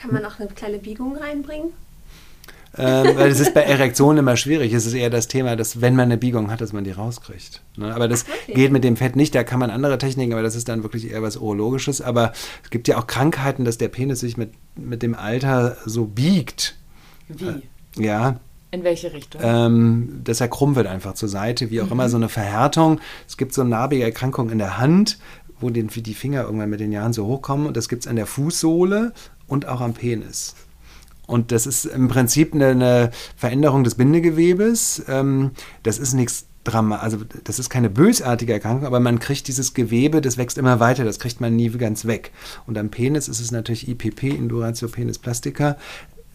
Kann 0.01 0.13
man 0.13 0.25
auch 0.25 0.39
eine 0.41 0.49
kleine 0.49 0.79
Biegung 0.79 1.17
reinbringen? 1.17 1.73
ähm, 2.79 3.17
weil 3.17 3.31
es 3.31 3.41
ist 3.41 3.53
bei 3.53 3.63
Erektionen 3.63 4.19
immer 4.19 4.37
schwierig. 4.37 4.73
Es 4.73 4.87
ist 4.87 4.95
eher 4.95 5.11
das 5.11 5.27
Thema, 5.27 5.57
dass 5.57 5.81
wenn 5.81 5.97
man 5.97 6.05
eine 6.05 6.17
Biegung 6.17 6.51
hat, 6.53 6.61
dass 6.61 6.73
man 6.73 6.85
die 6.85 6.93
rauskriegt. 6.93 7.63
Ne? 7.77 7.93
Aber 7.93 8.07
das 8.07 8.25
Ach, 8.29 8.33
wirklich? 8.33 8.57
geht 8.57 8.73
mit 8.73 8.85
dem 8.85 8.97
Fett 8.97 9.17
nicht. 9.17 9.35
Da 9.35 9.43
kann 9.43 9.59
man 9.59 9.71
andere 9.71 9.99
Techniken, 9.99 10.33
aber 10.33 10.43
das 10.45 10.55
ist 10.55 10.69
dann 10.69 10.85
wirklich 10.85 11.11
eher 11.11 11.21
was 11.21 11.37
Urologisches. 11.37 12.01
Aber 12.01 12.33
es 12.63 12.71
gibt 12.71 12.87
ja 12.87 12.97
auch 12.97 13.09
Krankheiten, 13.09 13.65
dass 13.65 13.77
der 13.77 13.89
Penis 13.89 14.21
sich 14.21 14.37
mit, 14.37 14.53
mit 14.77 15.03
dem 15.03 15.17
Alter 15.17 15.79
so 15.85 16.05
biegt. 16.07 16.77
Wie? 17.29 17.63
Ja, 17.97 18.37
In 18.71 18.85
welche 18.85 19.13
Richtung? 19.13 19.41
ähm, 19.45 20.21
dass 20.23 20.41
er 20.41 20.47
krumm 20.47 20.77
wird 20.77 20.87
einfach 20.87 21.15
zur 21.15 21.29
Seite, 21.29 21.71
wie 21.73 21.81
auch 21.81 21.91
immer, 21.91 22.09
so 22.09 22.19
eine 22.19 22.29
Verhärtung. 22.29 23.01
Es 23.27 23.37
gibt 23.37 23.53
so 23.53 23.63
eine 23.63 23.71
narbige 23.71 24.05
Erkrankung 24.05 24.49
in 24.51 24.59
der 24.59 24.79
Hand, 24.79 25.19
wo 25.59 25.71
den, 25.71 25.89
die 25.89 26.15
Finger 26.15 26.45
irgendwann 26.45 26.71
mit 26.71 26.79
den 26.79 26.93
Jahren 26.93 27.13
so 27.13 27.27
hochkommen. 27.27 27.67
Und 27.67 27.77
das 27.77 27.89
gibt 27.89 28.03
es 28.03 28.07
an 28.09 28.15
der 28.15 28.27
Fußsohle 28.27 29.13
und 29.51 29.67
auch 29.67 29.81
am 29.81 29.95
Penis. 29.95 30.55
Und 31.27 31.53
das 31.53 31.67
ist 31.67 31.85
im 31.85 32.09
Prinzip 32.09 32.55
eine, 32.55 32.69
eine 32.69 33.11
Veränderung 33.37 33.85
des 33.85 33.95
Bindegewebes. 33.95 35.05
Ähm, 35.09 35.53
das 35.83 35.99
ist 35.99 36.15
nichts 36.15 36.47
Drama, 36.63 36.97
also 36.99 37.19
das 37.45 37.59
ist 37.59 37.71
keine 37.71 37.89
bösartige 37.89 38.53
Erkrankung, 38.53 38.85
aber 38.85 39.01
man 39.01 39.19
kriegt 39.19 39.49
dieses 39.49 39.73
Gewebe, 39.73 40.21
das 40.21 40.37
wächst 40.37 40.59
immer 40.59 40.79
weiter, 40.79 41.05
das 41.05 41.19
kriegt 41.19 41.41
man 41.41 41.57
nie 41.57 41.71
ganz 41.71 42.05
weg. 42.05 42.33
Und 42.67 42.77
am 42.77 42.91
Penis 42.91 43.29
ist 43.29 43.41
es 43.41 43.51
natürlich 43.51 43.89
IPP, 43.89 44.25
Induratio 44.25 44.89
Penis 44.89 45.19
Plastica. 45.19 45.79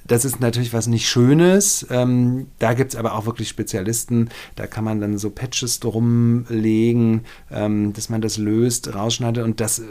Das 0.08 0.26
ist 0.26 0.40
natürlich 0.40 0.74
was 0.74 0.88
nicht 0.88 1.08
Schönes. 1.08 1.86
Ähm, 1.92 2.48
da 2.58 2.74
gibt 2.74 2.94
es 2.94 3.00
aber 3.00 3.14
auch 3.14 3.28
wirklich 3.28 3.50
Spezialisten. 3.50 4.30
Da 4.56 4.66
kann 4.66 4.84
man 4.84 5.00
dann 5.00 5.18
so 5.20 5.30
Patches 5.30 5.80
drum 5.80 6.46
legen, 6.50 7.24
ähm, 7.52 7.94
dass 7.94 8.10
man 8.10 8.22
das 8.22 8.38
löst, 8.38 8.94
rausschneidet. 8.96 9.44
Und 9.44 9.60
das 9.62 9.80
äh, 9.80 9.84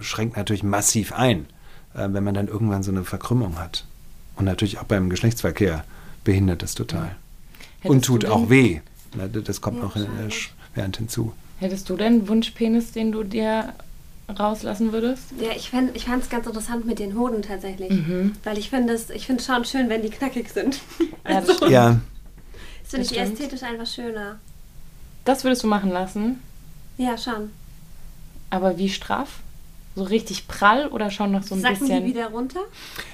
schränkt 0.00 0.36
natürlich 0.36 0.62
massiv 0.62 1.12
ein, 1.12 1.46
äh, 1.94 2.08
wenn 2.10 2.24
man 2.24 2.34
dann 2.34 2.48
irgendwann 2.48 2.82
so 2.82 2.90
eine 2.90 3.04
Verkrümmung 3.04 3.58
hat. 3.58 3.84
Und 4.36 4.44
natürlich 4.44 4.78
auch 4.78 4.84
beim 4.84 5.10
Geschlechtsverkehr 5.10 5.84
behindert 6.24 6.62
das 6.62 6.74
total. 6.74 7.16
Hättest 7.80 7.90
und 7.90 8.04
tut 8.04 8.24
auch 8.26 8.48
weh. 8.48 8.80
Das 9.44 9.60
kommt 9.60 9.78
ja, 9.78 9.84
noch 9.84 9.96
während 10.74 10.96
hinzu. 10.96 11.32
Hättest 11.58 11.88
du 11.90 11.96
denn 11.96 12.14
einen 12.14 12.28
Wunschpenis, 12.28 12.92
den 12.92 13.12
du 13.12 13.24
dir 13.24 13.72
rauslassen 14.38 14.92
würdest? 14.92 15.24
Ja, 15.38 15.50
ich, 15.54 15.70
fand, 15.70 15.94
ich 15.94 16.06
fand 16.06 16.22
es 16.22 16.30
ganz 16.30 16.46
interessant 16.46 16.86
mit 16.86 16.98
den 16.98 17.18
Hoden 17.18 17.42
tatsächlich. 17.42 17.90
Mhm. 17.90 18.32
Weil 18.44 18.58
ich 18.58 18.70
finde 18.70 18.94
es 18.94 19.10
ich 19.10 19.26
schon 19.26 19.64
schön, 19.64 19.88
wenn 19.88 20.02
die 20.02 20.10
knackig 20.10 20.48
sind. 20.50 20.80
Ja, 21.28 21.40
das, 21.40 21.50
also, 21.50 21.66
ja. 21.68 22.00
das 22.82 22.90
finde 22.90 23.06
ich 23.06 23.18
ästhetisch 23.18 23.62
einfach 23.62 23.86
schöner. 23.86 24.40
Das 25.24 25.44
würdest 25.44 25.62
du 25.62 25.68
machen 25.68 25.90
lassen? 25.90 26.40
Ja, 26.98 27.16
schon. 27.16 27.50
Aber 28.50 28.76
wie 28.76 28.88
straff? 28.88 29.38
So 29.94 30.04
richtig 30.04 30.48
prall 30.48 30.86
oder 30.86 31.10
schon 31.10 31.32
noch 31.32 31.42
so 31.42 31.54
ein 31.54 31.60
Sacken 31.60 31.80
bisschen? 31.80 32.04
die 32.04 32.10
wieder 32.10 32.28
runter? 32.28 32.60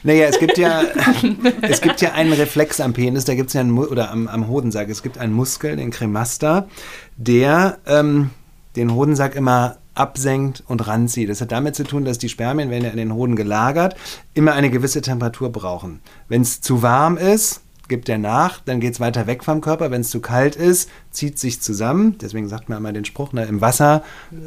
Naja, 0.05 0.27
es 0.27 0.39
gibt 0.39 0.59
ja, 0.59 0.83
es 1.63 1.81
gibt 1.81 2.01
ja 2.01 2.13
einen 2.13 2.33
Reflex 2.33 2.81
am 2.81 2.93
Penis, 2.93 3.25
da 3.25 3.35
gibt 3.35 3.49
es 3.49 3.55
ja 3.55 3.63
einen, 3.63 3.77
oder 3.77 4.11
am, 4.11 4.29
am 4.29 4.47
Hodensack, 4.47 4.89
es 4.89 5.03
gibt 5.03 5.19
einen 5.19 5.33
Muskel, 5.33 5.77
den 5.77 5.91
Cremaster, 5.91 6.69
der 7.17 7.79
ähm, 7.87 8.31
den 8.77 8.95
Hodensack 8.95 9.35
immer 9.35 9.79
absenkt 9.95 10.63
und 10.69 10.87
ranzieht. 10.87 11.29
Das 11.29 11.41
hat 11.41 11.51
damit 11.51 11.75
zu 11.75 11.83
tun, 11.83 12.05
dass 12.05 12.19
die 12.19 12.29
Spermien, 12.29 12.71
wenn 12.71 12.85
ja 12.85 12.91
in 12.91 12.97
den 12.97 13.13
Hoden 13.13 13.35
gelagert, 13.35 13.97
immer 14.35 14.53
eine 14.53 14.71
gewisse 14.71 15.03
Temperatur 15.03 15.51
brauchen. 15.51 16.01
Wenn 16.29 16.43
es 16.43 16.61
zu 16.61 16.83
warm 16.83 17.17
ist, 17.17 17.63
gibt 17.89 18.09
er 18.09 18.19
nach, 18.19 18.61
dann 18.61 18.81
geht 18.81 18.95
es 18.95 19.01
weiter 19.01 19.27
weg 19.27 19.43
vom 19.43 19.61
Körper. 19.61 19.91
Wenn 19.91 20.03
es 20.03 20.11
zu 20.11 20.21
kalt 20.21 20.57
ist, 20.57 20.89
zieht 21.11 21.39
sich 21.39 21.61
zusammen. 21.61 22.17
Deswegen 22.19 22.49
sagt 22.49 22.69
man 22.69 22.79
immer 22.79 22.93
den 22.93 23.05
Spruch, 23.05 23.33
ne, 23.33 23.45
im 23.47 23.61
Wasser 23.61 24.05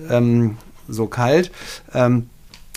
ähm, 0.10 0.58
so 0.92 1.08
kalt. 1.08 1.52
Ähm, 1.94 2.28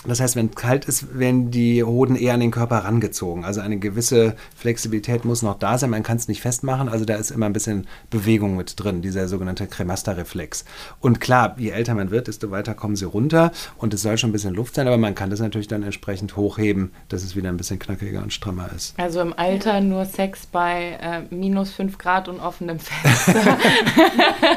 das 0.07 0.19
heißt, 0.19 0.35
wenn 0.35 0.47
es 0.47 0.55
kalt 0.55 0.85
ist, 0.85 1.17
werden 1.17 1.51
die 1.51 1.83
Hoden 1.83 2.15
eher 2.15 2.33
an 2.35 2.39
den 2.39 2.51
Körper 2.51 2.77
rangezogen. 2.77 3.43
Also 3.43 3.61
eine 3.61 3.77
gewisse 3.77 4.35
Flexibilität 4.55 5.25
muss 5.25 5.41
noch 5.41 5.57
da 5.57 5.77
sein. 5.77 5.89
Man 5.89 6.03
kann 6.03 6.17
es 6.17 6.27
nicht 6.27 6.41
festmachen. 6.41 6.89
Also 6.89 7.05
da 7.05 7.15
ist 7.15 7.31
immer 7.31 7.47
ein 7.47 7.53
bisschen 7.53 7.87
Bewegung 8.09 8.55
mit 8.55 8.73
drin, 8.77 9.01
dieser 9.01 9.27
sogenannte 9.27 9.67
Cremaster-Reflex. 9.67 10.65
Und 10.99 11.21
klar, 11.21 11.55
je 11.57 11.69
älter 11.69 11.95
man 11.95 12.11
wird, 12.11 12.27
desto 12.27 12.51
weiter 12.51 12.73
kommen 12.73 12.95
sie 12.95 13.05
runter. 13.05 13.51
Und 13.77 13.93
es 13.93 14.01
soll 14.01 14.17
schon 14.17 14.29
ein 14.29 14.33
bisschen 14.33 14.53
Luft 14.53 14.75
sein, 14.75 14.87
aber 14.87 14.97
man 14.97 15.15
kann 15.15 15.29
das 15.29 15.39
natürlich 15.39 15.67
dann 15.67 15.83
entsprechend 15.83 16.35
hochheben, 16.35 16.91
dass 17.09 17.23
es 17.23 17.35
wieder 17.35 17.49
ein 17.49 17.57
bisschen 17.57 17.79
knackiger 17.79 18.21
und 18.21 18.31
strammer 18.31 18.69
ist. 18.75 18.93
Also 18.97 19.21
im 19.21 19.33
Alter 19.33 19.81
nur 19.81 20.05
Sex 20.05 20.45
bei 20.45 20.99
äh, 21.01 21.33
minus 21.33 21.71
5 21.71 21.97
Grad 21.97 22.27
und 22.27 22.39
offenem 22.39 22.79
Fenster. 22.79 23.57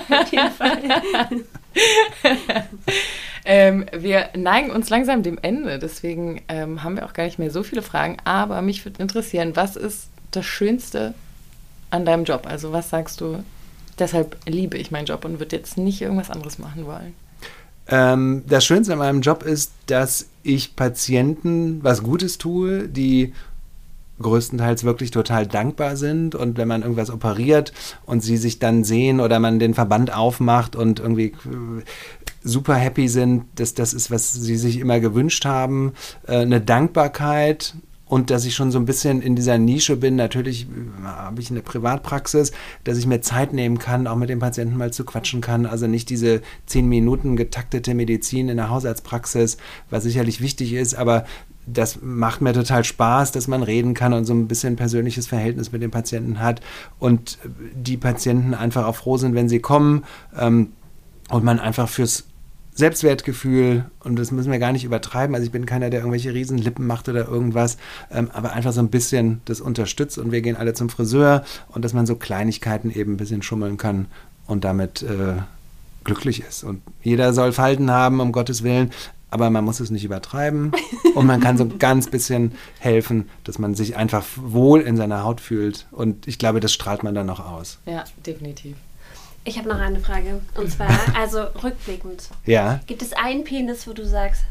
Auf 0.21 0.33
jeden 0.33 0.51
Fall. 0.51 0.79
ähm, 3.51 3.87
wir 3.97 4.29
neigen 4.37 4.71
uns 4.71 4.91
langsam 4.91 5.23
dem 5.23 5.39
Ende, 5.41 5.79
deswegen 5.79 6.43
ähm, 6.49 6.85
haben 6.85 6.97
wir 6.97 7.07
auch 7.07 7.15
gar 7.15 7.25
nicht 7.25 7.39
mehr 7.39 7.51
so 7.51 7.63
viele 7.63 7.81
Fragen. 7.81 8.19
Aber 8.25 8.61
mich 8.61 8.85
würde 8.85 9.03
interessieren, 9.03 9.57
was 9.57 9.75
ist 9.75 10.09
das 10.33 10.45
Schönste 10.45 11.15
an 11.89 12.05
deinem 12.05 12.25
Job? 12.25 12.47
Also 12.47 12.73
was 12.73 12.91
sagst 12.91 13.23
du, 13.23 13.43
deshalb 13.99 14.37
liebe 14.47 14.77
ich 14.77 14.91
meinen 14.91 15.07
Job 15.07 15.25
und 15.25 15.41
würde 15.41 15.57
jetzt 15.57 15.79
nicht 15.79 16.03
irgendwas 16.03 16.31
anderes 16.31 16.59
machen 16.59 16.85
wollen? 16.85 17.15
Ähm, 17.89 18.45
das 18.47 18.67
Schönste 18.67 18.93
an 18.93 18.99
meinem 18.99 19.23
Job 19.23 19.43
ist, 19.43 19.73
dass 19.87 20.27
ich 20.43 20.77
Patienten 20.77 21.83
was 21.83 22.03
Gutes 22.03 22.37
tue, 22.37 22.87
die 22.87 23.33
größtenteils 24.21 24.85
wirklich 24.85 25.11
total 25.11 25.47
dankbar 25.47 25.97
sind 25.97 26.35
und 26.35 26.59
wenn 26.59 26.69
man 26.69 26.83
irgendwas 26.83 27.11
operiert 27.11 27.73
und 28.05 28.23
sie 28.23 28.37
sich 28.37 28.59
dann 28.59 28.85
sehen 28.85 29.21
oder 29.21 29.39
man 29.39 29.59
den 29.59 29.75
Verband 29.75 30.13
aufmacht 30.13 30.77
und 30.77 31.01
irgendwie 31.01 31.33
super 32.49 32.75
happy 32.75 33.09
sind, 33.09 33.45
dass 33.57 33.75
das 33.75 33.93
ist, 33.93 34.11
was 34.11 34.33
sie 34.33 34.57
sich 34.57 34.79
immer 34.79 35.01
gewünscht 35.01 35.45
haben, 35.45 35.93
äh, 36.27 36.39
eine 36.39 36.61
Dankbarkeit 36.61 37.75
und 38.07 38.31
dass 38.31 38.45
ich 38.47 38.55
schon 38.55 38.71
so 38.71 38.79
ein 38.79 38.87
bisschen 38.87 39.21
in 39.21 39.37
dieser 39.37 39.59
Nische 39.59 39.97
bin. 39.97 40.17
Natürlich 40.17 40.65
äh, 40.65 41.05
habe 41.05 41.41
ich 41.41 41.51
eine 41.51 41.61
Privatpraxis, 41.61 42.53
dass 42.85 42.99
ich 42.99 43.07
mir 43.07 43.21
Zeit 43.21 43.53
nehmen 43.53 43.79
kann, 43.79 44.07
auch 44.07 44.17
mit 44.17 44.31
dem 44.31 44.39
Patienten 44.39 44.77
mal 44.77 44.93
zu 44.93 45.05
quatschen 45.05 45.41
kann. 45.41 45.67
Also 45.67 45.87
nicht 45.87 46.09
diese 46.11 46.41
zehn 46.67 46.89
Minuten 46.89 47.37
getaktete 47.37 47.95
Medizin 47.95 48.49
in 48.49 48.57
der 48.57 48.71
Hausarztpraxis, 48.71 49.59
was 49.91 50.03
sicherlich 50.03 50.41
wichtig 50.41 50.73
ist, 50.73 50.95
aber 50.95 51.25
das 51.71 51.99
macht 52.01 52.41
mir 52.41 52.55
total 52.55 52.83
Spaß, 52.83 53.33
dass 53.33 53.47
man 53.47 53.63
reden 53.63 53.93
kann 53.93 54.15
und 54.15 54.25
so 54.25 54.33
ein 54.33 54.49
bisschen 54.49 54.77
persönliches 54.77 55.27
Verhältnis 55.27 55.71
mit 55.71 55.83
den 55.83 55.91
Patienten 55.91 56.41
hat 56.41 56.63
und 56.99 57.39
die 57.75 57.99
Patienten 57.99 58.55
einfach 58.55 58.87
auch 58.87 58.97
froh 58.97 59.19
sind, 59.19 59.35
wenn 59.35 59.51
sie 59.51 59.61
kommen 59.61 60.05
ähm, 60.39 60.73
und 61.29 61.45
man 61.45 61.61
einfach 61.61 61.91
fürs 61.91 62.28
Selbstwertgefühl, 62.79 63.87
und 64.05 64.17
das 64.17 64.31
müssen 64.31 64.53
wir 64.53 64.61
gar 64.61 64.71
nicht 64.71 64.85
übertreiben, 64.85 65.35
also 65.35 65.45
ich 65.45 65.51
bin 65.51 65.67
keiner, 65.67 65.91
der 65.91 65.99
irgendwelche 65.99 66.33
Riesenlippen 66.33 66.87
macht 66.87 67.09
oder 67.09 67.27
irgendwas, 67.27 67.77
ähm, 68.13 68.31
aber 68.33 68.53
einfach 68.53 68.73
so 68.73 68.81
ein 68.81 68.89
bisschen 68.89 69.41
das 69.47 69.61
unterstützt 69.61 70.17
und 70.17 70.31
wir 70.31 70.43
gehen 70.43 70.57
alle 70.57 70.75
zum 70.75 70.89
Friseur 70.89 71.45
und 71.71 71.85
dass 71.85 71.93
man 71.93 72.07
so 72.07 72.15
Kleinigkeiten 72.15 72.93
eben 72.93 73.15
ein 73.15 73.17
bisschen 73.17 73.43
schummeln 73.43 73.79
kann 73.79 74.07
und 74.47 74.63
damit 74.63 75.03
äh, 75.03 75.43
glücklich 76.05 76.41
ist. 76.41 76.63
Und 76.63 76.81
jeder 77.03 77.33
soll 77.33 77.51
Falten 77.51 77.91
haben, 77.91 78.21
um 78.21 78.31
Gottes 78.31 78.63
Willen, 78.63 78.93
aber 79.29 79.51
man 79.51 79.65
muss 79.65 79.81
es 79.81 79.91
nicht 79.91 80.05
übertreiben 80.05 80.71
und 81.17 81.27
man 81.27 81.41
kann 81.41 81.59
so 81.59 81.65
ein 81.65 81.81
ganz 81.81 82.09
bisschen 82.09 82.53
helfen, 82.79 83.29
dass 83.43 83.59
man 83.59 83.75
sich 83.75 83.97
einfach 83.97 84.25
wohl 84.37 84.83
in 84.83 84.97
seiner 84.97 85.25
Haut 85.25 85.41
fühlt 85.41 85.89
und 85.91 86.29
ich 86.29 86.39
glaube, 86.39 86.61
das 86.61 86.73
strahlt 86.73 87.03
man 87.03 87.17
dann 87.17 87.27
noch 87.27 87.45
aus. 87.45 87.81
Ja, 87.87 88.05
definitiv. 88.25 88.77
Ich 89.49 89.57
habe 89.57 89.67
noch 89.71 89.81
eine 89.81 89.99
Frage 89.99 90.43
und 90.57 90.71
zwar, 90.71 90.91
also 91.19 91.41
rückblickend. 91.65 92.29
Ja. 92.45 92.81
Gibt 92.87 93.01
es 93.01 93.15
einen 93.15 93.45
Penis, 93.45 93.89
wo 93.89 93.95
du 93.95 94.05
sagst, 94.05 94.43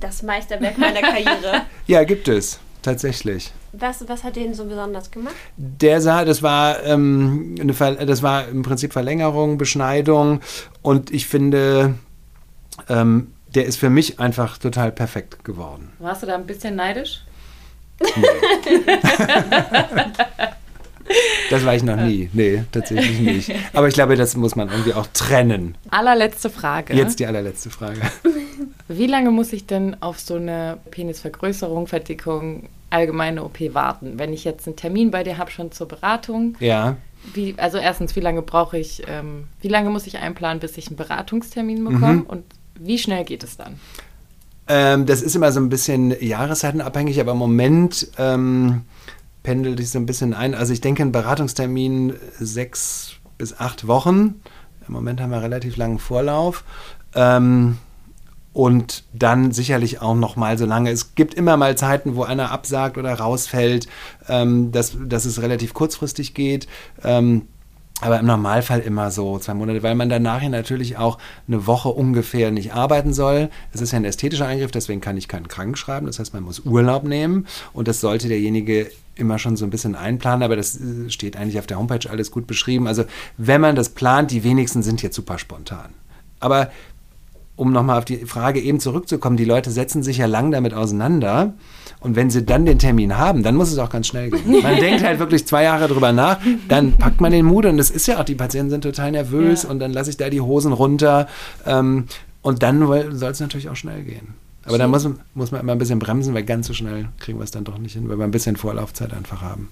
das 0.00 0.22
Meisterwerk 0.22 0.76
meiner 0.76 1.00
Karriere? 1.00 1.62
ja, 1.86 2.04
gibt 2.04 2.28
es 2.28 2.60
tatsächlich. 2.82 3.52
Was, 3.72 4.06
was 4.06 4.22
hat 4.22 4.36
den 4.36 4.52
so 4.52 4.66
besonders 4.66 5.10
gemacht? 5.10 5.34
Der 5.56 6.02
sah, 6.02 6.26
das 6.26 6.42
war, 6.42 6.84
ähm, 6.84 7.54
eine, 7.58 7.72
das 8.04 8.22
war 8.22 8.46
im 8.46 8.62
Prinzip 8.62 8.92
Verlängerung, 8.92 9.56
Beschneidung 9.56 10.40
und 10.82 11.10
ich 11.10 11.26
finde, 11.26 11.94
ähm, 12.90 13.32
der 13.54 13.64
ist 13.64 13.76
für 13.76 13.88
mich 13.88 14.20
einfach 14.20 14.58
total 14.58 14.92
perfekt 14.92 15.42
geworden. 15.46 15.90
Warst 16.00 16.22
du 16.22 16.26
da 16.26 16.34
ein 16.34 16.44
bisschen 16.44 16.76
neidisch? 16.76 17.22
Nee. 17.98 18.26
Das 21.54 21.64
war 21.64 21.74
ich 21.74 21.82
noch 21.82 21.96
nie. 21.96 22.28
Nee, 22.32 22.64
tatsächlich 22.72 23.20
nicht. 23.20 23.52
Aber 23.72 23.88
ich 23.88 23.94
glaube, 23.94 24.16
das 24.16 24.36
muss 24.36 24.56
man 24.56 24.68
irgendwie 24.68 24.94
auch 24.94 25.06
trennen. 25.12 25.76
Allerletzte 25.90 26.50
Frage. 26.50 26.94
Jetzt 26.94 27.20
die 27.20 27.26
allerletzte 27.26 27.70
Frage. 27.70 28.00
Wie 28.88 29.06
lange 29.06 29.30
muss 29.30 29.52
ich 29.52 29.66
denn 29.66 29.96
auf 30.00 30.18
so 30.20 30.34
eine 30.34 30.78
Penisvergrößerung, 30.90 31.86
Verdickung, 31.86 32.68
allgemeine 32.90 33.44
OP 33.44 33.58
warten? 33.72 34.18
Wenn 34.18 34.32
ich 34.32 34.44
jetzt 34.44 34.66
einen 34.66 34.76
Termin 34.76 35.10
bei 35.10 35.22
dir 35.22 35.38
habe, 35.38 35.50
schon 35.50 35.72
zur 35.72 35.88
Beratung. 35.88 36.56
Ja. 36.60 36.96
Wie, 37.32 37.54
also 37.56 37.78
erstens, 37.78 38.14
wie 38.16 38.20
lange 38.20 38.42
brauche 38.42 38.76
ich, 38.76 39.02
ähm, 39.08 39.44
wie 39.60 39.68
lange 39.68 39.90
muss 39.90 40.06
ich 40.06 40.18
einplanen, 40.18 40.60
bis 40.60 40.76
ich 40.76 40.88
einen 40.88 40.96
Beratungstermin 40.96 41.84
bekomme? 41.84 42.14
Mhm. 42.14 42.22
Und 42.22 42.44
wie 42.78 42.98
schnell 42.98 43.24
geht 43.24 43.42
es 43.42 43.56
dann? 43.56 43.80
Ähm, 44.66 45.06
das 45.06 45.22
ist 45.22 45.36
immer 45.36 45.52
so 45.52 45.60
ein 45.60 45.68
bisschen 45.68 46.14
jahreszeitenabhängig, 46.20 47.20
aber 47.20 47.32
im 47.32 47.38
Moment 47.38 48.08
ähm, 48.18 48.82
pendelt 49.44 49.78
sich 49.78 49.90
so 49.90 50.00
ein 50.00 50.06
bisschen 50.06 50.34
ein. 50.34 50.56
Also 50.56 50.72
ich 50.72 50.80
denke, 50.80 51.04
ein 51.04 51.12
Beratungstermin 51.12 52.14
sechs 52.40 53.12
bis 53.38 53.56
acht 53.60 53.86
Wochen. 53.86 54.40
Im 54.88 54.94
Moment 54.94 55.20
haben 55.20 55.30
wir 55.30 55.42
relativ 55.42 55.76
langen 55.76 56.00
Vorlauf. 56.00 56.64
Ähm, 57.14 57.78
und 58.52 59.04
dann 59.12 59.52
sicherlich 59.52 60.00
auch 60.00 60.14
noch 60.14 60.36
mal 60.36 60.56
so 60.58 60.64
lange. 60.64 60.90
Es 60.90 61.14
gibt 61.14 61.34
immer 61.34 61.56
mal 61.56 61.76
Zeiten, 61.76 62.16
wo 62.16 62.22
einer 62.22 62.50
absagt 62.50 62.96
oder 62.98 63.12
rausfällt, 63.14 63.88
ähm, 64.28 64.72
dass, 64.72 64.96
dass 65.04 65.24
es 65.24 65.42
relativ 65.42 65.74
kurzfristig 65.74 66.34
geht. 66.34 66.66
Ähm, 67.02 67.42
aber 68.00 68.18
im 68.20 68.26
Normalfall 68.26 68.80
immer 68.80 69.10
so 69.10 69.38
zwei 69.38 69.54
Monate, 69.54 69.82
weil 69.82 69.94
man 69.94 70.08
danach 70.08 70.42
ja 70.42 70.48
natürlich 70.48 70.96
auch 70.96 71.18
eine 71.46 71.66
Woche 71.66 71.88
ungefähr 71.88 72.50
nicht 72.50 72.74
arbeiten 72.74 73.12
soll. 73.12 73.50
Es 73.72 73.80
ist 73.80 73.92
ja 73.92 73.98
ein 73.98 74.04
ästhetischer 74.04 74.46
Eingriff, 74.46 74.72
deswegen 74.72 75.00
kann 75.00 75.16
ich 75.16 75.28
keinen 75.28 75.48
Kranken 75.48 75.76
schreiben. 75.76 76.06
Das 76.06 76.18
heißt, 76.18 76.34
man 76.34 76.42
muss 76.42 76.60
Urlaub 76.60 77.04
nehmen 77.04 77.46
und 77.72 77.88
das 77.88 78.00
sollte 78.00 78.28
derjenige 78.28 78.90
immer 79.16 79.38
schon 79.38 79.56
so 79.56 79.64
ein 79.64 79.70
bisschen 79.70 79.94
einplanen, 79.94 80.42
aber 80.42 80.56
das 80.56 80.76
äh, 80.80 81.10
steht 81.10 81.36
eigentlich 81.36 81.58
auf 81.58 81.66
der 81.66 81.78
Homepage 81.78 82.08
alles 82.10 82.30
gut 82.30 82.46
beschrieben. 82.46 82.86
Also 82.86 83.04
wenn 83.36 83.60
man 83.60 83.76
das 83.76 83.90
plant, 83.90 84.30
die 84.30 84.44
wenigsten 84.44 84.82
sind 84.82 85.02
jetzt 85.02 85.16
super 85.16 85.38
spontan. 85.38 85.90
Aber 86.40 86.70
um 87.56 87.72
nochmal 87.72 87.98
auf 87.98 88.04
die 88.04 88.26
Frage 88.26 88.60
eben 88.60 88.80
zurückzukommen, 88.80 89.36
die 89.36 89.44
Leute 89.44 89.70
setzen 89.70 90.02
sich 90.02 90.18
ja 90.18 90.26
lang 90.26 90.50
damit 90.50 90.74
auseinander. 90.74 91.54
Und 92.00 92.16
wenn 92.16 92.28
sie 92.28 92.44
dann 92.44 92.66
den 92.66 92.80
Termin 92.80 93.16
haben, 93.16 93.44
dann 93.44 93.54
muss 93.54 93.70
es 93.70 93.78
auch 93.78 93.90
ganz 93.90 94.08
schnell 94.08 94.30
gehen. 94.30 94.60
Man 94.62 94.76
denkt 94.80 95.04
halt 95.04 95.20
wirklich 95.20 95.46
zwei 95.46 95.62
Jahre 95.62 95.86
drüber 95.86 96.12
nach, 96.12 96.40
dann 96.68 96.98
packt 96.98 97.20
man 97.20 97.30
den 97.30 97.46
Mut 97.46 97.64
und 97.66 97.76
das 97.76 97.90
ist 97.90 98.08
ja 98.08 98.18
auch, 98.20 98.24
die 98.24 98.34
Patienten 98.34 98.70
sind 98.70 98.80
total 98.82 99.12
nervös 99.12 99.62
Ja. 99.62 99.70
und 99.70 99.78
dann 99.78 99.92
lasse 99.92 100.10
ich 100.10 100.16
da 100.16 100.28
die 100.30 100.40
Hosen 100.40 100.72
runter. 100.72 101.28
Ähm, 101.64 102.06
und 102.42 102.62
dann 102.64 102.84
soll 103.16 103.30
es 103.30 103.40
natürlich 103.40 103.68
auch 103.70 103.76
schnell 103.76 104.02
gehen. 104.02 104.34
Aber 104.66 104.78
dann 104.78 104.90
muss, 104.90 105.04
man- 105.04 105.18
muss 105.34 105.50
man 105.50 105.60
immer 105.60 105.72
ein 105.72 105.78
bisschen 105.78 105.98
bremsen, 105.98 106.34
weil 106.34 106.44
ganz 106.44 106.66
so 106.66 106.74
schnell 106.74 107.08
kriegen 107.20 107.38
wir 107.38 107.44
es 107.44 107.50
dann 107.50 107.64
doch 107.64 107.78
nicht 107.78 107.92
hin, 107.94 108.08
weil 108.08 108.16
wir 108.18 108.24
ein 108.24 108.30
bisschen 108.30 108.56
Vorlaufzeit 108.56 109.12
einfach 109.12 109.42
haben. 109.42 109.68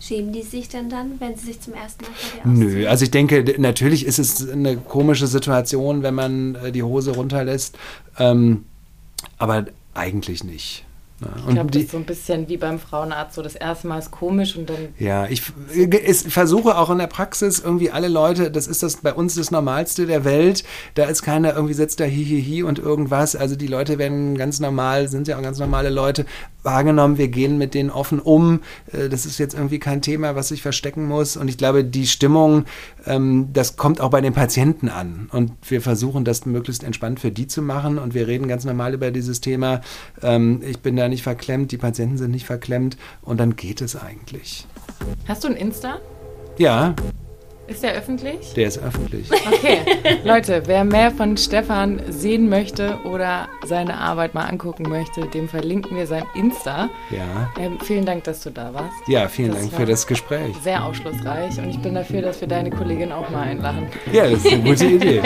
Schämen 0.00 0.32
die 0.32 0.42
sich 0.42 0.68
denn 0.68 0.88
dann, 0.90 1.12
wenn 1.20 1.36
sie 1.36 1.46
sich 1.46 1.60
zum 1.60 1.72
ersten 1.74 2.04
Mal 2.04 2.10
vor 2.14 2.30
dir 2.30 2.50
ausziehen? 2.50 2.80
Nö, 2.82 2.86
also 2.86 3.04
ich 3.04 3.10
denke, 3.10 3.54
natürlich 3.58 4.04
ist 4.06 4.18
es 4.18 4.48
eine 4.48 4.76
komische 4.76 5.26
Situation, 5.26 6.02
wenn 6.02 6.14
man 6.14 6.54
äh, 6.56 6.70
die 6.72 6.82
Hose 6.82 7.12
runterlässt, 7.12 7.76
ähm, 8.18 8.64
aber 9.38 9.66
eigentlich 9.94 10.44
nicht. 10.44 10.84
Ich 11.48 11.54
glaube, 11.54 11.70
das 11.70 11.82
ist 11.84 11.92
so 11.92 11.96
ein 11.96 12.04
bisschen 12.04 12.48
wie 12.48 12.58
beim 12.58 12.78
Frauenarzt. 12.78 13.36
So 13.36 13.42
das 13.42 13.54
erste 13.54 13.86
Mal 13.88 13.98
ist 13.98 14.10
komisch 14.10 14.54
und 14.54 14.68
dann 14.68 14.76
ja, 14.98 15.26
ich 15.26 15.40
f- 15.40 15.54
es, 16.04 16.22
versuche 16.22 16.76
auch 16.76 16.90
in 16.90 16.98
der 16.98 17.06
Praxis 17.06 17.58
irgendwie 17.58 17.90
alle 17.90 18.08
Leute, 18.08 18.50
das 18.50 18.66
ist 18.66 18.82
das 18.82 18.96
bei 18.96 19.14
uns 19.14 19.34
das 19.34 19.50
Normalste 19.50 20.04
der 20.06 20.24
Welt, 20.24 20.62
da 20.94 21.04
ist 21.04 21.22
keiner 21.22 21.54
irgendwie 21.54 21.74
sitzt 21.74 22.00
da 22.00 22.04
hihihi 22.04 22.62
und 22.64 22.78
irgendwas, 22.78 23.34
also 23.34 23.56
die 23.56 23.66
Leute 23.66 23.98
werden 23.98 24.36
ganz 24.36 24.60
normal, 24.60 25.08
sind 25.08 25.26
ja 25.26 25.38
auch 25.38 25.42
ganz 25.42 25.58
normale 25.58 25.88
Leute. 25.88 26.26
Wahrgenommen, 26.62 27.16
wir 27.16 27.28
gehen 27.28 27.58
mit 27.58 27.74
denen 27.74 27.90
offen 27.90 28.18
um, 28.18 28.60
Äh, 28.92 29.08
das 29.08 29.24
ist 29.24 29.38
jetzt 29.38 29.54
irgendwie 29.54 29.78
kein 29.78 30.02
Thema, 30.02 30.34
was 30.34 30.48
sich 30.48 30.62
verstecken 30.62 31.06
muss. 31.06 31.36
Und 31.36 31.48
ich 31.48 31.56
glaube, 31.58 31.84
die 31.84 32.06
Stimmung, 32.08 32.64
ähm, 33.06 33.50
das 33.52 33.76
kommt 33.76 34.00
auch 34.00 34.10
bei 34.10 34.20
den 34.20 34.32
Patienten 34.32 34.88
an. 34.88 35.28
Und 35.32 35.52
wir 35.68 35.80
versuchen 35.80 36.24
das 36.24 36.44
möglichst 36.44 36.82
entspannt 36.82 37.20
für 37.20 37.30
die 37.30 37.46
zu 37.46 37.62
machen. 37.62 37.98
Und 37.98 38.14
wir 38.14 38.26
reden 38.26 38.48
ganz 38.48 38.64
normal 38.64 38.94
über 38.94 39.12
dieses 39.12 39.40
Thema, 39.40 39.80
ähm, 40.22 40.60
ich 40.68 40.80
bin 40.80 40.96
da 40.96 41.05
nicht 41.08 41.22
verklemmt, 41.22 41.72
die 41.72 41.78
Patienten 41.78 42.16
sind 42.18 42.30
nicht 42.30 42.46
verklemmt 42.46 42.96
und 43.22 43.38
dann 43.38 43.56
geht 43.56 43.80
es 43.80 43.96
eigentlich. 43.96 44.66
Hast 45.28 45.44
du 45.44 45.48
ein 45.48 45.56
Insta? 45.56 45.98
Ja, 46.58 46.94
Ist 47.66 47.82
der 47.82 47.94
öffentlich? 47.94 48.54
der 48.54 48.68
ist 48.68 48.78
öffentlich. 48.78 49.28
Okay, 49.32 49.78
Leute, 50.24 50.62
wer 50.66 50.84
mehr 50.84 51.10
von 51.10 51.36
Stefan 51.36 52.00
sehen 52.08 52.48
möchte 52.48 52.98
oder 53.04 53.48
seine 53.66 53.98
Arbeit 53.98 54.34
mal 54.34 54.44
angucken 54.44 54.84
möchte, 54.88 55.26
dem 55.26 55.48
verlinken 55.48 55.96
wir 55.96 56.06
sein 56.06 56.22
Insta. 56.34 56.88
Ja, 57.10 57.52
Ähm, 57.58 57.78
vielen 57.82 58.06
Dank, 58.06 58.24
dass 58.24 58.40
du 58.42 58.50
da 58.50 58.72
warst. 58.72 58.92
ja 59.08 59.26
vielen 59.28 59.50
Das 59.50 59.60
Dank 59.62 59.72
für 59.74 59.84
das 59.86 60.06
Gespräch. 60.06 60.54
Sehr 60.62 60.84
aufschlussreich 60.84 61.58
und 61.58 61.68
ich 61.68 61.78
bin 61.80 61.94
dafür, 61.94 62.22
dass 62.22 62.40
wir 62.40 62.48
deine 62.48 62.70
Kollegin 62.70 63.10
auch 63.12 63.28
mal 63.30 63.42
einladen. 63.42 63.88
Ja, 64.12 64.30
das 64.30 64.44
ist 64.44 64.52
eine 64.52 64.62
gute 64.62 64.86
Idee. 64.96 65.22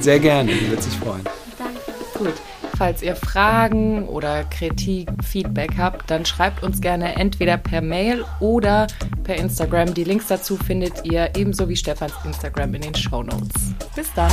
Sehr 0.00 0.18
gerne, 0.18 0.52
die 0.52 0.70
wird 0.70 0.82
sich 0.82 0.94
freuen. 0.94 1.22
Danke. 1.56 1.80
Gut. 2.18 2.34
Falls 2.78 3.02
ihr 3.02 3.16
Fragen 3.16 4.06
oder 4.06 4.44
Kritik, 4.44 5.08
Feedback 5.24 5.72
habt, 5.76 6.08
dann 6.08 6.24
schreibt 6.24 6.62
uns 6.62 6.80
gerne 6.80 7.16
entweder 7.16 7.56
per 7.56 7.80
Mail 7.80 8.24
oder 8.38 8.86
per 9.24 9.34
Instagram. 9.34 9.94
Die 9.94 10.04
Links 10.04 10.28
dazu 10.28 10.56
findet 10.56 11.04
ihr 11.04 11.28
ebenso 11.36 11.68
wie 11.68 11.74
Stefans 11.74 12.14
Instagram 12.24 12.74
in 12.74 12.82
den 12.82 12.94
Show 12.94 13.24
Notes. 13.24 13.74
Bis 13.96 14.12
dann. 14.14 14.30